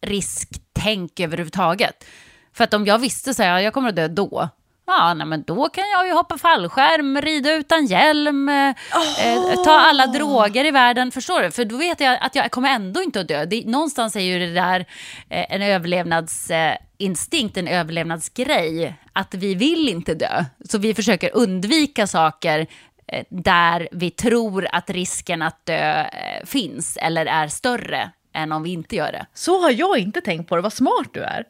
risktänk 0.00 1.20
överhuvudtaget. 1.20 2.04
För 2.52 2.64
att 2.64 2.74
om 2.74 2.86
jag 2.86 2.98
visste 2.98 3.34
så 3.34 3.42
här, 3.42 3.60
jag 3.60 3.74
kommer 3.74 3.88
att 3.88 3.96
dö 3.96 4.08
då, 4.08 4.48
Ja, 4.90 5.14
nej, 5.14 5.26
men 5.26 5.42
då 5.42 5.68
kan 5.68 5.84
jag 5.90 6.06
ju 6.06 6.12
hoppa 6.12 6.38
fallskärm, 6.38 7.20
rida 7.20 7.52
utan 7.52 7.86
hjälm, 7.86 8.48
oh. 8.48 9.26
eh, 9.26 9.64
ta 9.64 9.80
alla 9.80 10.06
droger 10.06 10.64
i 10.64 10.70
världen. 10.70 11.10
Förstår 11.10 11.42
du? 11.42 11.50
För 11.50 11.64
då 11.64 11.76
vet 11.76 12.00
jag 12.00 12.18
att 12.20 12.34
jag 12.34 12.50
kommer 12.50 12.68
ändå 12.68 13.02
inte 13.02 13.20
att 13.20 13.28
dö. 13.28 13.44
Det, 13.44 13.66
någonstans 13.66 14.16
är 14.16 14.20
ju 14.20 14.38
det 14.38 14.54
där 14.54 14.80
eh, 15.28 15.46
en 15.54 15.62
överlevnadsinstinkt, 15.62 17.56
en 17.56 17.68
överlevnadsgrej. 17.68 18.94
Att 19.12 19.34
vi 19.34 19.54
vill 19.54 19.88
inte 19.88 20.14
dö. 20.14 20.44
Så 20.68 20.78
vi 20.78 20.94
försöker 20.94 21.30
undvika 21.36 22.06
saker 22.06 22.66
eh, 23.06 23.24
där 23.28 23.88
vi 23.92 24.10
tror 24.10 24.68
att 24.72 24.90
risken 24.90 25.42
att 25.42 25.66
dö 25.66 26.00
eh, 26.00 26.46
finns 26.46 26.96
eller 26.96 27.26
är 27.26 27.48
större 27.48 28.10
än 28.34 28.52
om 28.52 28.62
vi 28.62 28.70
inte 28.70 28.96
gör 28.96 29.12
det. 29.12 29.26
Så 29.34 29.62
har 29.62 29.70
jag 29.70 29.98
inte 29.98 30.20
tänkt 30.20 30.48
på 30.48 30.56
det. 30.56 30.62
Vad 30.62 30.72
smart 30.72 31.08
du 31.12 31.20
är. 31.20 31.44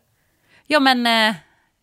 Ja, 0.66 0.80
men 0.80 1.06
eh, 1.06 1.34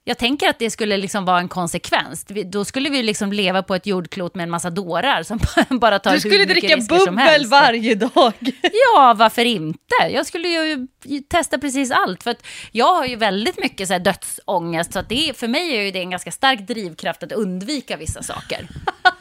jag 0.07 0.17
tänker 0.17 0.49
att 0.49 0.59
det 0.59 0.71
skulle 0.71 0.97
liksom 0.97 1.25
vara 1.25 1.39
en 1.39 1.47
konsekvens. 1.47 2.25
Då 2.45 2.65
skulle 2.65 2.89
vi 2.89 3.03
liksom 3.03 3.33
leva 3.33 3.63
på 3.63 3.75
ett 3.75 3.85
jordklot 3.85 4.35
med 4.35 4.43
en 4.43 4.49
massa 4.49 4.69
dårar 4.69 5.23
som 5.23 5.39
bara 5.79 5.99
tar 5.99 6.13
Du 6.13 6.19
skulle 6.19 6.45
dricka 6.45 6.77
bubbel 6.77 7.45
varje 7.47 7.95
dag. 7.95 8.33
Ja, 8.61 9.13
varför 9.17 9.45
inte? 9.45 9.95
Jag 10.09 10.25
skulle 10.25 10.47
ju 10.47 10.87
testa 11.29 11.57
precis 11.57 11.91
allt. 11.91 12.23
För 12.23 12.35
jag 12.71 12.95
har 12.95 13.05
ju 13.05 13.15
väldigt 13.15 13.59
mycket 13.59 13.87
så 13.87 13.93
här 13.93 13.99
dödsångest. 13.99 14.93
Så 14.93 15.01
det, 15.01 15.37
för 15.37 15.47
mig 15.47 15.77
är 15.77 15.81
ju 15.81 15.91
det 15.91 15.99
en 15.99 16.09
ganska 16.09 16.31
stark 16.31 16.59
drivkraft 16.59 17.23
att 17.23 17.31
undvika 17.31 17.97
vissa 17.97 18.23
saker. 18.23 18.67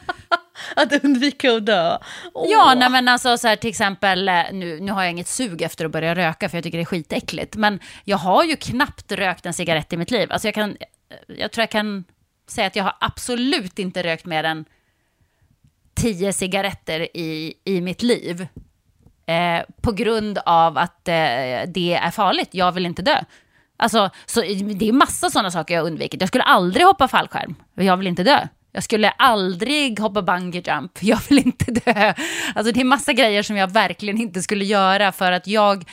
att 0.81 1.03
undvika 1.03 1.53
att 1.53 1.65
dö. 1.65 1.97
Oh. 2.33 2.51
Ja, 2.51 2.73
nej, 2.77 2.89
men 2.89 3.07
alltså 3.07 3.37
så 3.37 3.47
här, 3.47 3.55
till 3.55 3.69
exempel, 3.69 4.29
eh, 4.29 4.43
nu, 4.51 4.79
nu 4.79 4.91
har 4.91 5.03
jag 5.03 5.11
inget 5.11 5.27
sug 5.27 5.61
efter 5.61 5.85
att 5.85 5.91
börja 5.91 6.15
röka 6.15 6.49
för 6.49 6.57
jag 6.57 6.63
tycker 6.63 6.77
det 6.77 6.83
är 6.83 6.85
skitäckligt. 6.85 7.55
Men 7.55 7.79
jag 8.03 8.17
har 8.17 8.43
ju 8.43 8.55
knappt 8.55 9.11
rökt 9.11 9.45
en 9.45 9.53
cigarett 9.53 9.93
i 9.93 9.97
mitt 9.97 10.11
liv. 10.11 10.31
Alltså 10.31 10.47
jag, 10.47 10.55
kan, 10.55 10.69
eh, 10.69 11.35
jag 11.37 11.51
tror 11.51 11.61
jag 11.61 11.69
kan 11.69 12.03
säga 12.47 12.67
att 12.67 12.75
jag 12.75 12.83
har 12.83 12.95
absolut 12.99 13.79
inte 13.79 14.03
rökt 14.03 14.25
mer 14.25 14.43
än 14.43 14.65
tio 15.95 16.33
cigaretter 16.33 17.17
i, 17.17 17.53
i 17.63 17.81
mitt 17.81 18.01
liv. 18.01 18.47
Eh, 19.25 19.61
på 19.81 19.91
grund 19.91 20.37
av 20.45 20.77
att 20.77 21.07
eh, 21.07 21.13
det 21.67 21.99
är 22.03 22.11
farligt. 22.11 22.49
Jag 22.51 22.71
vill 22.71 22.85
inte 22.85 23.01
dö. 23.01 23.17
Alltså, 23.77 24.09
så, 24.25 24.41
det 24.41 24.89
är 24.89 24.93
massa 24.93 25.29
sådana 25.29 25.51
saker 25.51 25.73
jag 25.73 25.81
har 25.81 25.87
undvikit. 25.87 26.21
Jag 26.21 26.27
skulle 26.27 26.43
aldrig 26.43 26.85
hoppa 26.85 27.07
fallskärm. 27.07 27.55
Jag 27.75 27.97
vill 27.97 28.07
inte 28.07 28.23
dö. 28.23 28.47
Jag 28.77 28.83
skulle 28.83 29.09
aldrig 29.09 29.99
hoppa 29.99 30.21
bungee 30.21 30.61
jump, 30.65 30.91
jag 31.01 31.19
vill 31.29 31.37
inte 31.37 31.71
dö. 31.71 32.13
Alltså 32.55 32.71
det 32.71 32.79
är 32.79 32.83
massa 32.83 33.13
grejer 33.13 33.43
som 33.43 33.57
jag 33.57 33.71
verkligen 33.71 34.21
inte 34.21 34.41
skulle 34.41 34.65
göra 34.65 35.11
för 35.11 35.31
att 35.31 35.47
jag 35.47 35.89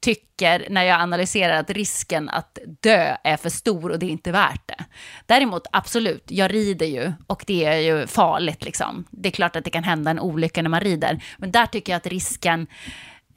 tycker 0.00 0.66
när 0.70 0.82
jag 0.82 1.00
analyserar 1.00 1.56
att 1.60 1.70
risken 1.70 2.28
att 2.28 2.58
dö 2.80 3.16
är 3.24 3.36
för 3.36 3.50
stor 3.50 3.90
och 3.90 3.98
det 3.98 4.06
är 4.06 4.10
inte 4.10 4.32
värt 4.32 4.68
det. 4.68 4.84
Däremot 5.26 5.66
absolut, 5.72 6.24
jag 6.26 6.54
rider 6.54 6.86
ju 6.86 7.12
och 7.26 7.44
det 7.46 7.64
är 7.64 7.78
ju 7.78 8.06
farligt 8.06 8.64
liksom. 8.64 9.04
Det 9.10 9.28
är 9.28 9.32
klart 9.32 9.56
att 9.56 9.64
det 9.64 9.70
kan 9.70 9.84
hända 9.84 10.10
en 10.10 10.20
olycka 10.20 10.62
när 10.62 10.70
man 10.70 10.80
rider, 10.80 11.22
men 11.38 11.50
där 11.50 11.66
tycker 11.66 11.92
jag 11.92 11.96
att 11.96 12.06
risken 12.06 12.66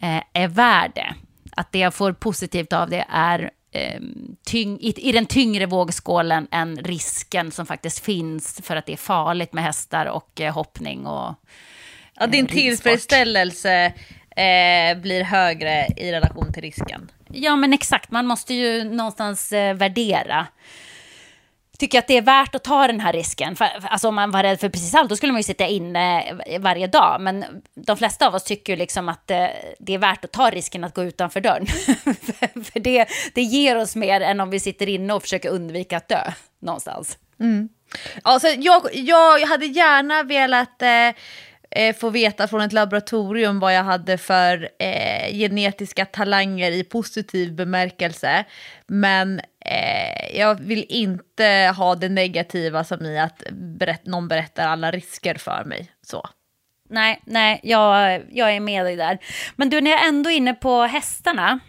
eh, 0.02 0.24
är 0.34 0.48
värd 0.48 0.92
det. 0.96 1.14
Att 1.52 1.72
det 1.72 1.80
jag 1.80 1.94
får 1.94 2.14
positivt 2.14 2.74
av 2.74 2.90
det 2.90 3.06
är 3.10 3.52
tyng, 4.46 4.80
i, 4.80 5.10
i, 5.10 5.12
den 5.12 5.26
tyngre 5.26 5.66
vågskålen 5.66 6.48
än 6.52 6.78
risken 6.78 7.52
som 7.52 7.66
faktiskt 7.66 8.00
finns 8.00 8.62
för 8.64 8.76
att 8.76 8.86
det 8.86 8.94
är 8.94 8.98
farligt 8.98 9.54
med 9.54 9.64
hästar 9.64 10.06
och 10.06 10.42
eh, 10.42 10.54
hoppning 10.54 11.08
och 11.08 11.36
Ja, 12.20 12.28
din 12.28 12.46
eh, 12.46 12.52
tillfredsställelse 12.52 13.94
eh, 14.36 14.98
blir 15.02 15.24
högre 15.24 15.88
i 15.98 16.12
relation 16.12 16.54
till 16.54 16.62
risken. 16.62 17.12
Ja, 17.28 17.56
men 17.56 17.74
exakt. 17.74 18.12
Man 18.12 18.28
måste 18.28 18.54
ju 18.54 18.84
någonstans 18.84 19.52
eh, 19.52 19.76
värdera 19.76 20.48
tycker 21.80 22.00
att 22.00 22.08
det 22.08 22.18
är 22.18 22.22
värt 22.22 22.56
att 22.56 22.64
ta 22.64 22.88
den 22.88 23.00
här 23.00 23.14
risken. 23.14 23.56
För, 23.56 23.68
alltså 23.82 24.08
om 24.08 24.16
man 24.16 24.32
var 24.32 24.44
rädd 24.44 24.60
för 24.60 24.70
precis 24.70 24.96
allt, 24.96 25.10
då 25.10 25.16
skulle 25.16 25.32
man 25.32 25.40
ju 25.40 25.44
sitta 25.44 25.68
inne 25.68 26.22
eh, 26.46 26.62
varje 26.62 26.88
dag. 26.88 27.22
Men 27.22 27.46
de 27.76 27.98
flesta 27.98 28.28
av 28.28 28.36
oss 28.36 28.44
tycker 28.44 28.78
liksom 28.78 29.10
att 29.10 29.32
eh, 29.32 29.48
det, 29.80 29.94
är 29.94 29.98
värt 29.98 30.26
att 30.26 30.32
ta 30.32 30.50
risken 30.50 30.84
att 30.84 30.94
gå 30.94 31.04
utanför 31.04 31.42
dörren. 31.42 31.66
för 32.64 32.80
det, 32.80 33.06
det 33.34 33.42
ger 33.42 33.76
oss 33.78 33.96
mer 33.96 34.22
än 34.22 34.40
om 34.40 34.50
vi 34.50 34.60
sitter 34.60 34.90
inne 34.90 35.14
och 35.14 35.22
försöker 35.22 35.50
undvika 35.50 35.98
att 35.98 36.08
dö 36.08 36.32
någonstans. 36.62 37.18
Mm. 37.40 37.70
Alltså, 38.22 38.48
jag, 38.48 38.82
jag 38.94 39.48
hade 39.48 39.66
gärna 39.66 40.24
velat... 40.24 40.82
Eh, 40.82 41.14
eh, 41.72 41.96
få 41.96 42.10
veta 42.10 42.48
från 42.48 42.62
ett 42.62 42.74
laboratorium 42.74 43.60
vad 43.60 43.76
jag 43.76 43.84
hade 43.84 44.18
för 44.18 44.70
eh, 44.80 45.34
genetiska 45.34 46.06
talanger 46.06 46.72
i 46.72 46.84
positiv 46.84 47.54
bemärkelse. 47.56 48.46
Men 48.88 49.42
eh, 49.66 50.38
jag 50.40 50.60
vill 50.60 50.86
inte 50.90 51.74
ha 51.78 51.96
det 51.96 52.10
negativa 52.10 52.84
som 52.84 53.06
i 53.06 53.20
att 53.20 53.44
berätt, 53.52 54.06
någon 54.06 54.28
berättar 54.28 54.68
alla 54.68 54.92
risker 54.92 55.36
för 55.36 55.64
mig. 55.64 55.92
Så. 56.02 56.30
Nej, 56.90 57.22
nej, 57.26 57.60
jag, 57.64 58.22
jag 58.32 58.56
är 58.56 58.60
med 58.60 58.86
dig 58.86 58.96
där. 58.96 59.18
Men 59.56 59.70
du, 59.70 59.82
när 59.82 59.92
jag 59.92 60.08
ändå 60.08 60.30
är 60.30 60.36
inne 60.36 60.54
på 60.54 60.82
hästarna 60.82 61.60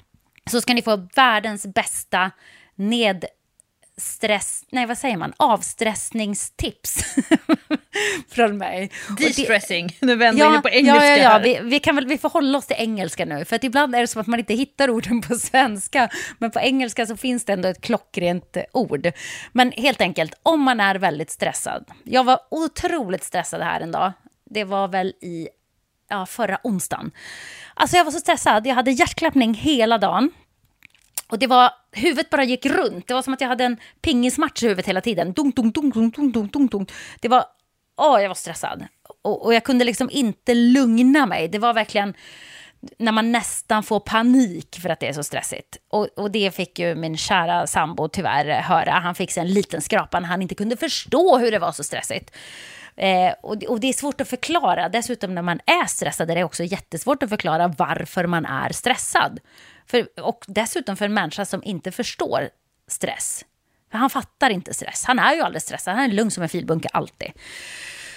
så 0.50 0.60
ska 0.60 0.74
ni 0.74 0.82
få 0.82 1.08
världens 1.16 1.66
bästa 1.66 2.30
ned 2.74 3.24
stress, 4.00 4.64
nej 4.70 4.86
vad 4.86 4.98
säger 4.98 5.16
man, 5.16 5.32
avstressningstips 5.36 7.04
från 8.28 8.58
mig. 8.58 8.90
De-stressing, 9.18 9.96
nu 10.00 10.16
vänder 10.16 10.44
ja, 10.44 10.50
vi 10.50 10.58
på 10.58 10.68
engelska 10.68 11.06
ja, 11.06 11.16
ja, 11.16 11.32
ja. 11.32 11.38
Vi, 11.38 11.60
vi, 11.62 11.80
kan 11.80 11.94
väl, 11.94 12.06
vi 12.06 12.18
får 12.18 12.30
hålla 12.30 12.58
oss 12.58 12.66
till 12.66 12.76
engelska 12.78 13.24
nu, 13.24 13.44
för 13.44 13.56
att 13.56 13.64
ibland 13.64 13.94
är 13.94 14.00
det 14.00 14.06
som 14.06 14.20
att 14.20 14.26
man 14.26 14.38
inte 14.38 14.54
hittar 14.54 14.90
orden 14.90 15.20
på 15.20 15.34
svenska, 15.34 16.08
men 16.38 16.50
på 16.50 16.60
engelska 16.60 17.06
så 17.06 17.16
finns 17.16 17.44
det 17.44 17.52
ändå 17.52 17.68
ett 17.68 17.80
klockrent 17.80 18.56
ord. 18.72 19.12
Men 19.52 19.72
helt 19.72 20.00
enkelt, 20.00 20.34
om 20.42 20.60
man 20.60 20.80
är 20.80 20.94
väldigt 20.94 21.30
stressad. 21.30 21.84
Jag 22.04 22.24
var 22.24 22.40
otroligt 22.50 23.24
stressad 23.24 23.62
här 23.62 23.80
en 23.80 23.92
dag. 23.92 24.12
Det 24.50 24.64
var 24.64 24.88
väl 24.88 25.08
i 25.08 25.48
ja, 26.10 26.26
förra 26.26 26.58
onsdagen. 26.62 27.10
Alltså 27.74 27.96
jag 27.96 28.04
var 28.04 28.12
så 28.12 28.20
stressad, 28.20 28.66
jag 28.66 28.74
hade 28.74 28.90
hjärtklappning 28.90 29.54
hela 29.54 29.98
dagen. 29.98 30.30
Och 31.30 31.38
det 31.38 31.46
var, 31.46 31.70
huvudet 31.92 32.30
bara 32.30 32.44
gick 32.44 32.66
runt. 32.66 33.08
Det 33.08 33.14
var 33.14 33.22
som 33.22 33.34
att 33.34 33.40
jag 33.40 33.48
hade 33.48 33.64
en 33.64 33.76
pingismatch 34.02 34.62
i 34.62 34.66
huvudet 34.66 34.86
hela 34.86 35.00
tiden. 35.00 35.32
Dunk, 35.32 35.56
dunk, 35.56 35.74
dunk, 35.74 35.94
dunk, 35.94 36.16
dunk, 36.16 36.34
dunk, 36.34 36.52
dunk, 36.52 36.70
dunk. 36.70 36.92
Det 37.20 37.28
var, 37.28 37.44
åh, 37.96 38.22
jag 38.22 38.28
var 38.28 38.34
stressad. 38.34 38.86
Och, 39.22 39.44
och 39.44 39.54
jag 39.54 39.64
kunde 39.64 39.84
liksom 39.84 40.10
inte 40.10 40.54
lugna 40.54 41.26
mig. 41.26 41.48
Det 41.48 41.58
var 41.58 41.74
verkligen 41.74 42.14
när 42.98 43.12
man 43.12 43.32
nästan 43.32 43.82
får 43.82 44.00
panik 44.00 44.80
för 44.82 44.88
att 44.88 45.00
det 45.00 45.08
är 45.08 45.12
så 45.12 45.22
stressigt. 45.22 45.76
Och, 45.88 46.08
och 46.16 46.30
det 46.30 46.54
fick 46.54 46.78
ju 46.78 46.94
min 46.94 47.16
kära 47.16 47.66
sambo 47.66 48.08
tyvärr 48.08 48.60
höra. 48.60 48.92
Han 48.92 49.14
fick 49.14 49.30
sig 49.30 49.40
en 49.40 49.52
liten 49.52 49.80
skrapa 49.80 50.20
när 50.20 50.28
han 50.28 50.42
inte 50.42 50.54
kunde 50.54 50.76
förstå 50.76 51.38
hur 51.38 51.50
det 51.50 51.58
var 51.58 51.72
så 51.72 51.84
stressigt. 51.84 52.36
Eh, 52.96 53.32
och, 53.42 53.62
och, 53.62 53.80
det 53.80 53.88
är 53.88 53.92
svårt 53.92 54.20
att 54.20 54.28
förklara. 54.28 54.88
Dessutom 54.88 55.34
när 55.34 55.42
man 55.42 55.60
är 55.66 55.86
stressad 55.86 56.30
är 56.30 56.34
det 56.34 56.44
också 56.44 56.64
jättesvårt 56.64 57.22
att 57.22 57.28
förklara 57.28 57.68
varför 57.68 58.26
man 58.26 58.46
är 58.46 58.72
stressad. 58.72 59.40
För, 59.90 60.20
och 60.20 60.44
dessutom 60.48 60.96
för 60.96 61.04
en 61.04 61.14
människa 61.14 61.44
som 61.44 61.64
inte 61.64 61.92
förstår 61.92 62.48
stress. 62.88 63.44
För 63.90 63.98
han 63.98 64.10
fattar 64.10 64.50
inte 64.50 64.74
stress. 64.74 65.04
Han 65.04 65.18
är 65.18 65.34
ju 65.34 65.40
aldrig 65.40 65.62
stressad. 65.62 65.94
Han 65.94 66.04
är 66.04 66.08
lugn 66.08 66.30
som 66.30 66.42
en 66.42 66.48
filbunke 66.48 66.88
alltid. 66.92 67.32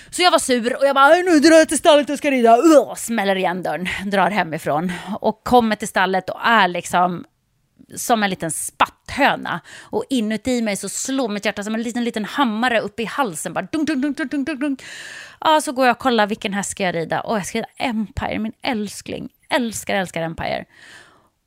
Så 0.09 0.21
jag 0.21 0.31
var 0.31 0.39
sur 0.39 0.77
och 0.77 0.85
jag 0.85 0.95
bara, 0.95 1.15
nu 1.15 1.39
drar 1.39 1.57
jag 1.57 1.69
till 1.69 1.77
stallet 1.77 2.09
och 2.09 2.17
ska 2.17 2.31
rida. 2.31 2.57
Uh, 2.57 2.95
smäller 2.95 3.35
igen 3.35 3.63
dörren, 3.63 3.87
drar 4.05 4.29
hemifrån 4.29 4.91
och 5.19 5.43
kommer 5.43 5.75
till 5.75 5.87
stallet 5.87 6.29
och 6.29 6.39
är 6.43 6.67
liksom 6.67 7.25
som 7.95 8.23
en 8.23 8.29
liten 8.29 8.51
spatthöna. 8.51 9.61
Och 9.81 10.03
inuti 10.09 10.61
mig 10.61 10.75
så 10.75 10.89
slår 10.89 11.29
mitt 11.29 11.45
hjärta 11.45 11.63
som 11.63 11.75
en 11.75 11.81
liten, 11.81 12.03
liten 12.03 12.25
hammare 12.25 12.79
upp 12.79 12.99
i 12.99 13.05
halsen. 13.05 13.53
Bara 13.53 13.67
dunk, 13.71 13.87
dunk, 13.87 14.01
dunk, 14.01 14.17
dunk, 14.17 14.45
dunk, 14.45 14.59
dunk. 14.59 14.83
Ja, 15.39 15.61
så 15.61 15.71
går 15.71 15.85
jag 15.85 15.93
och 15.93 15.99
kollar 15.99 16.27
vilken 16.27 16.53
häst 16.53 16.71
ska 16.71 16.83
jag 16.83 16.95
rida. 16.95 17.21
Och 17.21 17.37
jag 17.37 17.45
ska 17.45 17.57
rida 17.57 17.69
Empire, 17.77 18.39
min 18.39 18.53
älskling. 18.61 19.29
Älskar, 19.49 19.95
älskar 19.95 20.21
Empire. 20.21 20.65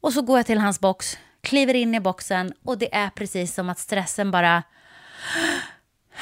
Och 0.06 0.12
så 0.12 0.22
går 0.22 0.38
jag 0.38 0.46
till 0.46 0.58
hans 0.58 0.80
box, 0.80 1.18
kliver 1.40 1.74
in 1.74 1.94
i 1.94 2.00
boxen 2.00 2.52
och 2.64 2.78
det 2.78 2.94
är 2.94 3.10
precis 3.10 3.54
som 3.54 3.70
att 3.70 3.78
stressen 3.78 4.30
bara 4.30 4.62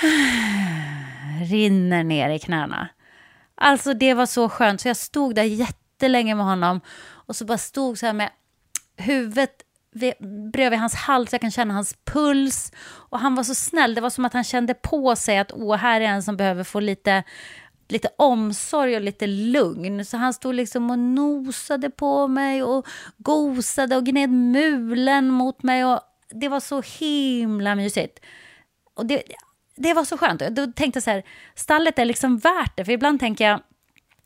rinner 1.51 2.05
ner 2.05 2.31
i 2.31 2.39
knäna. 2.39 2.89
Alltså 3.55 3.95
det 3.95 4.15
var 4.15 4.27
så 4.27 4.49
skönt, 4.49 4.81
så 4.81 4.89
jag 4.89 4.97
stod 4.97 5.35
där 5.35 5.43
jättelänge 5.43 6.35
med 6.35 6.45
honom 6.47 6.81
och 7.01 7.37
så 7.37 7.45
bara 7.45 7.59
stod 7.59 7.99
så 7.99 8.07
här 8.07 8.13
med 8.13 8.31
huvudet 8.97 9.65
bredvid 10.53 10.79
hans 10.79 10.95
hals, 10.95 11.33
jag 11.33 11.41
kan 11.41 11.51
känna 11.51 11.75
hans 11.75 11.97
puls. 12.05 12.73
Och 12.85 13.19
han 13.19 13.35
var 13.35 13.43
så 13.43 13.55
snäll, 13.55 13.95
det 13.95 14.01
var 14.01 14.11
som 14.11 14.25
att 14.25 14.33
han 14.33 14.45
kände 14.45 14.75
på 14.75 15.17
sig 15.17 15.39
att 15.39 15.53
åh, 15.53 15.77
här 15.77 16.01
är 16.01 16.05
en 16.05 16.23
som 16.23 16.37
behöver 16.37 16.65
få 16.65 16.81
lite, 16.81 17.23
lite 17.89 18.09
omsorg 18.19 18.97
och 18.97 19.03
lite 19.03 19.27
lugn. 19.27 20.05
Så 20.05 20.17
han 20.17 20.35
stod 20.35 20.55
liksom 20.55 20.91
och 20.91 20.99
nosade 20.99 21.91
på 21.91 22.29
mig 22.29 22.63
och 22.63 22.87
gosade 23.17 23.97
och 23.97 24.07
gned 24.07 24.31
mulen 24.31 25.31
mot 25.31 25.63
mig. 25.63 25.85
Och 25.85 26.01
det 26.31 26.49
var 26.49 26.61
så 26.61 26.83
himla 26.99 27.75
mysigt. 27.75 28.21
Och 28.95 29.07
det, 29.07 29.23
det 29.77 29.95
var 29.95 30.05
så 30.05 30.19
skönt. 30.19 30.41
Då 30.51 30.67
tänkte 30.67 30.97
jag 30.97 31.05
så 31.05 31.11
här, 31.11 31.23
stallet 31.55 31.99
är 31.99 32.05
liksom 32.05 32.39
värt 32.39 32.77
det. 32.77 32.85
För 32.85 32.93
ibland 32.93 33.21
tänker 33.21 33.49
jag, 33.49 33.61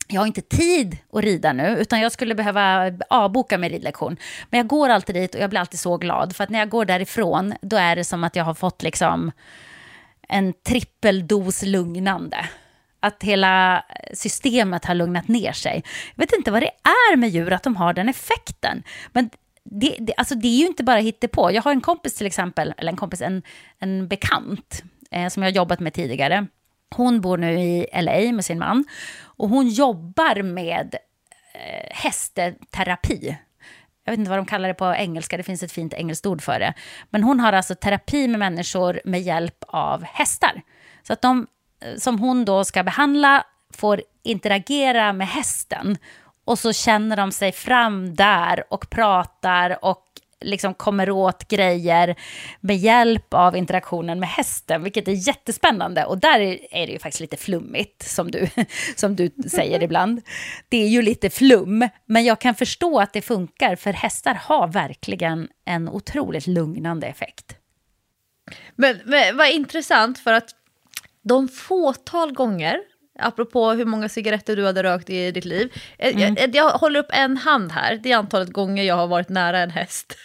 jag 0.08 0.20
har 0.20 0.26
inte 0.26 0.40
tid 0.40 0.96
att 1.12 1.24
rida 1.24 1.52
nu, 1.52 1.76
utan 1.78 2.00
jag 2.00 2.12
skulle 2.12 2.34
behöva 2.34 2.92
avboka 3.10 3.58
min 3.58 3.70
ridlektion. 3.70 4.16
Men 4.50 4.58
jag 4.58 4.66
går 4.66 4.88
alltid 4.88 5.14
dit 5.14 5.34
och 5.34 5.40
jag 5.40 5.50
blir 5.50 5.60
alltid 5.60 5.80
så 5.80 5.96
glad, 5.96 6.36
för 6.36 6.44
att 6.44 6.50
när 6.50 6.58
jag 6.58 6.68
går 6.68 6.84
därifrån, 6.84 7.54
då 7.62 7.76
är 7.76 7.96
det 7.96 8.04
som 8.04 8.24
att 8.24 8.36
jag 8.36 8.44
har 8.44 8.54
fått 8.54 8.82
liksom 8.82 9.32
en 10.28 10.52
trippeldos 10.52 11.62
lugnande. 11.62 12.48
Att 13.00 13.22
hela 13.22 13.84
systemet 14.12 14.84
har 14.84 14.94
lugnat 14.94 15.28
ner 15.28 15.52
sig. 15.52 15.82
Jag 16.14 16.22
vet 16.22 16.32
inte 16.32 16.50
vad 16.50 16.62
det 16.62 16.70
är 16.82 17.16
med 17.16 17.28
djur, 17.28 17.52
att 17.52 17.62
de 17.62 17.76
har 17.76 17.92
den 17.92 18.08
effekten. 18.08 18.82
Men 19.12 19.30
det, 19.64 19.96
det, 19.98 20.14
alltså 20.16 20.34
det 20.34 20.48
är 20.48 20.58
ju 20.58 20.66
inte 20.66 20.84
bara 20.84 20.98
hittepå. 20.98 21.52
Jag 21.52 21.62
har 21.62 21.72
en 21.72 21.80
kompis 21.80 22.14
till 22.14 22.26
exempel, 22.26 22.74
eller 22.76 22.92
en 22.92 22.96
kompis, 22.96 23.22
en, 23.22 23.42
en 23.78 24.08
bekant, 24.08 24.82
eh, 25.10 25.28
som 25.28 25.42
jag 25.42 25.50
har 25.50 25.56
jobbat 25.56 25.80
med 25.80 25.94
tidigare. 25.94 26.46
Hon 26.96 27.20
bor 27.20 27.36
nu 27.36 27.60
i 27.60 27.86
LA 27.92 28.32
med 28.32 28.44
sin 28.44 28.58
man 28.58 28.84
och 29.20 29.48
hon 29.48 29.68
jobbar 29.68 30.42
med 30.42 30.94
eh, 31.54 31.88
hästterapi. 31.90 33.38
Jag 34.04 34.12
vet 34.12 34.18
inte 34.18 34.30
vad 34.30 34.38
de 34.38 34.46
kallar 34.46 34.68
det 34.68 34.74
på 34.74 34.94
engelska, 34.94 35.36
det 35.36 35.42
finns 35.42 35.62
ett 35.62 35.72
fint 35.72 35.94
engelskt 35.94 36.26
ord 36.26 36.42
för 36.42 36.60
det. 36.60 36.74
Men 37.10 37.22
hon 37.22 37.40
har 37.40 37.52
alltså 37.52 37.74
terapi 37.74 38.28
med 38.28 38.38
människor 38.38 39.00
med 39.04 39.20
hjälp 39.20 39.64
av 39.68 40.04
hästar. 40.04 40.62
Så 41.02 41.12
att 41.12 41.22
de 41.22 41.46
Eh, 41.80 41.96
som 41.96 42.18
hon 42.18 42.44
då 42.44 42.64
ska 42.64 42.82
behandla 42.82 43.44
får 43.74 44.02
interagera 44.22 45.12
med 45.12 45.28
hästen 45.28 45.98
och 46.44 46.58
så 46.58 46.72
känner 46.72 47.16
de 47.16 47.32
sig 47.32 47.52
fram 47.52 48.14
där 48.14 48.64
och 48.70 48.90
pratar 48.90 49.84
och 49.84 50.04
liksom 50.40 50.74
kommer 50.74 51.10
åt 51.10 51.48
grejer 51.48 52.16
med 52.60 52.76
hjälp 52.76 53.34
av 53.34 53.56
interaktionen 53.56 54.20
med 54.20 54.28
hästen, 54.28 54.82
vilket 54.82 55.08
är 55.08 55.28
jättespännande. 55.28 56.04
Och 56.04 56.18
där 56.18 56.40
är 56.74 56.86
det 56.86 56.92
ju 56.92 56.98
faktiskt 56.98 57.20
lite 57.20 57.36
flummigt, 57.36 58.02
som 58.02 58.30
du, 58.30 58.48
som 58.96 59.16
du 59.16 59.30
säger 59.50 59.82
ibland. 59.82 60.22
Det 60.68 60.76
är 60.76 60.88
ju 60.88 61.02
lite 61.02 61.30
flum, 61.30 61.88
men 62.06 62.24
jag 62.24 62.38
kan 62.38 62.54
förstå 62.54 63.00
att 63.00 63.12
det 63.12 63.22
funkar, 63.22 63.76
för 63.76 63.92
hästar 63.92 64.34
har 64.34 64.68
verkligen 64.68 65.48
en 65.64 65.88
otroligt 65.88 66.46
lugnande 66.46 67.06
effekt. 67.06 67.56
Men, 68.76 69.00
men 69.04 69.36
vad 69.36 69.50
intressant, 69.50 70.18
för 70.18 70.32
att 70.32 70.54
de 71.28 71.48
fåtal 71.48 72.32
gånger 72.32 72.78
apropå 73.18 73.70
hur 73.70 73.84
många 73.84 74.08
cigaretter 74.08 74.56
du 74.56 74.66
hade 74.66 74.82
rökt 74.82 75.10
i 75.10 75.30
ditt 75.30 75.44
liv. 75.44 75.72
Mm. 75.98 76.20
Jag, 76.20 76.38
jag, 76.38 76.54
jag, 76.54 76.70
håller 76.70 77.00
upp 77.00 77.10
en 77.12 77.36
hand 77.36 77.72
här, 77.72 77.96
det 77.96 78.12
är 78.12 78.16
antalet 78.16 78.52
gånger 78.52 78.82
jag 78.82 78.94
har 78.94 79.06
varit 79.06 79.28
nära 79.28 79.58
en 79.58 79.70
häst. 79.70 80.16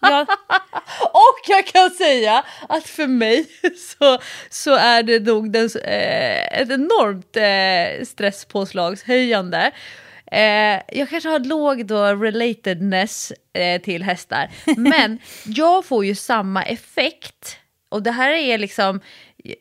Ja. 0.00 0.26
och 1.00 1.40
jag 1.48 1.66
kan 1.66 1.90
säga 1.90 2.44
att 2.68 2.88
för 2.88 3.06
mig 3.06 3.46
så, 3.98 4.18
så 4.50 4.74
är 4.74 5.02
det 5.02 5.20
nog 5.20 5.52
den, 5.52 5.70
eh, 5.84 6.60
ett 6.60 6.70
enormt 6.70 7.36
eh, 7.36 8.04
stresspåslagshöjande. 8.04 9.72
Eh, 10.32 10.98
jag 10.98 11.08
kanske 11.10 11.28
har 11.28 11.38
låg 11.38 11.86
då 11.86 12.04
relatedness 12.04 13.32
eh, 13.52 13.82
till 13.82 14.02
hästar, 14.02 14.50
men 14.76 15.18
jag 15.44 15.84
får 15.84 16.04
ju 16.04 16.14
samma 16.14 16.62
effekt. 16.62 17.58
Och 17.88 18.02
det 18.02 18.10
här 18.10 18.30
är 18.30 18.58
liksom 18.58 19.00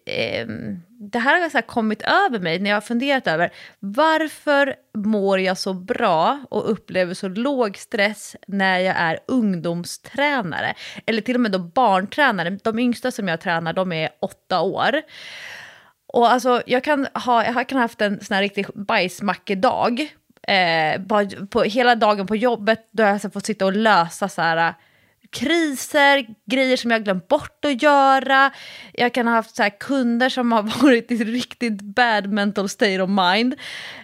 eh, 0.05 0.47
det 0.87 1.19
här 1.19 1.41
har 1.41 1.49
så 1.49 1.57
här 1.57 1.61
kommit 1.61 2.01
över 2.01 2.39
mig 2.39 2.59
när 2.59 2.69
jag 2.69 2.77
har 2.77 2.81
funderat 2.81 3.27
över 3.27 3.53
varför 3.79 4.75
mår 4.97 5.39
jag 5.39 5.57
så 5.57 5.73
bra 5.73 6.45
och 6.49 6.71
upplever 6.71 7.13
så 7.13 7.27
låg 7.27 7.77
stress 7.77 8.35
när 8.47 8.79
jag 8.79 8.95
är 8.97 9.19
ungdomstränare? 9.27 10.73
Eller 11.05 11.21
till 11.21 11.35
och 11.35 11.41
med 11.41 11.51
då 11.51 11.59
barntränare. 11.59 12.57
De 12.63 12.79
yngsta 12.79 13.11
som 13.11 13.27
jag 13.27 13.41
tränar 13.41 13.73
de 13.73 13.91
är 13.91 14.09
åtta 14.21 14.61
år. 14.61 15.01
Och 16.07 16.31
alltså, 16.31 16.61
jag 16.65 16.83
kan 16.83 17.07
ha 17.13 17.45
jag 17.45 17.69
kan 17.69 17.77
ha 17.77 17.83
haft 17.83 18.01
en 18.01 18.19
sån 18.21 18.35
här 18.35 18.41
riktig 18.41 18.65
bajsmackedag. 18.75 20.07
Eh, 20.47 21.01
på, 21.49 21.61
hela 21.61 21.95
dagen 21.95 22.27
på 22.27 22.35
jobbet 22.35 22.87
då 22.91 23.03
har 23.03 23.09
jag 23.09 23.21
så 23.21 23.29
fått 23.29 23.45
sitta 23.45 23.65
och 23.65 23.73
lösa 23.73 24.29
så 24.29 24.41
här 24.41 24.73
kriser, 25.35 26.25
grejer 26.45 26.77
som 26.77 26.91
jag 26.91 27.03
glömt 27.03 27.27
bort 27.27 27.65
att 27.65 27.81
göra. 27.81 28.51
Jag 28.93 29.13
kan 29.13 29.27
ha 29.27 29.33
haft 29.33 29.55
så 29.55 29.69
kunder 29.79 30.29
som 30.29 30.51
har 30.51 30.61
varit 30.83 31.11
i 31.11 31.23
riktigt 31.23 31.81
bad 31.81 32.31
mental 32.31 32.69
state 32.69 33.01
of 33.01 33.09
mind. 33.09 33.55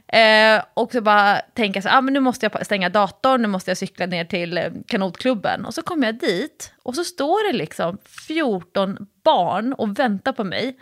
Eh, 0.08 0.64
och 0.74 0.92
så 0.92 1.02
bara 1.02 1.40
tänka 1.40 1.82
så 1.82 1.90
ah, 1.90 2.02
men 2.02 2.14
nu 2.14 2.20
måste 2.20 2.46
jag 2.46 2.66
stänga 2.66 2.90
datorn, 2.90 3.42
nu 3.42 3.48
måste 3.48 3.72
jag 3.72 3.78
cykla 3.78 4.06
ner 4.06 4.26
till 4.26 4.58
eh, 4.58 4.64
kanotklubben. 4.88 5.66
Och 5.66 5.74
så 5.74 5.82
kommer 5.82 6.06
jag 6.08 6.20
dit 6.20 6.74
och 6.84 6.96
så 6.96 7.04
står 7.04 7.52
det 7.52 7.58
liksom 7.58 7.98
14 8.28 9.08
barn 9.24 9.74
och 9.74 10.00
väntar 10.00 10.34
på 10.34 10.44
mig. 10.44 10.78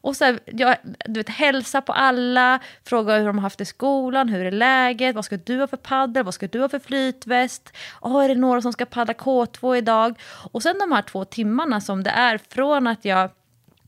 Och 0.00 0.16
så 0.16 0.24
här, 0.24 0.40
jag, 0.46 0.76
du 1.04 1.20
vet, 1.20 1.28
hälsa 1.28 1.80
på 1.80 1.92
alla, 1.92 2.60
fråga 2.84 3.18
hur 3.18 3.26
de 3.26 3.38
har 3.38 3.42
haft 3.42 3.58
det 3.58 3.62
i 3.62 3.66
skolan, 3.66 4.28
hur 4.28 4.44
är 4.46 4.50
läget, 4.50 5.14
vad 5.14 5.24
ska 5.24 5.36
du 5.36 5.60
ha 5.60 5.66
för 5.66 5.76
paddel, 5.76 6.24
vad 6.24 6.34
ska 6.34 6.46
du 6.46 6.60
ha 6.60 6.68
för 6.68 6.78
flytväst, 6.78 7.76
oh, 8.00 8.24
är 8.24 8.28
det 8.28 8.34
några 8.34 8.62
som 8.62 8.72
ska 8.72 8.84
paddla 8.84 9.14
K2 9.14 9.76
idag? 9.76 10.20
Och 10.52 10.62
sen 10.62 10.78
de 10.78 10.92
här 10.92 11.02
två 11.02 11.24
timmarna 11.24 11.80
som 11.80 12.02
det 12.02 12.10
är 12.10 12.40
från 12.48 12.86
att 12.86 13.04
jag 13.04 13.30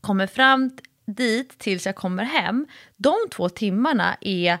kommer 0.01 0.27
fram 0.27 0.71
dit 1.05 1.59
tills 1.59 1.85
jag 1.85 1.95
kommer 1.95 2.23
hem, 2.23 2.67
de 2.97 3.15
två 3.31 3.49
timmarna 3.49 4.17
är 4.21 4.57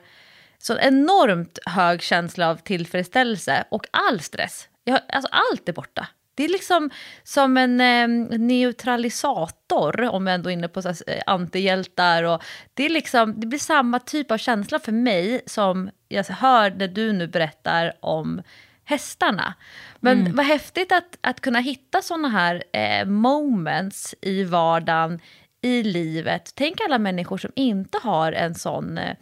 så 0.57 0.77
enormt 0.77 1.59
hög 1.65 2.01
känsla 2.01 2.49
av 2.49 2.55
tillfredsställelse 2.55 3.63
och 3.69 3.85
all 3.91 4.19
stress. 4.19 4.67
Jag, 4.83 4.99
alltså 5.09 5.29
allt 5.31 5.69
är 5.69 5.73
borta. 5.73 6.07
Det 6.35 6.43
är 6.43 6.49
liksom 6.49 6.89
som 7.23 7.57
en 7.57 7.81
eh, 7.81 8.37
neutralisator, 8.39 10.01
om 10.09 10.27
jag 10.27 10.33
ändå 10.33 10.49
är 10.49 10.53
inne 10.53 10.67
på 10.67 10.81
så 10.81 10.87
här, 10.87 10.97
eh, 11.07 11.21
antihjältar. 11.25 12.23
Och 12.23 12.43
det, 12.73 12.85
är 12.85 12.89
liksom, 12.89 13.39
det 13.39 13.47
blir 13.47 13.59
samma 13.59 13.99
typ 13.99 14.31
av 14.31 14.37
känsla 14.37 14.79
för 14.79 14.91
mig 14.91 15.41
som 15.45 15.89
jag 16.07 16.23
hör 16.23 16.71
när 16.71 16.87
du 16.87 17.13
nu 17.13 17.27
berättar 17.27 17.93
om 17.99 18.41
hästarna. 18.85 19.53
Men 19.99 20.19
mm. 20.19 20.35
vad 20.35 20.45
häftigt 20.45 20.91
att, 20.91 21.17
att 21.21 21.41
kunna 21.41 21.59
hitta 21.59 22.01
såna 22.01 22.29
här 22.29 22.63
eh, 22.73 23.05
moments 23.05 24.15
i 24.21 24.43
vardagen, 24.43 25.19
i 25.61 25.83
livet. 25.83 26.51
Tänk 26.55 26.81
alla 26.81 26.97
människor 26.97 27.37
som 27.37 27.51
inte 27.55 27.97
har 28.03 28.31
en 28.31 28.55
sån 28.55 28.97
eh, 28.97 29.15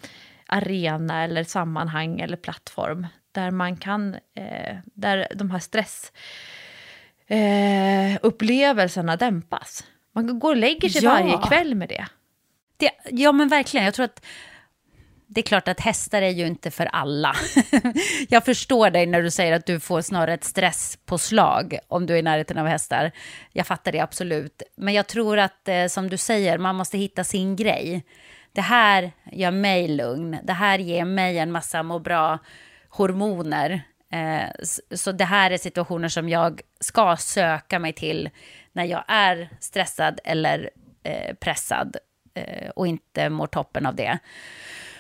arena 0.46 1.24
eller 1.24 1.44
sammanhang 1.44 2.20
eller 2.20 2.38
plattform 2.38 3.08
där 3.32 3.52
man 3.52 3.78
kan, 3.78 4.14
eh, 4.14 4.78
där 4.84 5.28
de 5.36 5.52
här 5.52 5.60
stress 5.60 6.12
eh, 7.32 8.18
upplevelserna 8.22 9.16
dämpas. 9.16 9.84
Man 10.16 10.40
går 10.40 10.50
och 10.50 10.58
lägger 10.58 10.90
sig 10.90 11.04
ja. 11.04 11.10
varje 11.10 11.38
kväll 11.48 11.76
med 11.76 11.90
det. 11.90 12.06
det. 12.78 12.92
Ja, 13.10 13.32
men 13.32 13.48
verkligen. 13.48 13.86
Jag 13.86 13.94
tror 13.94 14.06
att 14.06 14.26
det 15.28 15.42
är 15.42 15.44
klart 15.44 15.68
att 15.68 15.80
hästar 15.80 16.22
är 16.22 16.30
ju 16.30 16.48
inte 16.48 16.72
för 16.72 16.86
alla. 16.86 17.36
jag 18.30 18.46
förstår 18.46 18.90
dig 18.90 19.06
när 19.06 19.22
du 19.22 19.32
säger 19.32 19.54
att 19.54 19.66
du 19.66 19.80
får 19.80 20.02
snarare 20.02 20.34
ett 20.34 20.44
stresspåslag 20.44 21.78
om 21.88 22.06
du 22.06 22.14
är 22.14 22.18
i 22.18 22.22
närheten 22.22 22.58
av 22.58 22.68
hästar. 22.68 23.12
Jag 23.54 23.68
fattar 23.68 23.92
det 23.92 24.00
absolut. 24.00 24.62
Men 24.76 24.94
jag 24.94 25.08
tror 25.08 25.40
att, 25.40 25.68
eh, 25.68 25.88
som 25.88 26.10
du 26.10 26.18
säger, 26.18 26.58
man 26.58 26.76
måste 26.76 26.98
hitta 26.98 27.24
sin 27.24 27.56
grej. 27.56 28.06
Det 28.52 28.62
här 28.62 29.12
gör 29.32 29.52
mig 29.52 29.88
lugn. 29.88 30.38
Det 30.44 30.54
här 30.54 30.80
ger 30.80 31.06
mig 31.06 31.38
en 31.38 31.52
massa 31.52 31.84
må 31.84 32.00
bra 32.00 32.40
hormoner 32.90 33.74
Eh, 33.74 33.91
Eh, 34.12 34.50
så 34.96 35.12
det 35.12 35.26
här 35.26 35.52
är 35.52 35.58
situationer 35.58 36.08
som 36.08 36.30
jag 36.30 36.62
ska 36.80 37.18
söka 37.18 37.80
mig 37.80 37.94
till 37.94 38.30
när 38.72 38.86
jag 38.86 39.04
är 39.08 39.50
stressad 39.60 40.20
eller 40.24 40.70
eh, 41.04 41.36
pressad 41.36 41.98
eh, 42.34 42.70
och 42.70 42.88
inte 42.88 43.30
mår 43.30 43.48
toppen 43.48 43.86
av 43.86 43.96
det. 43.96 44.20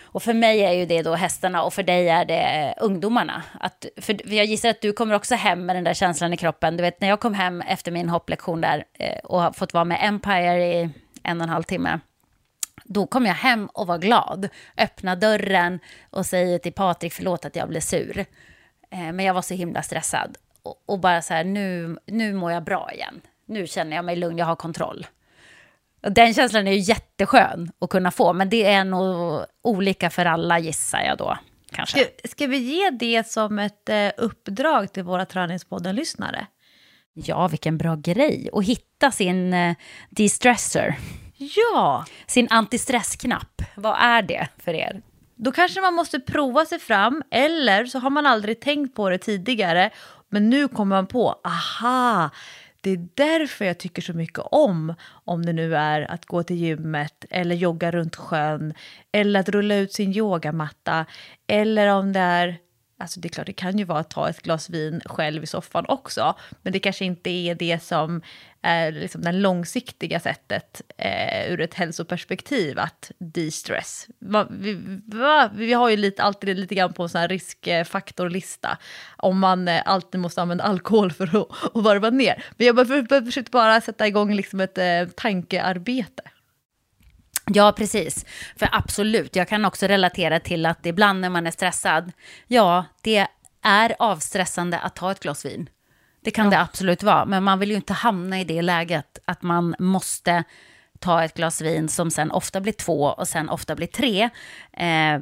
Och 0.03 0.23
för 0.23 0.33
mig 0.33 0.59
är 0.59 0.71
ju 0.71 0.85
det 0.85 1.01
då 1.01 1.15
hästarna 1.15 1.63
och 1.63 1.73
för 1.73 1.83
dig 1.83 2.09
är 2.09 2.25
det 2.25 2.73
ungdomarna. 2.81 3.43
Att, 3.59 3.85
för 3.97 4.33
jag 4.33 4.45
gissar 4.45 4.69
att 4.69 4.81
du 4.81 4.93
kommer 4.93 5.15
också 5.15 5.35
hem 5.35 5.65
med 5.65 5.75
den 5.75 5.83
där 5.83 5.93
känslan 5.93 6.33
i 6.33 6.37
kroppen. 6.37 6.77
Du 6.77 6.83
vet 6.83 7.01
när 7.01 7.07
jag 7.07 7.19
kom 7.19 7.33
hem 7.33 7.61
efter 7.61 7.91
min 7.91 8.09
hopplektion 8.09 8.61
där 8.61 8.83
och 9.23 9.41
har 9.41 9.51
fått 9.51 9.73
vara 9.73 9.85
med 9.85 9.99
Empire 10.01 10.65
i 10.65 10.89
en 11.23 11.37
och 11.37 11.43
en 11.43 11.49
halv 11.49 11.63
timme. 11.63 11.99
Då 12.83 13.07
kom 13.07 13.25
jag 13.25 13.33
hem 13.33 13.67
och 13.73 13.87
var 13.87 13.97
glad. 13.97 14.49
Öppna 14.77 15.15
dörren 15.15 15.79
och 16.09 16.25
säger 16.25 16.59
till 16.59 16.73
Patrik 16.73 17.13
förlåt 17.13 17.45
att 17.45 17.55
jag 17.55 17.69
blev 17.69 17.81
sur. 17.81 18.25
Eh, 18.91 19.11
men 19.11 19.19
jag 19.19 19.33
var 19.33 19.41
så 19.41 19.53
himla 19.53 19.81
stressad. 19.81 20.37
och, 20.63 20.83
och 20.85 20.99
bara 20.99 21.21
så 21.21 21.33
här, 21.33 21.43
nu, 21.43 21.97
nu 22.05 22.33
mår 22.33 22.51
jag 22.51 22.63
bra 22.63 22.91
igen. 22.93 23.21
Nu 23.45 23.67
känner 23.67 23.95
jag 23.95 24.05
mig 24.05 24.15
lugn, 24.15 24.37
jag 24.37 24.45
har 24.45 24.55
kontroll. 24.55 25.07
Och 26.03 26.11
den 26.11 26.33
känslan 26.33 26.67
är 26.67 26.71
ju 26.71 26.79
jätteskön 26.79 27.71
att 27.79 27.89
kunna 27.89 28.11
få, 28.11 28.33
men 28.33 28.49
det 28.49 28.65
är 28.65 28.85
nog 28.85 29.45
olika 29.61 30.09
för 30.09 30.25
alla 30.25 30.59
gissar 30.59 31.01
jag 31.01 31.17
då. 31.17 31.37
Kanske. 31.71 31.99
Ska, 31.99 32.27
ska 32.27 32.47
vi 32.47 32.57
ge 32.57 32.89
det 32.89 33.27
som 33.27 33.59
ett 33.59 33.89
eh, 33.89 34.09
uppdrag 34.17 34.93
till 34.93 35.03
våra 35.03 35.25
Träningspodden-lyssnare? 35.25 36.47
Ja, 37.13 37.47
vilken 37.47 37.77
bra 37.77 37.95
grej. 37.95 38.49
att 38.53 38.65
hitta 38.65 39.11
sin 39.11 39.53
eh, 39.53 39.75
de-stressor. 40.09 40.95
Ja! 41.37 42.05
Sin 42.27 42.47
antistressknapp. 42.49 43.61
Vad 43.75 43.97
är 43.99 44.21
det 44.21 44.47
för 44.57 44.73
er? 44.73 45.01
Då 45.43 45.51
kanske 45.51 45.81
man 45.81 45.93
måste 45.93 46.19
prova 46.19 46.65
sig 46.65 46.79
fram, 46.79 47.23
eller 47.31 47.85
så 47.85 47.99
har 47.99 48.09
man 48.09 48.25
aldrig 48.25 48.59
tänkt 48.59 48.95
på 48.95 49.09
det 49.09 49.17
tidigare, 49.17 49.89
men 50.29 50.49
nu 50.49 50.67
kommer 50.67 50.95
man 50.95 51.07
på, 51.07 51.39
aha, 51.43 52.29
det 52.81 52.89
är 52.89 53.07
därför 53.15 53.65
jag 53.65 53.77
tycker 53.77 54.01
så 54.01 54.13
mycket 54.13 54.39
om, 54.39 54.93
om 55.03 55.45
det 55.45 55.53
nu 55.53 55.75
är 55.75 56.11
att 56.11 56.25
gå 56.25 56.43
till 56.43 56.55
gymmet 56.55 57.25
eller 57.29 57.55
jogga 57.55 57.91
runt 57.91 58.15
sjön 58.15 58.73
eller 59.11 59.39
att 59.39 59.49
rulla 59.49 59.75
ut 59.75 59.93
sin 59.93 60.13
yogamatta 60.13 61.05
eller 61.47 61.87
om 61.87 62.13
det 62.13 62.19
är 62.19 62.57
Alltså 62.97 63.19
det 63.19 63.27
är 63.27 63.29
klart, 63.29 63.47
det 63.47 63.53
kan 63.53 63.77
ju 63.77 63.83
vara 63.83 63.99
att 63.99 64.09
ta 64.09 64.29
ett 64.29 64.41
glas 64.41 64.69
vin 64.69 65.01
själv 65.05 65.43
i 65.43 65.47
soffan 65.47 65.85
också, 65.87 66.35
men 66.61 66.73
det 66.73 66.79
kanske 66.79 67.05
inte 67.05 67.29
är 67.29 67.55
det 67.55 67.83
som 67.83 68.21
är 68.61 68.91
liksom 68.91 69.21
det 69.21 69.31
långsiktiga 69.31 70.19
sättet 70.19 70.81
eh, 70.97 71.51
ur 71.51 71.61
ett 71.61 71.73
hälsoperspektiv 71.73 72.79
att 72.79 73.11
de-stress. 73.17 74.07
Vi, 74.49 75.01
va, 75.05 75.49
vi 75.53 75.73
har 75.73 75.89
ju 75.89 75.97
lite, 75.97 76.23
alltid 76.23 76.57
lite 76.57 76.75
grann 76.75 76.93
på 76.93 77.03
en 77.03 77.09
sån 77.09 77.21
här 77.21 77.27
riskfaktorlista 77.27 78.77
om 79.17 79.39
man 79.39 79.67
eh, 79.67 79.81
alltid 79.85 80.21
måste 80.21 80.41
använda 80.41 80.63
alkohol 80.63 81.11
för 81.11 81.41
att, 81.41 81.47
att 81.75 81.83
varva 81.83 82.09
ner. 82.09 82.43
Men 82.57 82.67
jag 82.67 82.87
försökte 83.25 83.51
bara 83.51 83.81
sätta 83.81 84.07
igång 84.07 84.33
liksom 84.33 84.59
ett 84.59 84.77
eh, 84.77 85.05
tankearbete. 85.15 86.23
Ja, 87.53 87.71
precis. 87.77 88.25
För 88.55 88.69
absolut, 88.71 89.35
jag 89.35 89.47
kan 89.47 89.65
också 89.65 89.87
relatera 89.87 90.39
till 90.39 90.65
att 90.65 90.85
ibland 90.85 91.21
när 91.21 91.29
man 91.29 91.47
är 91.47 91.51
stressad, 91.51 92.11
ja, 92.47 92.85
det 93.01 93.27
är 93.61 93.95
avstressande 93.99 94.79
att 94.79 94.95
ta 94.95 95.11
ett 95.11 95.19
glas 95.19 95.45
vin. 95.45 95.69
Det 96.23 96.31
kan 96.31 96.45
ja. 96.45 96.51
det 96.51 96.59
absolut 96.59 97.03
vara, 97.03 97.25
men 97.25 97.43
man 97.43 97.59
vill 97.59 97.69
ju 97.69 97.75
inte 97.75 97.93
hamna 97.93 98.39
i 98.39 98.43
det 98.43 98.61
läget 98.61 99.19
att 99.25 99.41
man 99.41 99.75
måste 99.79 100.43
ta 100.99 101.23
ett 101.23 101.33
glas 101.33 101.61
vin 101.61 101.89
som 101.89 102.11
sen 102.11 102.31
ofta 102.31 102.61
blir 102.61 102.73
två 102.73 103.03
och 103.03 103.27
sen 103.27 103.49
ofta 103.49 103.75
blir 103.75 103.87
tre. 103.87 104.29
Eh, 104.73 105.19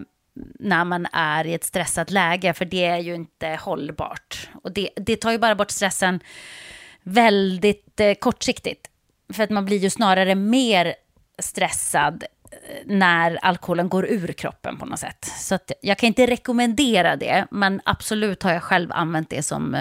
när 0.59 0.85
man 0.85 1.07
är 1.13 1.47
i 1.47 1.53
ett 1.53 1.63
stressat 1.63 2.11
läge, 2.11 2.53
för 2.53 2.65
det 2.65 2.85
är 2.85 2.97
ju 2.97 3.15
inte 3.15 3.59
hållbart. 3.61 4.49
Och 4.63 4.71
det, 4.71 4.89
det 4.95 5.15
tar 5.15 5.31
ju 5.31 5.37
bara 5.37 5.55
bort 5.55 5.71
stressen 5.71 6.19
väldigt 7.03 7.99
eh, 7.99 8.13
kortsiktigt. 8.13 8.87
För 9.33 9.43
att 9.43 9.49
man 9.49 9.65
blir 9.65 9.77
ju 9.77 9.89
snarare 9.89 10.35
mer 10.35 10.95
stressad 11.39 12.23
eh, 12.51 12.85
när 12.85 13.39
alkoholen 13.41 13.89
går 13.89 14.05
ur 14.05 14.33
kroppen 14.33 14.77
på 14.77 14.85
något 14.85 14.99
sätt. 14.99 15.25
Så 15.25 15.59
jag 15.81 15.97
kan 15.97 16.07
inte 16.07 16.27
rekommendera 16.27 17.15
det, 17.15 17.47
men 17.51 17.81
absolut 17.85 18.43
har 18.43 18.53
jag 18.53 18.63
själv 18.63 18.91
använt 18.91 19.29
det 19.29 19.43
som 19.43 19.75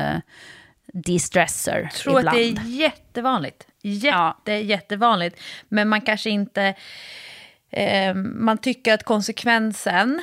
uh, 0.95 1.01
de-stressor 1.01 1.75
Jag 1.75 1.93
tror 1.93 2.19
ibland. 2.19 2.29
att 2.29 2.35
det 2.35 2.61
är 2.61 2.67
jättevanligt. 2.67 3.67
Jätte, 3.83 4.53
ja. 4.53 4.59
jättevanligt. 4.59 5.41
Men 5.69 5.89
man 5.89 6.01
kanske 6.01 6.31
inte... 6.31 6.75
Eh, 7.71 8.15
man 8.15 8.59
tycker 8.59 8.95
att 8.95 9.03
konsekvensen 9.03 10.23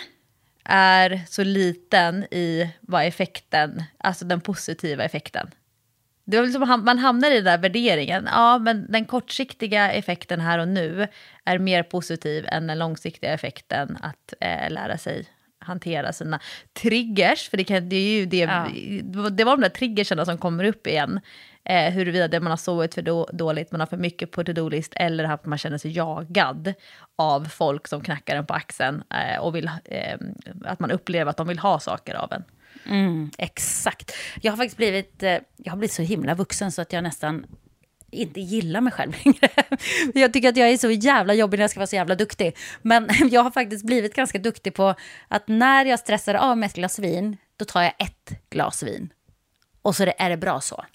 är 0.64 1.22
så 1.28 1.44
liten 1.44 2.24
i 2.24 2.70
vad 2.82 3.06
effekten, 3.06 3.84
alltså 3.98 4.26
den 4.26 4.42
positiva 4.42 5.04
effekten 5.04 5.52
det 6.26 6.38
var 6.38 6.44
liksom, 6.46 6.84
man 6.86 6.98
hamnar 6.98 7.32
i 7.32 7.36
den 7.36 7.44
där 7.44 7.58
värderingen. 7.58 8.30
Ja, 8.32 8.58
men 8.58 8.92
den 8.92 9.06
kortsiktiga 9.06 9.92
effekten 9.92 10.42
här 10.42 10.60
och 10.60 10.68
nu 10.68 11.08
är 11.46 11.60
mer 11.60 11.84
positiv 11.84 12.46
än 12.48 12.68
den 12.68 12.80
långsiktiga 12.80 13.34
effekten 13.34 13.98
att 14.02 14.34
eh, 14.40 14.70
lära 14.70 14.98
sig 14.98 15.26
hantera 15.66 16.14
sina 16.14 16.40
triggers. 16.74 17.50
För 17.50 17.58
det, 17.58 17.64
kan, 17.64 17.90
det, 17.90 17.96
är 17.96 18.20
ju 18.20 18.26
det, 18.26 18.38
ja. 18.38 18.68
det 19.30 19.44
var 19.44 19.52
de 19.52 19.62
där 19.62 19.70
triggerserna 19.70 20.26
som 20.26 20.38
kommer 20.38 20.64
upp 20.64 20.88
igen. 20.88 21.20
Eh, 21.70 21.94
huruvida 21.94 22.28
det 22.28 22.40
man 22.40 22.52
har 22.52 22.58
sovit 22.58 22.94
för 22.94 23.02
då, 23.02 23.30
dåligt, 23.34 23.72
man 23.72 23.80
har 23.80 23.88
för 23.88 23.98
mycket 23.98 24.32
på 24.32 24.44
to-do-list 24.44 24.94
eller 24.96 25.24
att 25.24 25.46
man 25.46 25.58
känner 25.58 25.78
sig 25.78 25.92
jagad 25.92 26.74
av 27.16 27.46
folk 27.46 27.88
som 27.88 28.02
knackar 28.02 28.36
en 28.36 28.46
på 28.46 28.54
axeln 28.54 29.04
eh, 29.10 29.40
och 29.40 29.56
vill, 29.56 29.70
eh, 29.86 30.18
att 30.66 30.80
man 30.80 30.92
upplever 30.92 31.30
att 31.30 31.38
de 31.38 31.48
vill 31.48 31.60
ha 31.60 31.80
saker 31.80 32.16
av 32.16 32.34
en. 32.34 32.44
Mm, 32.90 33.32
exakt. 33.38 34.12
Jag 34.42 34.52
har 34.52 34.58
faktiskt 34.58 34.78
blivit, 34.78 35.24
eh, 35.24 35.38
jag 35.58 35.72
har 35.72 35.78
blivit 35.78 35.94
så 35.94 36.02
himla 36.02 36.36
vuxen 36.36 36.72
så 36.72 36.82
att 36.82 36.94
jag 36.94 37.04
nästan 37.04 37.46
inte 38.16 38.40
gillar 38.40 38.82
mig 38.82 38.94
själv 38.94 39.16
längre. 39.26 39.50
Jag 40.14 40.34
tycker 40.34 40.50
att 40.50 40.58
jag 40.58 40.70
är 40.70 40.78
så 40.78 40.92
jävla 40.92 41.34
jobbig 41.34 41.58
när 41.58 41.64
jag 41.64 41.72
ska 41.72 41.80
vara 41.80 41.88
så 41.88 41.96
jävla 41.96 42.16
duktig. 42.16 42.58
Men 42.82 43.10
jag 43.32 43.44
har 43.44 43.52
faktiskt 43.52 43.86
blivit 43.86 44.16
ganska 44.16 44.40
duktig 44.40 44.74
på 44.74 44.96
att 45.28 45.48
när 45.48 45.86
jag 45.86 46.00
stressar 46.00 46.36
av 46.36 46.58
med 46.58 46.68
ett 46.68 46.76
glas 46.76 47.00
vin, 47.00 47.38
då 47.58 47.66
tar 47.66 47.82
jag 47.82 47.94
ett 48.00 48.50
glas 48.50 48.84
vin. 48.84 49.10
Och 49.82 49.96
så 49.96 50.14
är 50.18 50.30
det 50.30 50.38
bra 50.38 50.62
så. 50.62 50.86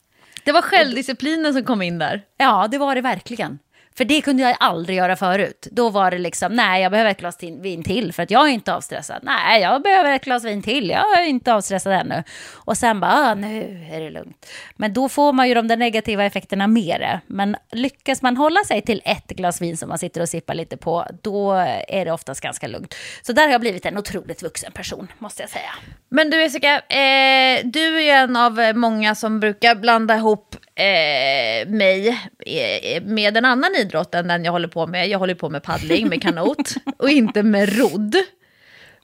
Det 0.44 0.52
var 0.52 0.62
självdisciplinen 0.62 1.52
som 1.52 1.64
kom 1.64 1.82
in 1.82 1.98
där. 1.98 2.22
Ja, 2.36 2.68
det 2.70 2.78
var 2.78 2.94
det 2.94 3.00
verkligen. 3.00 3.58
För 3.97 4.05
det 4.05 4.20
kunde 4.20 4.43
jag 4.43 4.57
aldrig 4.61 4.99
göra 4.99 5.16
förut. 5.16 5.68
Då 5.70 5.91
var 5.91 6.11
det 6.11 6.18
liksom, 6.18 6.53
nej 6.53 6.82
jag 6.82 6.93
behöver 6.93 7.11
ett 7.11 7.20
glas 7.20 7.43
vin 7.43 7.82
till 7.82 8.12
för 8.12 8.22
att 8.22 8.30
jag 8.30 8.49
är 8.49 8.53
inte 8.53 8.74
avstressad. 8.74 9.20
Nej, 9.22 9.62
jag 9.62 9.82
behöver 9.82 10.12
ett 10.12 10.24
glas 10.24 10.45
vin 10.45 10.62
till, 10.62 10.91
jag 10.91 11.18
är 11.18 11.24
inte 11.24 11.55
avstressad 11.55 11.93
ännu. 11.93 12.22
Och 12.53 12.76
sen 12.76 13.01
bara, 13.01 13.12
ah, 13.12 13.34
nu 13.34 13.86
är 13.93 14.01
det 14.01 14.11
lugnt. 14.11 14.47
Men 14.76 14.93
då 14.93 15.09
får 15.09 15.32
man 15.32 15.49
ju 15.49 15.55
de 15.55 15.68
där 15.68 15.76
negativa 15.76 16.24
effekterna 16.24 16.66
med 16.66 17.01
det. 17.01 17.20
Men 17.26 17.57
lyckas 17.72 18.22
man 18.22 18.36
hålla 18.36 18.64
sig 18.64 18.82
till 18.82 19.03
ett 19.05 19.26
glas 19.26 19.62
vin 19.62 19.76
som 19.76 19.88
man 19.88 19.99
sitter 19.99 20.20
och 20.20 20.28
sippar 20.28 20.55
lite 20.55 20.76
på, 20.76 21.07
då 21.22 21.53
är 21.88 22.05
det 22.05 22.12
oftast 22.12 22.41
ganska 22.41 22.66
lugnt. 22.66 22.95
Så 23.22 23.32
där 23.32 23.43
har 23.43 23.53
jag 23.53 23.61
blivit 23.61 23.86
en 23.86 23.99
otroligt 23.99 24.43
vuxen 24.43 24.72
person, 24.72 25.12
måste 25.18 25.43
jag 25.43 25.51
säga. 25.51 25.74
Men 26.09 26.30
du 26.30 26.41
Jessica, 26.43 26.74
eh, 26.74 27.61
du 27.64 27.97
är 27.97 28.01
ju 28.01 28.11
en 28.11 28.36
av 28.36 28.72
många 28.74 29.14
som 29.14 29.41
brukar 29.41 29.74
blanda 29.74 30.16
ihop 30.16 30.57
eh, 30.74 31.68
mig 31.68 32.09
eh, 32.47 33.03
med 33.03 33.36
en 33.36 33.45
annan 33.45 33.74
idrott 33.76 33.89
än 34.14 34.28
den 34.28 34.45
jag 34.45 34.53
håller 34.53 34.68
på 34.68 34.86
med. 34.86 35.09
Jag 35.09 35.18
håller 35.18 35.34
på 35.34 35.51
med 35.51 35.62
paddling 35.62 36.09
med 36.09 36.22
kanot 36.22 36.74
och 36.99 37.11
inte 37.11 37.43
med 37.43 37.78
rodd. 37.78 38.16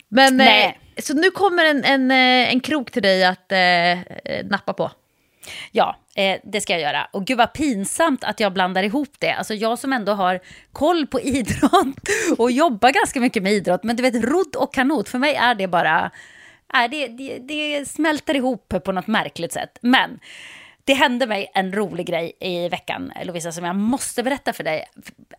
Men 0.09 0.41
eh, 0.41 0.72
så 0.99 1.14
nu 1.14 1.30
kommer 1.30 1.64
en, 1.64 1.84
en, 1.84 2.11
eh, 2.11 2.53
en 2.53 2.61
krok 2.61 2.91
till 2.91 3.03
dig 3.03 3.24
att 3.24 3.53
eh, 3.53 4.45
nappa 4.45 4.72
på. 4.72 4.91
Ja, 5.72 5.97
eh, 6.14 6.41
det 6.45 6.61
ska 6.61 6.72
jag 6.72 6.82
göra. 6.82 7.09
Och 7.12 7.24
gud 7.24 7.39
vad 7.39 7.53
pinsamt 7.53 8.24
att 8.24 8.41
jag 8.41 8.53
blandar 8.53 8.82
ihop 8.82 9.14
det. 9.18 9.30
Alltså 9.30 9.55
jag 9.55 9.78
som 9.78 9.93
ändå 9.93 10.12
har 10.12 10.41
koll 10.72 11.07
på 11.07 11.20
idrott 11.22 12.09
och 12.39 12.51
jobbar 12.51 12.91
ganska 12.91 13.20
mycket 13.20 13.43
med 13.43 13.53
idrott. 13.53 13.84
Men 13.84 13.97
du 13.97 14.03
vet, 14.03 14.24
rodd 14.24 14.57
och 14.57 14.74
kanot, 14.74 15.09
för 15.09 15.18
mig 15.18 15.34
är 15.34 15.55
det 15.55 15.68
bara... 15.68 16.11
Är 16.72 16.89
det, 16.89 17.07
det, 17.09 17.39
det 17.39 17.89
smälter 17.89 18.37
ihop 18.37 18.74
på 18.84 18.93
något 18.93 19.07
märkligt 19.07 19.53
sätt. 19.53 19.78
Men 19.80 20.18
det 20.87 20.95
hände 20.95 21.26
mig 21.26 21.51
en 21.55 21.72
rolig 21.72 22.07
grej 22.07 22.32
i 22.41 22.68
veckan, 22.68 23.12
Lovisa, 23.24 23.53
som 23.53 23.64
jag 23.64 23.76
måste 23.76 24.22
berätta 24.22 24.53
för 24.53 24.64
dig. 24.64 24.84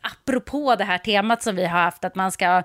Apropå 0.01 0.75
det 0.75 0.83
här 0.83 0.97
temat 0.97 1.43
som 1.43 1.55
vi 1.55 1.65
har 1.65 1.79
haft, 1.79 2.05
att 2.05 2.15
man 2.15 2.31
ska 2.31 2.63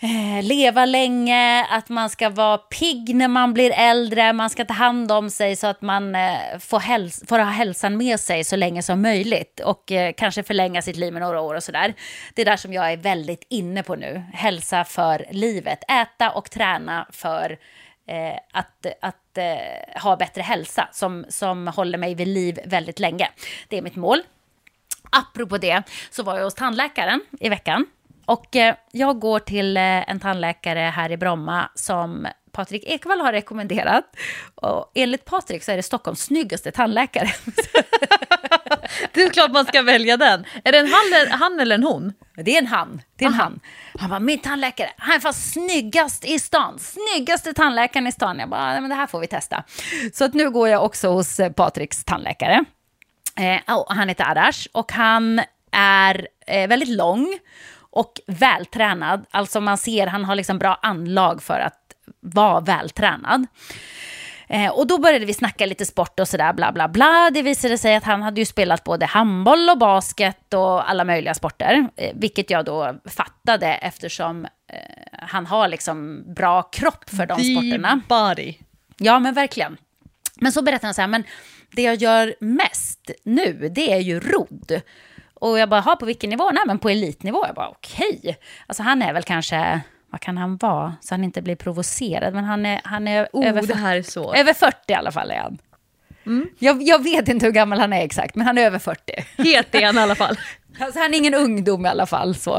eh, 0.00 0.42
leva 0.42 0.84
länge, 0.84 1.66
att 1.70 1.88
man 1.88 2.10
ska 2.10 2.28
vara 2.28 2.58
pigg 2.58 3.14
när 3.14 3.28
man 3.28 3.54
blir 3.54 3.72
äldre, 3.76 4.32
man 4.32 4.50
ska 4.50 4.64
ta 4.64 4.74
hand 4.74 5.12
om 5.12 5.30
sig 5.30 5.56
så 5.56 5.66
att 5.66 5.82
man 5.82 6.14
eh, 6.14 6.58
får, 6.60 6.80
häls 6.80 7.22
får 7.28 7.38
ha 7.38 7.50
hälsan 7.50 7.96
med 7.96 8.20
sig 8.20 8.44
så 8.44 8.56
länge 8.56 8.82
som 8.82 9.02
möjligt 9.02 9.60
och 9.60 9.92
eh, 9.92 10.12
kanske 10.16 10.42
förlänga 10.42 10.82
sitt 10.82 10.96
liv 10.96 11.12
med 11.12 11.22
några 11.22 11.40
år 11.40 11.54
och 11.54 11.62
sådär. 11.62 11.94
Det 12.34 12.42
är 12.42 12.46
där 12.46 12.56
som 12.56 12.72
jag 12.72 12.92
är 12.92 12.96
väldigt 12.96 13.46
inne 13.50 13.82
på 13.82 13.94
nu, 13.94 14.22
hälsa 14.32 14.84
för 14.84 15.26
livet, 15.30 15.78
äta 15.90 16.30
och 16.30 16.50
träna 16.50 17.06
för 17.10 17.58
eh, 18.08 18.38
att, 18.52 18.86
att 19.30 19.38
eh, 19.38 20.02
ha 20.02 20.16
bättre 20.16 20.42
hälsa 20.42 20.88
som, 20.92 21.24
som 21.28 21.66
håller 21.66 21.98
mig 21.98 22.14
vid 22.14 22.28
liv 22.28 22.58
väldigt 22.64 22.98
länge. 22.98 23.28
Det 23.68 23.78
är 23.78 23.82
mitt 23.82 23.96
mål. 23.96 24.22
Apropå 25.10 25.58
det 25.58 25.82
så 26.10 26.22
var 26.22 26.36
jag 26.36 26.44
hos 26.44 26.54
tandläkaren 26.54 27.20
i 27.40 27.48
veckan. 27.48 27.86
Och 28.26 28.56
eh, 28.56 28.74
jag 28.92 29.20
går 29.20 29.38
till 29.38 29.76
eh, 29.76 30.10
en 30.10 30.20
tandläkare 30.20 30.80
här 30.80 31.12
i 31.12 31.16
Bromma 31.16 31.70
som 31.74 32.26
Patrik 32.52 32.84
Ekwall 32.86 33.20
har 33.20 33.32
rekommenderat. 33.32 34.04
Och 34.54 34.90
enligt 34.94 35.24
Patrik 35.24 35.64
så 35.64 35.72
är 35.72 35.76
det 35.76 35.82
Stockholms 35.82 36.22
snyggaste 36.22 36.70
tandläkare. 36.70 37.28
det 39.12 39.22
är 39.22 39.30
klart 39.30 39.50
man 39.50 39.66
ska 39.66 39.82
välja 39.82 40.16
den. 40.16 40.44
Är 40.64 40.72
det 40.72 40.78
en 40.78 40.92
han, 40.92 41.40
han 41.40 41.60
eller 41.60 41.74
en 41.74 41.84
hon? 41.84 42.12
Det 42.42 42.54
är 42.54 42.58
en 42.58 42.66
han. 42.66 43.02
Det 43.16 43.24
är 43.24 43.28
en 43.28 43.34
han. 43.34 43.60
Han 43.98 44.10
bara, 44.10 44.20
min 44.20 44.38
tandläkare, 44.38 44.90
han 44.96 45.14
är 45.14 45.20
fast 45.20 45.52
snyggast 45.52 46.24
i 46.24 46.38
stan. 46.38 46.78
Snyggaste 46.78 47.52
tandläkaren 47.52 48.06
i 48.06 48.12
stan. 48.12 48.38
Jag 48.38 48.48
bara, 48.48 48.80
men 48.80 48.90
det 48.90 48.96
här 48.96 49.06
får 49.06 49.20
vi 49.20 49.26
testa. 49.26 49.64
Så 50.12 50.24
att 50.24 50.34
nu 50.34 50.50
går 50.50 50.68
jag 50.68 50.84
också 50.84 51.08
hos 51.08 51.40
eh, 51.40 51.52
Patriks 51.52 52.04
tandläkare. 52.04 52.64
Eh, 53.36 53.76
oh, 53.76 53.84
han 53.88 54.08
heter 54.08 54.24
Arash 54.24 54.66
och 54.72 54.92
han 54.92 55.40
är 55.72 56.28
eh, 56.46 56.68
väldigt 56.68 56.88
lång 56.88 57.38
och 57.90 58.12
vältränad. 58.26 59.26
Alltså 59.30 59.60
man 59.60 59.78
ser, 59.78 60.06
han 60.06 60.24
har 60.24 60.34
liksom 60.34 60.58
bra 60.58 60.78
anlag 60.82 61.42
för 61.42 61.60
att 61.60 61.80
vara 62.20 62.60
vältränad. 62.60 63.46
Eh, 64.52 64.70
och 64.70 64.86
då 64.86 64.98
började 64.98 65.24
vi 65.24 65.34
snacka 65.34 65.66
lite 65.66 65.86
sport 65.86 66.20
och 66.20 66.28
sådär, 66.28 66.52
bla 66.52 66.72
bla 66.72 66.88
bla. 66.88 67.30
Det 67.34 67.42
visade 67.42 67.78
sig 67.78 67.94
att 67.94 68.04
han 68.04 68.22
hade 68.22 68.40
ju 68.40 68.44
spelat 68.44 68.84
både 68.84 69.06
handboll 69.06 69.68
och 69.70 69.78
basket 69.78 70.54
och 70.54 70.90
alla 70.90 71.04
möjliga 71.04 71.34
sporter. 71.34 71.88
Eh, 71.96 72.12
vilket 72.14 72.50
jag 72.50 72.64
då 72.64 72.94
fattade 73.04 73.66
eftersom 73.66 74.44
eh, 74.44 74.48
han 75.12 75.46
har 75.46 75.68
liksom 75.68 76.24
bra 76.34 76.62
kropp 76.62 77.10
för 77.10 77.26
de 77.26 77.38
The 77.38 77.44
sporterna. 77.54 78.00
body. 78.08 78.54
Ja, 78.98 79.18
men 79.18 79.34
verkligen. 79.34 79.76
Men 80.36 80.52
så 80.52 80.62
berättade 80.62 80.86
han 80.86 80.94
så 80.94 81.00
här, 81.00 81.08
men 81.08 81.24
det 81.72 81.82
jag 81.82 81.94
gör 81.96 82.34
mest 82.40 83.10
nu, 83.24 83.68
det 83.74 83.92
är 83.92 83.98
ju 84.00 84.20
rodd. 84.20 84.80
Och 85.34 85.58
jag 85.58 85.68
bara, 85.68 85.80
ha 85.80 85.96
på 85.96 86.06
vilken 86.06 86.30
nivå? 86.30 86.50
Nej, 86.50 86.62
men 86.66 86.78
på 86.78 86.88
elitnivå. 86.88 87.46
Jag 87.46 87.54
bara, 87.54 87.68
okej. 87.68 88.38
Alltså 88.66 88.82
han 88.82 89.02
är 89.02 89.12
väl 89.12 89.22
kanske, 89.22 89.80
vad 90.10 90.20
kan 90.20 90.36
han 90.38 90.56
vara? 90.56 90.94
Så 91.00 91.14
han 91.14 91.24
inte 91.24 91.42
blir 91.42 91.56
provocerad. 91.56 92.34
Men 92.34 92.44
han 92.44 92.66
är, 92.66 92.80
han 92.84 93.08
är 93.08 93.28
Oh, 93.32 93.48
över, 93.48 93.62
det 93.62 93.74
här 93.74 93.96
är 93.96 94.02
så. 94.02 94.34
över 94.34 94.52
40 94.54 94.76
i 94.88 94.94
alla 94.94 95.12
fall 95.12 95.30
är 95.30 95.38
han. 95.38 95.58
Jag, 96.58 96.82
jag 96.82 97.02
vet 97.02 97.28
inte 97.28 97.46
hur 97.46 97.52
gammal 97.52 97.78
han 97.80 97.92
är 97.92 98.04
exakt, 98.04 98.34
men 98.34 98.46
han 98.46 98.58
är 98.58 98.62
över 98.62 98.78
40. 98.78 99.00
Het 99.36 99.74
är 99.74 99.86
han 99.86 99.96
i 99.96 100.00
alla 100.00 100.14
fall. 100.14 100.38
Alltså 100.80 101.00
han 101.00 101.14
är 101.14 101.18
ingen 101.18 101.34
ungdom 101.34 101.86
i 101.86 101.88
alla 101.88 102.06
fall. 102.06 102.34
Så. 102.34 102.58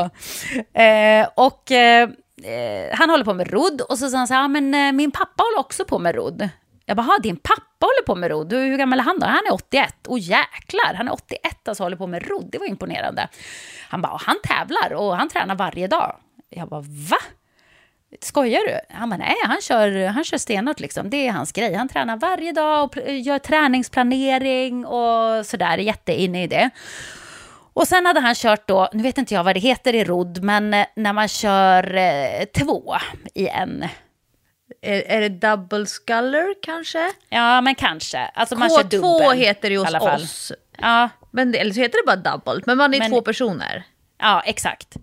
Eh, 0.74 1.28
och 1.36 1.72
eh, 1.72 2.10
eh, 2.43 2.89
han 2.97 3.10
håller 3.10 3.26
på 3.26 3.34
med 3.34 3.52
rodd 3.54 3.82
och 3.82 3.97
så 3.99 4.10
sa 4.10 4.18
han 4.18 4.28
så 4.28 4.34
här, 4.34 4.47
men 4.47 4.74
eh, 4.74 4.91
min 4.91 5.12
pappa 5.12 5.43
håller 5.43 5.60
också 5.60 5.86
på 5.86 5.99
med 5.99 6.16
rodd. 6.16 6.49
Jag 6.86 6.97
bara, 6.97 7.02
"Ha, 7.04 7.18
din 7.24 7.36
pappa 7.36 7.62
håller 7.86 8.06
på 8.06 8.16
med 8.16 8.32
rodd, 8.32 8.54
hur 8.54 8.78
gammal 8.78 8.99
är 8.99 9.04
han 9.04 9.20
då? 9.20 9.26
Han 9.28 9.45
är 9.47 9.54
81. 9.54 10.08
Och 10.08 10.20
jäklar, 10.20 10.93
han 10.93 11.08
är 11.08 11.14
81 11.14 11.68
alltså 11.68 11.84
håller 11.84 11.97
på 11.97 12.08
med 12.08 12.28
rodd, 12.28 12.49
det 12.52 12.58
var 12.58 12.66
imponerande. 12.68 13.28
Han 13.89 14.02
bara, 14.02 14.18
han 14.26 14.36
tävlar 14.43 14.93
och 14.93 15.18
han 15.18 15.30
tränar 15.30 15.56
varje 15.56 15.88
dag. 15.88 16.16
Jag 16.49 16.70
bara, 16.70 16.82
va? 16.82 17.18
Skojar 18.22 18.62
du? 18.68 18.95
Han 18.95 19.09
bara, 19.09 19.18
nej, 19.18 19.36
han 19.43 19.62
kör, 19.62 20.05
han 20.07 20.24
kör 20.24 20.38
stenhårt 20.38 20.80
liksom. 20.80 21.09
Det 21.09 21.28
är 21.28 21.32
hans 21.32 21.51
grej. 21.51 21.74
Han 21.74 21.88
tränar 21.89 22.18
varje 22.18 22.51
dag 22.51 22.84
och 22.84 22.97
gör 23.12 23.39
träningsplanering 23.39 24.86
och 24.86 25.45
sådär, 25.45 25.74
är 25.74 25.78
jätteinne 25.78 26.43
i 26.43 26.47
det. 26.47 26.70
Och 27.74 27.88
sen 27.88 28.05
hade 28.05 28.20
han 28.20 28.36
kört 28.36 28.68
då, 28.68 28.89
nu 28.93 29.03
vet 29.03 29.18
inte 29.18 29.34
jag 29.34 29.43
vad 29.43 29.55
det 29.55 29.59
heter 29.59 29.95
i 29.95 30.03
rodd, 30.03 30.43
men 30.43 30.74
eh, 30.74 30.86
när 30.95 31.14
man 31.14 31.28
kör 31.28 31.95
eh, 31.95 32.45
två 32.57 32.95
i 33.34 33.47
en, 33.47 33.86
Är, 34.82 35.01
är 35.07 35.22
det 35.22 35.30
double 35.30 35.86
sculler 35.86 36.53
kanske? 36.62 37.12
ja 37.30 37.62
men 37.62 37.76
kanske. 37.76 38.20
Alltså 38.20 38.55
man 38.55 38.70
kör 38.70 38.84
K2 38.84 38.89
dubbel. 38.89 39.38
heter 39.38 39.70
det 39.70 39.78
hos 39.78 39.93
oss. 39.93 40.51
Ja, 40.78 41.09
Men 41.32 41.55
eller 41.55 41.74
så 41.74 41.80
heter 41.82 41.97
det 41.97 42.05
bara 42.05 42.38
double, 42.38 42.64
men 42.66 42.78
man 42.78 42.93
är 42.93 42.99
Men- 42.99 43.12
två 43.12 43.22
personer. 43.22 43.84
ja, 44.20 44.41
exakt. 44.45 44.97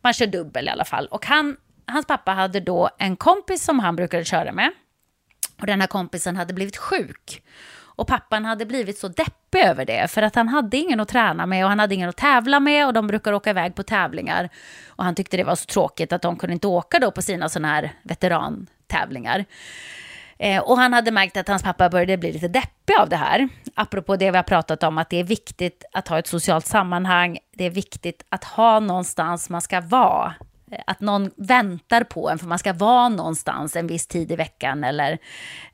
Man 0.00 0.12
kör 0.12 0.26
dubbel 0.26 0.66
i 0.66 0.70
alla 0.70 0.84
fall. 0.84 1.06
Och 1.06 1.26
han, 1.26 1.56
hans 1.86 2.06
pappa 2.06 2.32
hade 2.32 2.60
då 2.60 2.90
en 2.98 3.16
kompis 3.16 3.64
som 3.64 3.78
han 3.78 3.96
brukade 3.96 4.24
köra 4.24 4.52
med. 4.52 4.70
Och 5.60 5.66
den 5.66 5.80
här 5.80 5.88
kompisen 5.88 6.36
hade 6.36 6.54
blivit 6.54 6.76
sjuk. 6.76 7.42
Och 7.96 8.06
pappan 8.06 8.44
hade 8.44 8.66
blivit 8.66 8.98
så 8.98 9.08
deppig 9.08 9.60
över 9.64 9.84
det, 9.84 10.10
för 10.10 10.22
att 10.22 10.34
han 10.34 10.48
hade 10.48 10.76
ingen 10.76 11.00
att 11.00 11.08
träna 11.08 11.46
med 11.46 11.64
och 11.64 11.68
han 11.68 11.78
hade 11.78 11.94
ingen 11.94 12.08
att 12.08 12.16
tävla 12.16 12.60
med 12.60 12.86
och 12.86 12.92
de 12.92 13.06
brukar 13.06 13.32
åka 13.32 13.50
iväg 13.50 13.74
på 13.74 13.82
tävlingar. 13.82 14.48
Och 14.88 15.04
han 15.04 15.14
tyckte 15.14 15.36
det 15.36 15.44
var 15.44 15.54
så 15.54 15.66
tråkigt 15.66 16.12
att 16.12 16.22
de 16.22 16.36
kunde 16.36 16.54
inte 16.54 16.66
åka 16.66 16.98
då 16.98 17.10
på 17.10 17.22
sina 17.22 17.48
sådana 17.48 17.68
här 17.68 17.92
veterantävlingar. 18.02 19.44
Eh, 20.38 20.62
och 20.62 20.78
han 20.78 20.92
hade 20.92 21.10
märkt 21.10 21.36
att 21.36 21.48
hans 21.48 21.62
pappa 21.62 21.88
började 21.88 22.16
bli 22.16 22.32
lite 22.32 22.48
deppig 22.48 22.94
av 23.00 23.08
det 23.08 23.16
här. 23.16 23.48
Apropå 23.74 24.16
det 24.16 24.30
vi 24.30 24.36
har 24.36 24.44
pratat 24.44 24.82
om, 24.82 24.98
att 24.98 25.10
det 25.10 25.20
är 25.20 25.24
viktigt 25.24 25.84
att 25.92 26.08
ha 26.08 26.18
ett 26.18 26.26
socialt 26.26 26.66
sammanhang. 26.66 27.38
Det 27.56 27.64
är 27.64 27.70
viktigt 27.70 28.24
att 28.28 28.44
ha 28.44 28.80
någonstans 28.80 29.50
man 29.50 29.60
ska 29.60 29.80
vara. 29.80 30.34
Att 30.86 31.00
någon 31.00 31.30
väntar 31.36 32.04
på 32.04 32.30
en, 32.30 32.38
för 32.38 32.46
man 32.46 32.58
ska 32.58 32.72
vara 32.72 33.08
någonstans 33.08 33.76
en 33.76 33.86
viss 33.86 34.06
tid 34.06 34.32
i 34.32 34.36
veckan 34.36 34.84
eller 34.84 35.18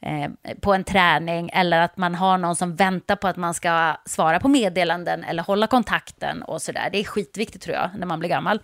eh, 0.01 0.55
på 0.61 0.75
en 0.75 0.85
träning. 0.85 1.51
Eller 1.53 1.81
att 1.81 1.97
man 1.97 2.15
har 2.15 2.39
någon 2.39 2.57
som 2.57 2.77
väntar 2.77 3.17
på 3.17 3.29
att 3.29 3.37
man 3.37 3.55
ska 3.55 3.97
svara 4.07 4.41
på 4.41 4.49
meddelanden 4.49 5.25
eller 5.25 5.43
hålla 5.43 5.67
kontakten 5.67 6.43
och 6.43 6.63
sådär. 6.63 6.89
Det 6.93 6.99
är 6.99 7.05
skitviktigt 7.05 7.65
tror 7.65 7.77
jag, 7.77 7.91
när 7.99 8.07
man 8.07 8.19
blir 8.19 8.29
gammal. 8.29 8.61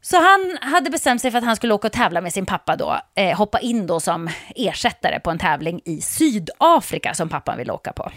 Så 0.00 0.16
han 0.16 0.58
hade 0.60 0.90
bestämt 0.90 1.20
sig 1.20 1.30
för 1.30 1.38
att 1.38 1.44
han 1.44 1.56
skulle 1.56 1.74
åka 1.74 1.88
och 1.88 1.92
tävla 1.92 2.20
med 2.20 2.32
sin 2.32 2.46
pappa 2.46 2.76
då. 2.76 3.00
Eh, 3.14 3.36
hoppa 3.36 3.58
in 3.58 3.86
då 3.86 4.00
som 4.00 4.28
ersättare 4.56 5.20
på 5.20 5.30
en 5.30 5.38
tävling 5.38 5.80
i 5.84 6.00
Sydafrika 6.00 7.14
som 7.14 7.28
pappan 7.28 7.58
ville 7.58 7.72
åka 7.72 7.92
på. 7.92 8.12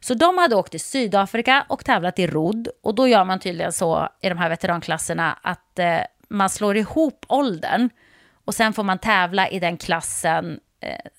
Så 0.00 0.14
de 0.14 0.38
hade 0.38 0.56
åkt 0.56 0.70
till 0.70 0.80
Sydafrika 0.80 1.66
och 1.68 1.84
tävlat 1.84 2.18
i 2.18 2.26
rodd. 2.26 2.68
Och 2.82 2.94
då 2.94 3.08
gör 3.08 3.24
man 3.24 3.40
tydligen 3.40 3.72
så 3.72 4.08
i 4.20 4.28
de 4.28 4.38
här 4.38 4.48
veteranklasserna 4.48 5.38
att 5.42 5.78
eh, 5.78 6.00
man 6.30 6.50
slår 6.50 6.76
ihop 6.76 7.24
åldern. 7.28 7.90
Och 8.44 8.54
sen 8.54 8.72
får 8.72 8.82
man 8.82 8.98
tävla 8.98 9.48
i 9.48 9.58
den 9.58 9.76
klassen 9.76 10.60
eh, 10.80 11.10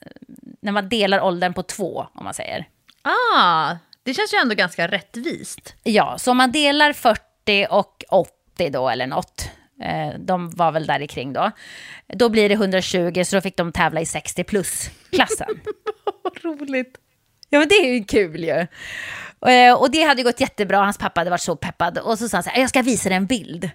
när 0.62 0.72
man 0.72 0.90
delar 0.90 1.22
åldern 1.22 1.54
på 1.54 1.64
två, 1.64 2.08
om 2.14 2.24
man 2.24 2.34
säger. 2.34 2.68
Ah, 3.02 3.76
det 4.04 4.14
känns 4.14 4.34
ju 4.34 4.38
ändå 4.38 4.56
ganska 4.56 4.88
rättvist. 4.88 5.76
Ja, 5.84 6.18
så 6.18 6.32
om 6.32 6.38
man 6.38 6.52
delar 6.52 6.94
40 6.94 7.68
och 7.70 8.04
80 8.10 8.70
då 8.70 8.90
eller 8.90 9.08
något, 9.08 9.50
eh, 9.84 10.20
de 10.20 10.50
var 10.50 10.72
väl 10.72 10.86
där 10.86 11.06
kring 11.08 11.34
då, 11.34 11.52
då 12.08 12.30
blir 12.30 12.50
det 12.50 12.56
120 12.56 13.24
så 13.26 13.36
då 13.36 13.42
fick 13.42 13.58
de 13.58 13.72
tävla 13.72 14.02
i 14.02 14.06
60 14.06 14.44
plus-klassen. 14.44 15.60
Vad 16.24 16.44
roligt. 16.44 16.98
ja 17.50 17.60
men 17.60 17.68
det 17.68 17.76
är 17.76 17.94
ju 17.94 18.04
kul 18.04 18.44
ju. 18.44 18.68
Eh, 19.52 19.74
och 19.74 19.92
det 19.92 20.04
hade 20.04 20.24
gått 20.24 20.40
jättebra, 20.40 20.78
hans 20.78 20.98
pappa 20.98 21.20
hade 21.20 21.30
varit 21.30 21.42
så 21.42 21.56
peppad 21.56 21.98
och 21.98 22.20
så 22.20 22.30
sa 22.30 22.38
han 22.38 22.44
så 22.44 22.50
här, 22.50 22.62
jag 22.62 22.70
ska 22.70 22.82
visa 22.82 23.10
dig 23.10 23.16
en 23.18 23.26
bild. 23.26 23.70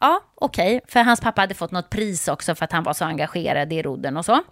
Ja, 0.00 0.20
okej, 0.34 0.80
för 0.88 1.00
hans 1.00 1.20
pappa 1.20 1.40
hade 1.40 1.54
fått 1.54 1.70
något 1.70 1.90
pris 1.90 2.28
också 2.28 2.54
för 2.54 2.64
att 2.64 2.72
han 2.72 2.84
var 2.84 2.94
så 2.94 3.04
engagerad 3.04 3.72
i 3.72 3.82
rodden 3.82 4.16
och 4.16 4.24
så. 4.24 4.42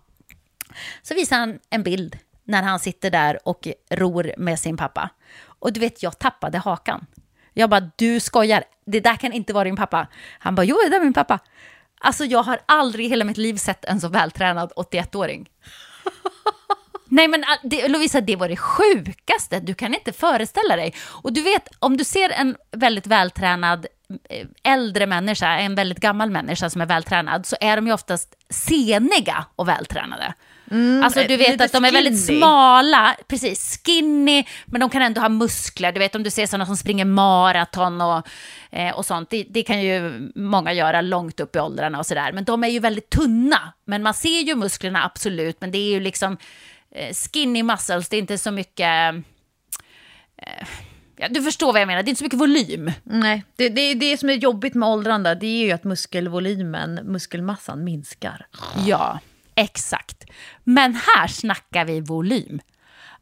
Så 1.02 1.14
visar 1.14 1.36
han 1.38 1.58
en 1.70 1.82
bild 1.82 2.18
när 2.44 2.62
han 2.62 2.78
sitter 2.78 3.10
där 3.10 3.48
och 3.48 3.68
ror 3.90 4.32
med 4.36 4.60
sin 4.60 4.76
pappa. 4.76 5.10
Och 5.44 5.72
du 5.72 5.80
vet, 5.80 6.02
jag 6.02 6.18
tappade 6.18 6.58
hakan. 6.58 7.06
Jag 7.52 7.70
bara, 7.70 7.90
du 7.96 8.20
skojar, 8.20 8.64
det 8.86 9.00
där 9.00 9.16
kan 9.16 9.32
inte 9.32 9.52
vara 9.52 9.64
din 9.64 9.76
pappa. 9.76 10.06
Han 10.38 10.54
bara, 10.54 10.64
jo, 10.64 10.76
det 10.84 10.90
där 10.90 11.00
är 11.00 11.04
min 11.04 11.12
pappa. 11.12 11.38
Alltså 12.00 12.24
jag 12.24 12.42
har 12.42 12.60
aldrig 12.66 13.06
i 13.06 13.08
hela 13.08 13.24
mitt 13.24 13.36
liv 13.36 13.56
sett 13.56 13.84
en 13.84 14.00
så 14.00 14.08
vältränad 14.08 14.72
81-åring. 14.76 15.48
Nej 17.08 17.28
men 17.28 17.44
ah, 17.44 17.58
det, 17.62 17.88
Lovisa, 17.88 18.20
det 18.20 18.36
var 18.36 18.48
det 18.48 18.56
sjukaste. 18.56 19.60
Du 19.60 19.74
kan 19.74 19.94
inte 19.94 20.12
föreställa 20.12 20.76
dig. 20.76 20.94
Och 21.22 21.32
du 21.32 21.42
vet, 21.42 21.68
om 21.78 21.96
du 21.96 22.04
ser 22.04 22.30
en 22.30 22.56
väldigt 22.72 23.06
vältränad 23.06 23.86
äldre 24.62 25.06
människa, 25.06 25.48
en 25.48 25.74
väldigt 25.74 26.00
gammal 26.00 26.30
människa 26.30 26.70
som 26.70 26.80
är 26.80 26.86
vältränad, 26.86 27.46
så 27.46 27.56
är 27.60 27.76
de 27.76 27.86
ju 27.86 27.92
oftast 27.92 28.34
seniga 28.50 29.44
och 29.56 29.68
vältränade. 29.68 30.34
alltså 31.04 31.20
du 31.28 31.36
vet 31.36 31.60
att 31.60 31.72
de 31.72 31.84
är 31.84 31.92
väldigt 31.92 32.26
skinny. 32.26 32.38
smala, 32.38 33.16
precis, 33.28 33.80
skinny, 33.84 34.44
men 34.66 34.80
de 34.80 34.90
kan 34.90 35.02
ändå 35.02 35.20
ha 35.20 35.28
muskler. 35.28 35.92
Du 35.92 35.98
vet 35.98 36.14
om 36.14 36.22
du 36.22 36.30
ser 36.30 36.46
sådana 36.46 36.66
som 36.66 36.76
springer 36.76 37.04
maraton 37.04 38.00
och, 38.00 38.28
eh, 38.70 38.94
och 38.94 39.06
sånt, 39.06 39.30
det, 39.30 39.46
det 39.50 39.62
kan 39.62 39.82
ju 39.82 40.30
många 40.34 40.72
göra 40.72 41.00
långt 41.00 41.40
upp 41.40 41.56
i 41.56 41.58
åldrarna 41.58 41.98
och 41.98 42.06
sådär. 42.06 42.32
Men 42.32 42.44
de 42.44 42.64
är 42.64 42.68
ju 42.68 42.78
väldigt 42.78 43.10
tunna, 43.10 43.72
men 43.84 44.02
man 44.02 44.14
ser 44.14 44.40
ju 44.40 44.54
musklerna 44.54 45.04
absolut, 45.04 45.60
men 45.60 45.70
det 45.70 45.78
är 45.78 45.90
ju 45.90 46.00
liksom 46.00 46.36
eh, 46.90 47.14
skinny 47.14 47.62
muscles, 47.62 48.08
det 48.08 48.16
är 48.16 48.20
inte 48.20 48.38
så 48.38 48.50
mycket... 48.50 49.14
Eh, 50.42 50.66
ja, 51.16 51.28
du 51.30 51.42
förstår 51.42 51.72
vad 51.72 51.80
jag 51.80 51.86
menar, 51.86 52.02
det 52.02 52.08
är 52.08 52.10
inte 52.10 52.18
så 52.18 52.24
mycket 52.24 52.40
volym. 52.40 52.92
Nej, 53.02 53.44
det, 53.56 53.68
det, 53.68 53.94
det 53.94 54.16
som 54.16 54.28
är 54.28 54.34
jobbigt 54.34 54.74
med 54.74 54.88
åldrande, 54.88 55.34
det 55.34 55.46
är 55.46 55.64
ju 55.66 55.72
att 55.72 55.84
muskelvolymen, 55.84 56.94
muskelmassan 56.94 57.84
minskar. 57.84 58.46
Ja, 58.86 59.20
exakt. 59.54 60.24
Men 60.64 60.94
här 60.94 61.26
snackar 61.26 61.84
vi 61.84 62.00
volym. 62.00 62.60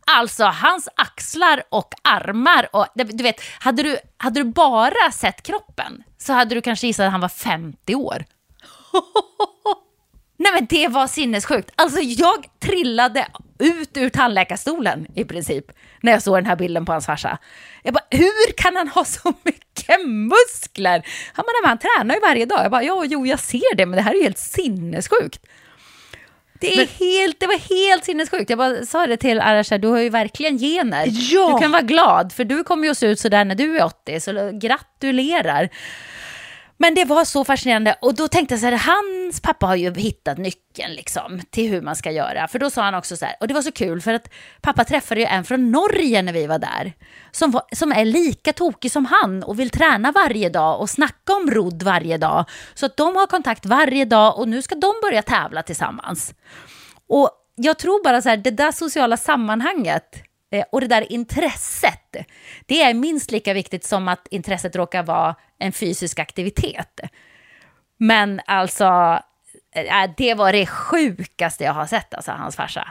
Alltså 0.07 0.45
hans 0.45 0.89
axlar 0.97 1.63
och 1.69 1.95
armar 2.03 2.69
och 2.73 2.87
du 2.95 3.23
vet, 3.23 3.41
hade 3.59 3.83
du, 3.83 3.99
hade 4.17 4.41
du 4.41 4.45
bara 4.45 5.13
sett 5.13 5.43
kroppen 5.43 6.03
så 6.19 6.33
hade 6.33 6.55
du 6.55 6.61
kanske 6.61 6.87
gissat 6.87 7.07
att 7.07 7.13
han 7.13 7.21
var 7.21 7.29
50 7.29 7.95
år. 7.95 8.25
Nej 10.45 10.53
men 10.53 10.67
det 10.67 10.89
var 10.89 11.07
sinnessjukt. 11.07 11.71
Alltså 11.77 12.01
jag 12.01 12.45
trillade 12.61 13.27
ut 13.59 13.97
ur 13.97 14.09
tandläkarstolen 14.09 15.07
i 15.15 15.25
princip 15.25 15.65
när 16.01 16.13
jag 16.13 16.23
såg 16.23 16.37
den 16.37 16.47
här 16.47 16.57
bilden 16.57 16.85
på 16.85 16.93
hans 16.93 17.07
farsa. 17.07 17.39
Jag 17.83 17.95
bara, 17.95 18.05
hur 18.11 18.53
kan 18.57 18.77
han 18.77 18.89
ha 18.89 19.05
så 19.05 19.33
mycket 19.45 20.07
muskler? 20.07 21.07
Han 21.33 21.45
bara, 21.47 21.53
"Nej, 21.53 21.63
men 21.63 21.69
han 21.69 21.79
tränar 21.79 22.15
ju 22.15 22.21
varje 22.21 22.47
dag. 22.47 22.65
Jag 22.65 22.71
bara, 22.71 22.83
ja, 22.83 23.05
jo, 23.07 23.27
jag 23.27 23.41
ser 23.41 23.77
det, 23.77 23.87
men 23.87 23.97
det 23.97 24.03
här 24.03 24.13
är 24.13 24.17
ju 24.17 24.23
helt 24.23 24.39
sinnessjukt. 24.39 25.41
Det, 26.61 26.75
är 26.81 26.87
helt, 26.87 27.41
det 27.41 27.47
var 27.47 27.59
helt 27.89 28.05
sinnessjukt. 28.05 28.51
Jag 28.51 28.59
bara 28.59 28.87
sa 28.87 29.07
det 29.07 29.17
till 29.17 29.41
Arasha, 29.41 29.79
du 29.79 29.89
har 29.89 29.99
ju 29.99 30.09
verkligen 30.09 30.59
gener. 30.59 31.07
Ja. 31.33 31.53
Du 31.55 31.63
kan 31.63 31.71
vara 31.73 31.83
glad, 31.83 32.33
för 32.33 32.45
du 32.45 32.65
kommer 32.65 32.85
ju 32.85 32.91
att 32.91 32.99
se 32.99 33.07
ut 33.07 33.21
sådär 33.21 33.45
när 33.45 33.55
du 33.55 33.79
är 33.79 33.85
80, 33.85 34.21
så 34.21 34.51
gratulerar. 34.53 35.69
Men 36.77 36.95
det 36.95 37.05
var 37.05 37.25
så 37.25 37.45
fascinerande 37.45 37.97
och 38.01 38.15
då 38.15 38.29
tänkte 38.29 38.55
jag 38.55 38.61
så 38.61 38.67
här, 38.67 38.95
hans 38.95 39.41
pappa 39.41 39.67
har 39.67 39.77
ju 39.77 39.95
hittat 39.95 40.39
nyckeln 40.39 40.95
liksom 40.95 41.41
till 41.51 41.71
hur 41.71 41.83
man 41.83 41.97
ska 41.97 42.11
göra. 42.11 42.49
För 42.49 42.59
då 42.59 42.71
sa 42.71 42.83
han 42.83 42.95
också 42.95 43.17
så 43.17 43.25
här, 43.25 43.37
och 43.41 43.49
det 43.49 43.55
var 43.55 43.63
så 43.63 43.73
kul 43.73 44.01
för 44.01 44.15
att 44.15 44.31
pappa 44.61 44.85
träffade 44.85 45.21
ju 45.21 45.27
en 45.27 45.45
från 45.45 45.71
Norge 45.71 46.23
när 46.23 46.33
vi 46.33 46.47
var 46.47 46.59
där. 46.59 46.93
Som, 47.31 47.51
var, 47.51 47.63
som 47.73 47.93
är 47.93 48.05
lika 48.05 48.53
tokig 48.53 48.93
som 48.93 49.05
han 49.05 49.43
och 49.43 49.61
vill 49.61 49.71
träna 49.71 50.13
varje 50.13 50.49
dag 50.49 50.81
och 50.81 50.91
snacka 50.91 51.33
om 51.33 51.51
rodd 51.51 51.83
varje 51.83 52.19
dag. 52.19 52.45
Så 52.75 52.87
att 52.87 52.97
de 52.97 53.17
har 53.17 53.27
kontakt 53.27 53.67
varje 53.67 54.05
dag 54.05 54.39
och 54.39 54.49
nu 54.49 54.63
ska 54.63 54.75
de 54.75 54.93
börja 55.03 55.23
tävla 55.23 55.63
tillsammans. 55.63 56.35
Och 57.09 57.31
jag 57.55 57.79
tror 57.79 58.05
bara 58.05 58.23
så 58.23 58.29
här, 58.29 58.37
det 58.37 58.51
där 58.51 58.73
sociala 58.73 59.17
sammanhanget 59.17 60.23
och 60.73 60.81
det 60.81 60.87
där 60.87 61.13
intresset, 61.13 62.17
det 62.67 62.83
är 62.83 62.95
minst 62.95 63.31
lika 63.31 63.55
viktigt 63.55 63.85
som 63.85 64.09
att 64.09 64.27
intresset 64.31 64.77
råkar 64.77 65.03
vara 65.03 65.35
en 65.59 65.73
fysisk 65.73 66.19
aktivitet. 66.19 67.01
Men 67.97 68.41
alltså, 68.47 69.19
eh, 69.75 70.11
det 70.17 70.35
var 70.35 70.53
det 70.53 70.67
sjukaste 70.67 71.65
jag 71.65 71.73
har 71.73 71.87
sett, 71.87 72.15
alltså, 72.15 72.33
hans 72.33 72.57
farsa. 72.57 72.91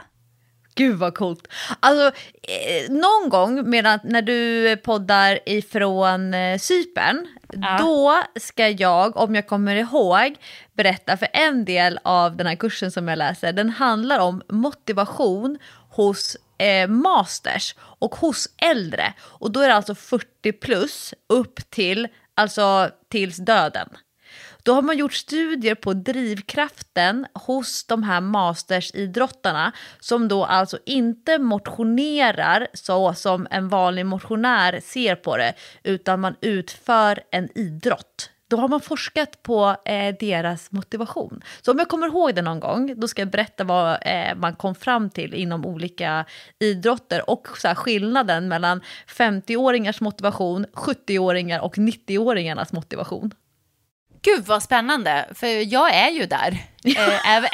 Gud 0.76 0.96
vad 0.98 1.14
coolt. 1.14 1.48
Alltså, 1.80 2.06
eh, 2.42 2.90
någon 2.92 3.28
gång 3.28 3.70
medan, 3.70 3.98
när 4.04 4.22
du 4.22 4.76
poddar 4.76 5.38
ifrån 5.46 6.34
eh, 6.34 6.58
Cypern, 6.58 7.26
Ja. 7.62 7.76
då 7.78 8.22
ska 8.40 8.68
jag, 8.68 9.16
om 9.16 9.34
jag 9.34 9.46
kommer 9.46 9.76
ihåg, 9.76 10.34
berätta 10.72 11.16
för 11.16 11.28
en 11.32 11.64
del 11.64 11.98
av 12.04 12.36
den 12.36 12.46
här 12.46 12.54
kursen 12.54 12.90
som 12.92 13.08
jag 13.08 13.18
läser, 13.18 13.52
den 13.52 13.70
handlar 13.70 14.18
om 14.18 14.42
motivation 14.48 15.58
hos 15.90 16.36
eh, 16.58 16.88
masters 16.88 17.74
och 17.78 18.14
hos 18.14 18.48
äldre. 18.56 19.14
Och 19.20 19.52
då 19.52 19.60
är 19.60 19.68
det 19.68 19.74
alltså 19.74 19.94
40 19.94 20.52
plus 20.52 21.14
upp 21.28 21.70
till, 21.70 22.08
alltså 22.34 22.90
tills 23.08 23.36
döden. 23.36 23.88
Då 24.64 24.74
har 24.74 24.82
man 24.82 24.98
gjort 24.98 25.12
studier 25.12 25.74
på 25.74 25.92
drivkraften 25.92 27.26
hos 27.34 27.86
de 27.86 28.02
här 28.02 28.20
mastersidrottarna 28.20 29.72
som 30.00 30.28
då 30.28 30.44
alltså 30.44 30.78
inte 30.86 31.38
motionerar 31.38 32.68
så 32.72 33.14
som 33.14 33.46
en 33.50 33.68
vanlig 33.68 34.06
motionär 34.06 34.80
ser 34.84 35.16
på 35.16 35.36
det, 35.36 35.54
utan 35.82 36.20
man 36.20 36.34
utför 36.40 37.22
en 37.30 37.58
idrott. 37.58 38.30
Då 38.54 38.60
har 38.60 38.68
man 38.68 38.80
forskat 38.80 39.42
på 39.42 39.76
eh, 39.84 40.14
deras 40.20 40.72
motivation. 40.72 41.42
Så 41.62 41.72
om 41.72 41.78
jag 41.78 41.88
kommer 41.88 42.06
ihåg 42.06 42.34
det 42.34 42.42
någon 42.42 42.60
gång, 42.60 42.94
då 42.96 43.08
ska 43.08 43.22
jag 43.22 43.30
berätta 43.30 43.64
vad 43.64 43.98
eh, 44.02 44.34
man 44.36 44.54
kom 44.54 44.74
fram 44.74 45.10
till 45.10 45.34
inom 45.34 45.66
olika 45.66 46.24
idrotter 46.60 47.30
och 47.30 47.48
så 47.58 47.68
här, 47.68 47.74
skillnaden 47.74 48.48
mellan 48.48 48.80
50-åringars 49.06 50.02
motivation, 50.02 50.66
70-åringar 50.72 51.60
och 51.60 51.76
90-åringarnas 51.76 52.74
motivation. 52.74 53.30
Gud 54.24 54.46
vad 54.46 54.62
spännande, 54.62 55.28
för 55.34 55.72
jag 55.72 55.94
är 55.94 56.10
ju 56.10 56.26
där. 56.26 56.58
Eh, 56.96 57.36
även, 57.36 57.50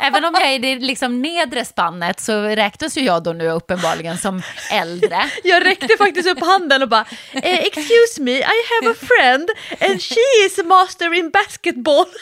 även 0.00 0.24
om 0.24 0.34
jag 0.34 0.42
är 0.42 0.54
i 0.54 0.58
det 0.58 0.74
liksom 0.74 1.22
nedre 1.22 1.64
spannet 1.64 2.20
så 2.20 2.42
räknas 2.42 2.96
ju 2.96 3.00
jag 3.00 3.22
då 3.22 3.32
nu 3.32 3.48
uppenbarligen 3.48 4.18
som 4.18 4.42
äldre. 4.72 5.30
Jag 5.44 5.66
räckte 5.66 5.96
faktiskt 5.98 6.28
upp 6.28 6.40
handen 6.40 6.82
och 6.82 6.88
bara 6.88 7.04
eh, 7.32 7.58
“Excuse 7.58 8.22
me, 8.22 8.30
I 8.30 8.42
have 8.42 8.92
a 8.92 8.94
friend 9.00 9.50
and 9.80 10.02
she 10.02 10.46
is 10.46 10.58
a 10.58 10.62
master 10.64 11.14
in 11.14 11.30
basketball”. 11.30 12.06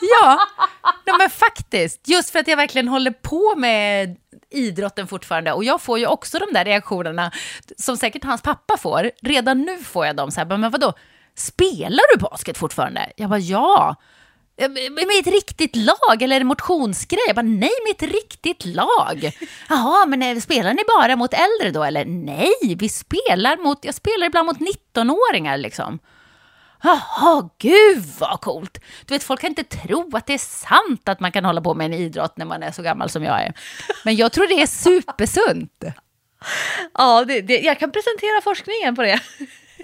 Ja, 0.00 0.38
men 1.18 1.30
faktiskt. 1.30 2.08
Just 2.08 2.30
för 2.30 2.38
att 2.38 2.48
jag 2.48 2.56
verkligen 2.56 2.88
håller 2.88 3.10
på 3.10 3.54
med 3.56 4.16
idrotten 4.50 5.08
fortfarande. 5.08 5.52
Och 5.52 5.64
jag 5.64 5.82
får 5.82 5.98
ju 5.98 6.06
också 6.06 6.38
de 6.38 6.52
där 6.52 6.64
reaktionerna 6.64 7.32
som 7.76 7.96
säkert 7.96 8.24
hans 8.24 8.42
pappa 8.42 8.76
får. 8.76 9.10
Redan 9.22 9.62
nu 9.62 9.78
får 9.78 10.06
jag 10.06 10.16
dem 10.16 10.30
så 10.30 10.40
här, 10.40 10.56
men 10.56 10.70
vadå, 10.70 10.94
spelar 11.38 12.16
du 12.16 12.20
basket 12.20 12.58
fortfarande? 12.58 13.12
Jag 13.16 13.30
bara, 13.30 13.38
ja. 13.38 13.96
Med 14.90 15.20
ett 15.20 15.26
riktigt 15.26 15.76
lag 15.76 16.22
eller 16.22 16.40
en 16.40 16.46
motionsgrej? 16.46 17.20
Jag 17.26 17.36
bara, 17.36 17.42
nej, 17.42 17.70
med 17.86 17.90
ett 17.96 18.12
riktigt 18.12 18.64
lag. 18.64 19.32
Jaha, 19.68 20.06
men 20.06 20.22
eh, 20.22 20.38
spelar 20.38 20.74
ni 20.74 20.82
bara 20.98 21.16
mot 21.16 21.34
äldre 21.34 21.70
då? 21.78 21.84
Eller 21.84 22.04
nej, 22.04 22.76
vi 22.78 22.88
spelar 22.88 23.56
mot, 23.56 23.84
jag 23.84 23.94
spelar 23.94 24.26
ibland 24.26 24.46
mot 24.46 24.58
19-åringar 24.58 25.56
liksom. 25.56 25.98
Jaha, 26.82 27.48
gud 27.58 28.04
vad 28.18 28.40
coolt! 28.40 28.78
Du 29.06 29.14
vet, 29.14 29.22
folk 29.22 29.40
kan 29.40 29.50
inte 29.50 29.64
tro 29.64 30.10
att 30.16 30.26
det 30.26 30.34
är 30.34 30.38
sant 30.38 31.08
att 31.08 31.20
man 31.20 31.32
kan 31.32 31.44
hålla 31.44 31.60
på 31.60 31.74
med 31.74 31.84
en 31.84 31.94
idrott 31.94 32.36
när 32.36 32.46
man 32.46 32.62
är 32.62 32.72
så 32.72 32.82
gammal 32.82 33.10
som 33.10 33.24
jag 33.24 33.42
är. 33.42 33.54
Men 34.04 34.16
jag 34.16 34.32
tror 34.32 34.46
det 34.46 34.62
är 34.62 34.66
supersunt. 34.66 35.84
Ja, 36.94 37.24
det, 37.24 37.40
det, 37.40 37.58
jag 37.60 37.78
kan 37.78 37.92
presentera 37.92 38.40
forskningen 38.44 38.96
på 38.96 39.02
det. 39.02 39.20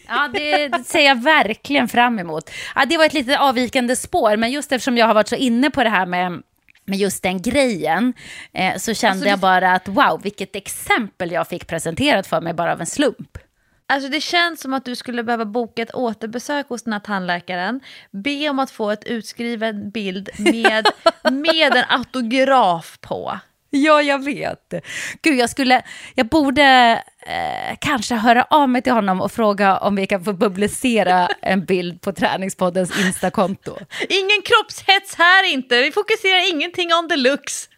Ja, 0.09 0.29
det, 0.33 0.69
det 0.69 0.85
ser 0.85 1.01
jag 1.01 1.23
verkligen 1.23 1.89
fram 1.89 2.19
emot. 2.19 2.51
Ja, 2.75 2.85
det 2.85 2.97
var 2.97 3.05
ett 3.05 3.15
lite 3.15 3.39
avvikande 3.39 3.97
spår, 3.97 4.37
men 4.37 4.51
just 4.51 4.73
eftersom 4.73 4.97
jag 4.97 5.07
har 5.07 5.15
varit 5.15 5.29
så 5.29 5.37
inne 5.37 5.71
på 5.71 5.85
det 5.85 5.91
här 5.91 6.07
med 6.07 6.43
med 6.87 6.99
just 6.99 7.23
den 7.23 7.43
grejen, 7.43 8.15
eh, 8.53 8.77
så 8.77 8.95
kände 8.95 9.13
Alltså, 9.13 9.29
jag 9.29 9.39
bara 9.39 9.73
att 9.73 9.89
wow, 9.89 10.21
vilket 10.23 10.57
exempel 10.57 11.33
jag 11.33 11.49
fick 11.49 11.67
presenterat 11.67 12.27
för 12.27 12.41
mig 12.41 12.55
bara 12.55 12.73
av 12.73 12.81
en 12.81 12.87
slump. 12.87 13.39
Alltså 13.87 14.09
det 14.09 14.21
känns 14.21 14.61
som 14.61 14.75
att 14.75 14.85
du 14.85 14.97
skulle 14.97 15.25
behöva 15.25 15.45
boka 15.45 15.83
ett 15.83 15.95
återbesök 15.95 16.69
hos 16.69 16.83
den 16.83 16.93
här 16.93 17.01
tandläkaren, 17.01 17.81
be 18.11 18.49
om 18.49 18.59
att 18.59 18.71
få 18.71 18.91
ett 18.91 19.05
utskriven 19.05 19.91
bild 19.91 20.31
med, 20.39 20.87
med 21.33 21.77
en 21.77 21.85
autograf 21.89 22.99
på. 23.01 23.39
Ja, 23.77 24.03
jag 24.03 24.25
vet. 24.25 24.75
Gud, 25.23 25.39
jag 25.39 25.51
skulle, 25.51 25.83
jag 26.15 26.27
borde 26.27 27.03
eh, 27.27 27.77
kanske 27.81 28.15
höra 28.15 28.47
av 28.51 28.69
mig 28.69 28.83
till 28.83 28.93
honom 28.93 29.21
och 29.21 29.33
fråga 29.33 29.79
om 29.79 29.97
vi 29.97 30.07
kan 30.07 30.25
få 30.25 30.37
publicera 30.37 31.29
en 31.43 31.65
bild 31.65 32.01
på 32.01 32.13
Träningspoddens 32.13 33.01
Instakonto. 33.01 33.77
Ingen 34.09 34.43
kroppshets 34.45 35.15
här 35.19 35.53
inte, 35.53 35.83
vi 35.83 35.93
fokuserar 35.93 36.51
ingenting 36.55 36.95
on 36.95 37.09
the 37.09 37.17
looks. 37.17 37.69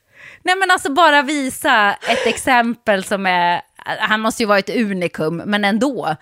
Nej, 0.43 0.57
men 0.57 0.71
alltså 0.71 0.93
bara 0.93 1.23
visa 1.23 1.93
ett 1.93 2.27
exempel 2.27 3.05
som 3.05 3.27
är, 3.27 3.61
han 3.99 4.21
måste 4.21 4.43
ju 4.43 4.47
vara 4.47 4.59
ett 4.59 4.77
unikum, 4.77 5.37
men 5.37 5.65
ändå. 5.65 6.17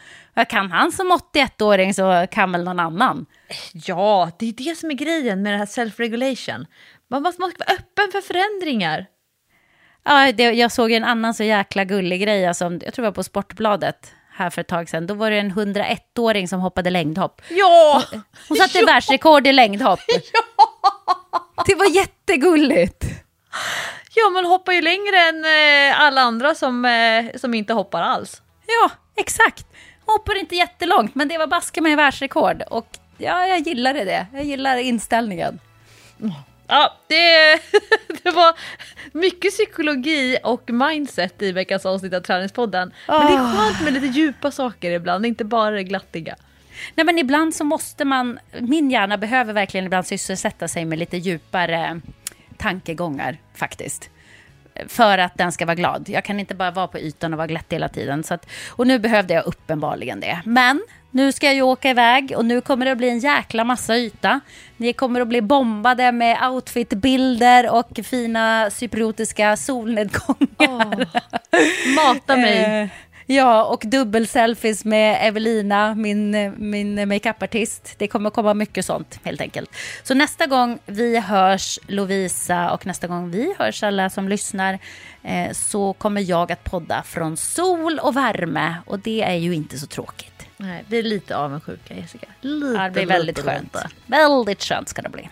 Kan 0.48 0.70
han 0.70 0.92
som 0.92 1.18
81-åring 1.34 1.94
så 1.94 2.26
kan 2.30 2.52
väl 2.52 2.64
någon 2.64 2.80
annan. 2.80 3.26
Ja, 3.72 4.30
det 4.38 4.48
är 4.48 4.52
det 4.52 4.78
som 4.78 4.90
är 4.90 4.94
grejen 4.94 5.42
med 5.42 5.52
det 5.52 5.58
här 5.58 5.66
self-regulation. 5.66 6.66
Man 7.10 7.22
måste, 7.22 7.40
man 7.40 7.52
vara 7.58 7.76
öppen 7.78 8.12
för 8.12 8.20
förändringar. 8.20 9.06
Ja, 10.04 10.32
det, 10.32 10.42
jag 10.42 10.72
såg 10.72 10.92
en 10.92 11.04
annan 11.04 11.34
så 11.34 11.44
jäkla 11.44 11.84
gullig 11.84 12.20
grej, 12.22 12.46
alltså, 12.46 12.64
jag 12.64 12.94
tror 12.94 13.02
det 13.02 13.10
var 13.10 13.12
på 13.12 13.22
Sportbladet 13.22 14.12
här 14.36 14.50
för 14.50 14.60
ett 14.60 14.68
tag 14.68 14.88
sedan. 14.88 15.06
Då 15.06 15.14
var 15.14 15.30
det 15.30 15.38
en 15.38 15.52
101-åring 15.52 16.48
som 16.48 16.60
hoppade 16.60 16.90
längdhopp. 16.90 17.42
Ja! 17.50 18.02
Hon 18.48 18.56
satte 18.56 18.84
världsrekord 18.84 19.46
i 19.46 19.52
längdhopp. 19.52 20.00
Det 21.66 21.74
var 21.74 21.96
jättegulligt. 21.96 23.04
Ja, 24.14 24.30
man 24.30 24.44
hoppar 24.44 24.72
ju 24.72 24.82
längre 24.82 25.16
än 25.18 25.44
eh, 25.44 26.00
alla 26.00 26.20
andra 26.20 26.54
som, 26.54 26.84
eh, 26.84 27.24
som 27.36 27.54
inte 27.54 27.72
hoppar 27.72 28.02
alls. 28.02 28.42
Ja, 28.66 28.90
exakt. 29.16 29.66
Hon 30.04 30.12
hoppade 30.12 30.40
inte 30.40 30.56
jättelångt, 30.56 31.14
men 31.14 31.28
det 31.28 31.38
var 31.38 31.46
baske 31.46 31.80
med 31.80 31.96
världsrekord. 31.96 32.62
Och 32.70 32.86
ja, 33.18 33.46
jag 33.46 33.58
gillade 33.58 34.04
det. 34.04 34.26
Jag 34.32 34.44
gillar 34.44 34.76
inställningen. 34.76 35.58
Ja, 36.66 36.94
det, 37.06 37.60
det 38.22 38.30
var 38.30 38.56
mycket 39.12 39.52
psykologi 39.52 40.38
och 40.42 40.70
mindset 40.70 41.42
i 41.42 41.52
veckans 41.52 41.86
avsnitt 41.86 42.14
av 42.14 42.20
Träningspodden. 42.20 42.92
Men 43.06 43.26
det 43.26 43.32
är 43.32 43.56
skönt 43.56 43.84
med 43.84 43.92
lite 43.92 44.06
djupa 44.06 44.50
saker 44.50 44.90
ibland, 44.90 45.26
inte 45.26 45.44
bara 45.44 45.70
det 45.70 45.84
glattiga. 45.84 46.36
Nej, 46.94 47.06
men 47.06 47.18
ibland 47.18 47.54
så 47.54 47.64
måste 47.64 48.04
man, 48.04 48.38
min 48.60 48.90
hjärna 48.90 49.18
behöver 49.18 49.52
verkligen 49.52 49.86
ibland 49.86 50.06
sysselsätta 50.06 50.68
sig 50.68 50.84
med 50.84 50.98
lite 50.98 51.16
djupare 51.16 52.00
tankegångar 52.56 53.38
faktiskt. 53.54 54.10
För 54.88 55.18
att 55.18 55.34
den 55.34 55.52
ska 55.52 55.66
vara 55.66 55.74
glad. 55.74 56.08
Jag 56.08 56.24
kan 56.24 56.40
inte 56.40 56.54
bara 56.54 56.70
vara 56.70 56.88
på 56.88 56.98
ytan 56.98 57.32
och 57.32 57.36
vara 57.36 57.46
glatt 57.46 57.66
hela 57.72 57.88
tiden. 57.88 58.24
Att, 58.28 58.46
och 58.68 58.86
nu 58.86 58.98
behövde 58.98 59.34
jag 59.34 59.46
uppenbarligen 59.46 60.20
det. 60.20 60.40
Men 60.44 60.82
nu 61.14 61.32
ska 61.32 61.46
jag 61.46 61.54
ju 61.54 61.62
åka 61.62 61.90
iväg 61.90 62.32
och 62.36 62.44
nu 62.44 62.60
kommer 62.60 62.86
det 62.86 62.92
att 62.92 62.98
bli 62.98 63.08
en 63.08 63.18
jäkla 63.18 63.64
massa 63.64 63.96
yta. 63.96 64.40
Ni 64.76 64.92
kommer 64.92 65.20
att 65.20 65.28
bli 65.28 65.42
bombade 65.42 66.12
med 66.12 66.48
outfitbilder 66.48 67.70
och 67.70 68.00
fina 68.04 68.70
cypriotiska 68.70 69.56
solnedgångar. 69.56 71.08
Mata 71.96 72.36
mig. 72.36 72.82
Eh, 72.82 72.88
ja, 73.26 73.64
och 73.64 73.82
dubbelselfies 73.84 74.84
med 74.84 75.28
Evelina, 75.28 75.94
min, 75.94 76.54
min 76.56 77.08
makeupartist. 77.08 77.94
Det 77.98 78.08
kommer 78.08 78.30
komma 78.30 78.54
mycket 78.54 78.84
sånt 78.84 79.20
helt 79.24 79.40
enkelt. 79.40 79.70
Så 80.02 80.14
nästa 80.14 80.46
gång 80.46 80.78
vi 80.86 81.18
hörs, 81.20 81.78
Lovisa, 81.86 82.70
och 82.70 82.86
nästa 82.86 83.06
gång 83.06 83.30
vi 83.30 83.54
hörs 83.58 83.82
alla 83.82 84.10
som 84.10 84.28
lyssnar, 84.28 84.78
eh, 85.22 85.52
så 85.52 85.92
kommer 85.92 86.30
jag 86.30 86.52
att 86.52 86.64
podda 86.64 87.02
från 87.02 87.36
sol 87.36 87.98
och 87.98 88.16
värme. 88.16 88.74
Och 88.86 88.98
det 88.98 89.22
är 89.22 89.34
ju 89.34 89.54
inte 89.54 89.78
så 89.78 89.86
tråkigt. 89.86 90.33
Nej, 90.56 90.84
vi 90.88 90.98
är 90.98 91.02
lite 91.02 91.36
avundsjuka 91.36 91.94
Jessica. 91.94 92.26
Lite, 92.40 92.66
Ja, 92.78 92.84
det 92.84 92.90
blir 92.90 93.06
väldigt 93.06 93.36
lite, 93.36 93.48
skönt. 93.50 93.74
lite. 93.74 93.88
Väldigt 94.06 94.64
skönt 94.64 94.88
ska 94.88 95.02
det 95.02 95.08
bli. 95.08 95.28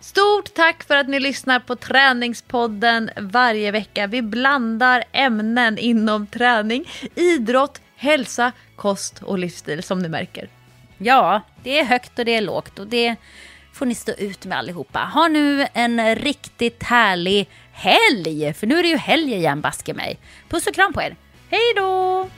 Stort 0.00 0.54
tack 0.54 0.82
för 0.84 0.96
att 0.96 1.08
ni 1.08 1.20
lyssnar 1.20 1.60
på 1.60 1.76
Träningspodden 1.76 3.10
varje 3.16 3.70
vecka. 3.70 4.06
Vi 4.06 4.22
blandar 4.22 5.04
ämnen 5.12 5.78
inom 5.78 6.26
träning, 6.26 6.84
idrott, 7.14 7.80
hälsa, 7.96 8.52
kost 8.76 9.22
och 9.22 9.38
livsstil 9.38 9.82
som 9.82 9.98
ni 9.98 10.08
märker. 10.08 10.48
Ja, 10.98 11.40
det 11.62 11.78
är 11.80 11.84
högt 11.84 12.18
och 12.18 12.24
det 12.24 12.34
är 12.34 12.40
lågt 12.40 12.78
och 12.78 12.86
det 12.86 13.16
får 13.72 13.86
ni 13.86 13.94
stå 13.94 14.12
ut 14.12 14.46
med 14.46 14.58
allihopa. 14.58 14.98
Ha 15.14 15.28
nu 15.28 15.66
en 15.72 16.14
riktigt 16.16 16.82
härlig 16.82 17.48
helg, 17.72 18.54
för 18.54 18.66
nu 18.66 18.78
är 18.78 18.82
det 18.82 18.88
ju 18.88 18.96
helg 18.96 19.34
igen 19.34 19.60
baske 19.60 19.94
mig. 19.94 20.18
Puss 20.48 20.66
och 20.66 20.74
kram 20.74 20.92
på 20.92 21.02
er. 21.02 21.16
Hej 21.50 21.72
då! 21.76 22.28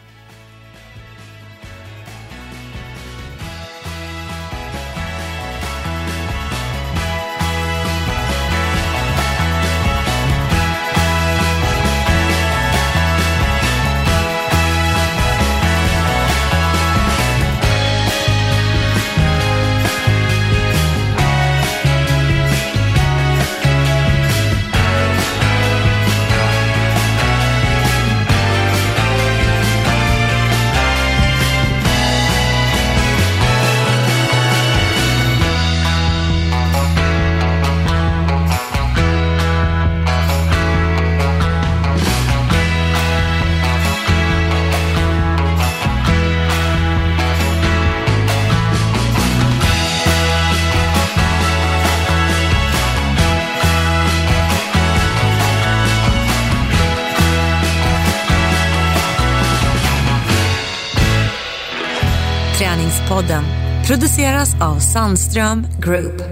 Produceras 63.93 64.55
av 64.61 64.79
Sandström 64.79 65.67
Group. 65.81 66.32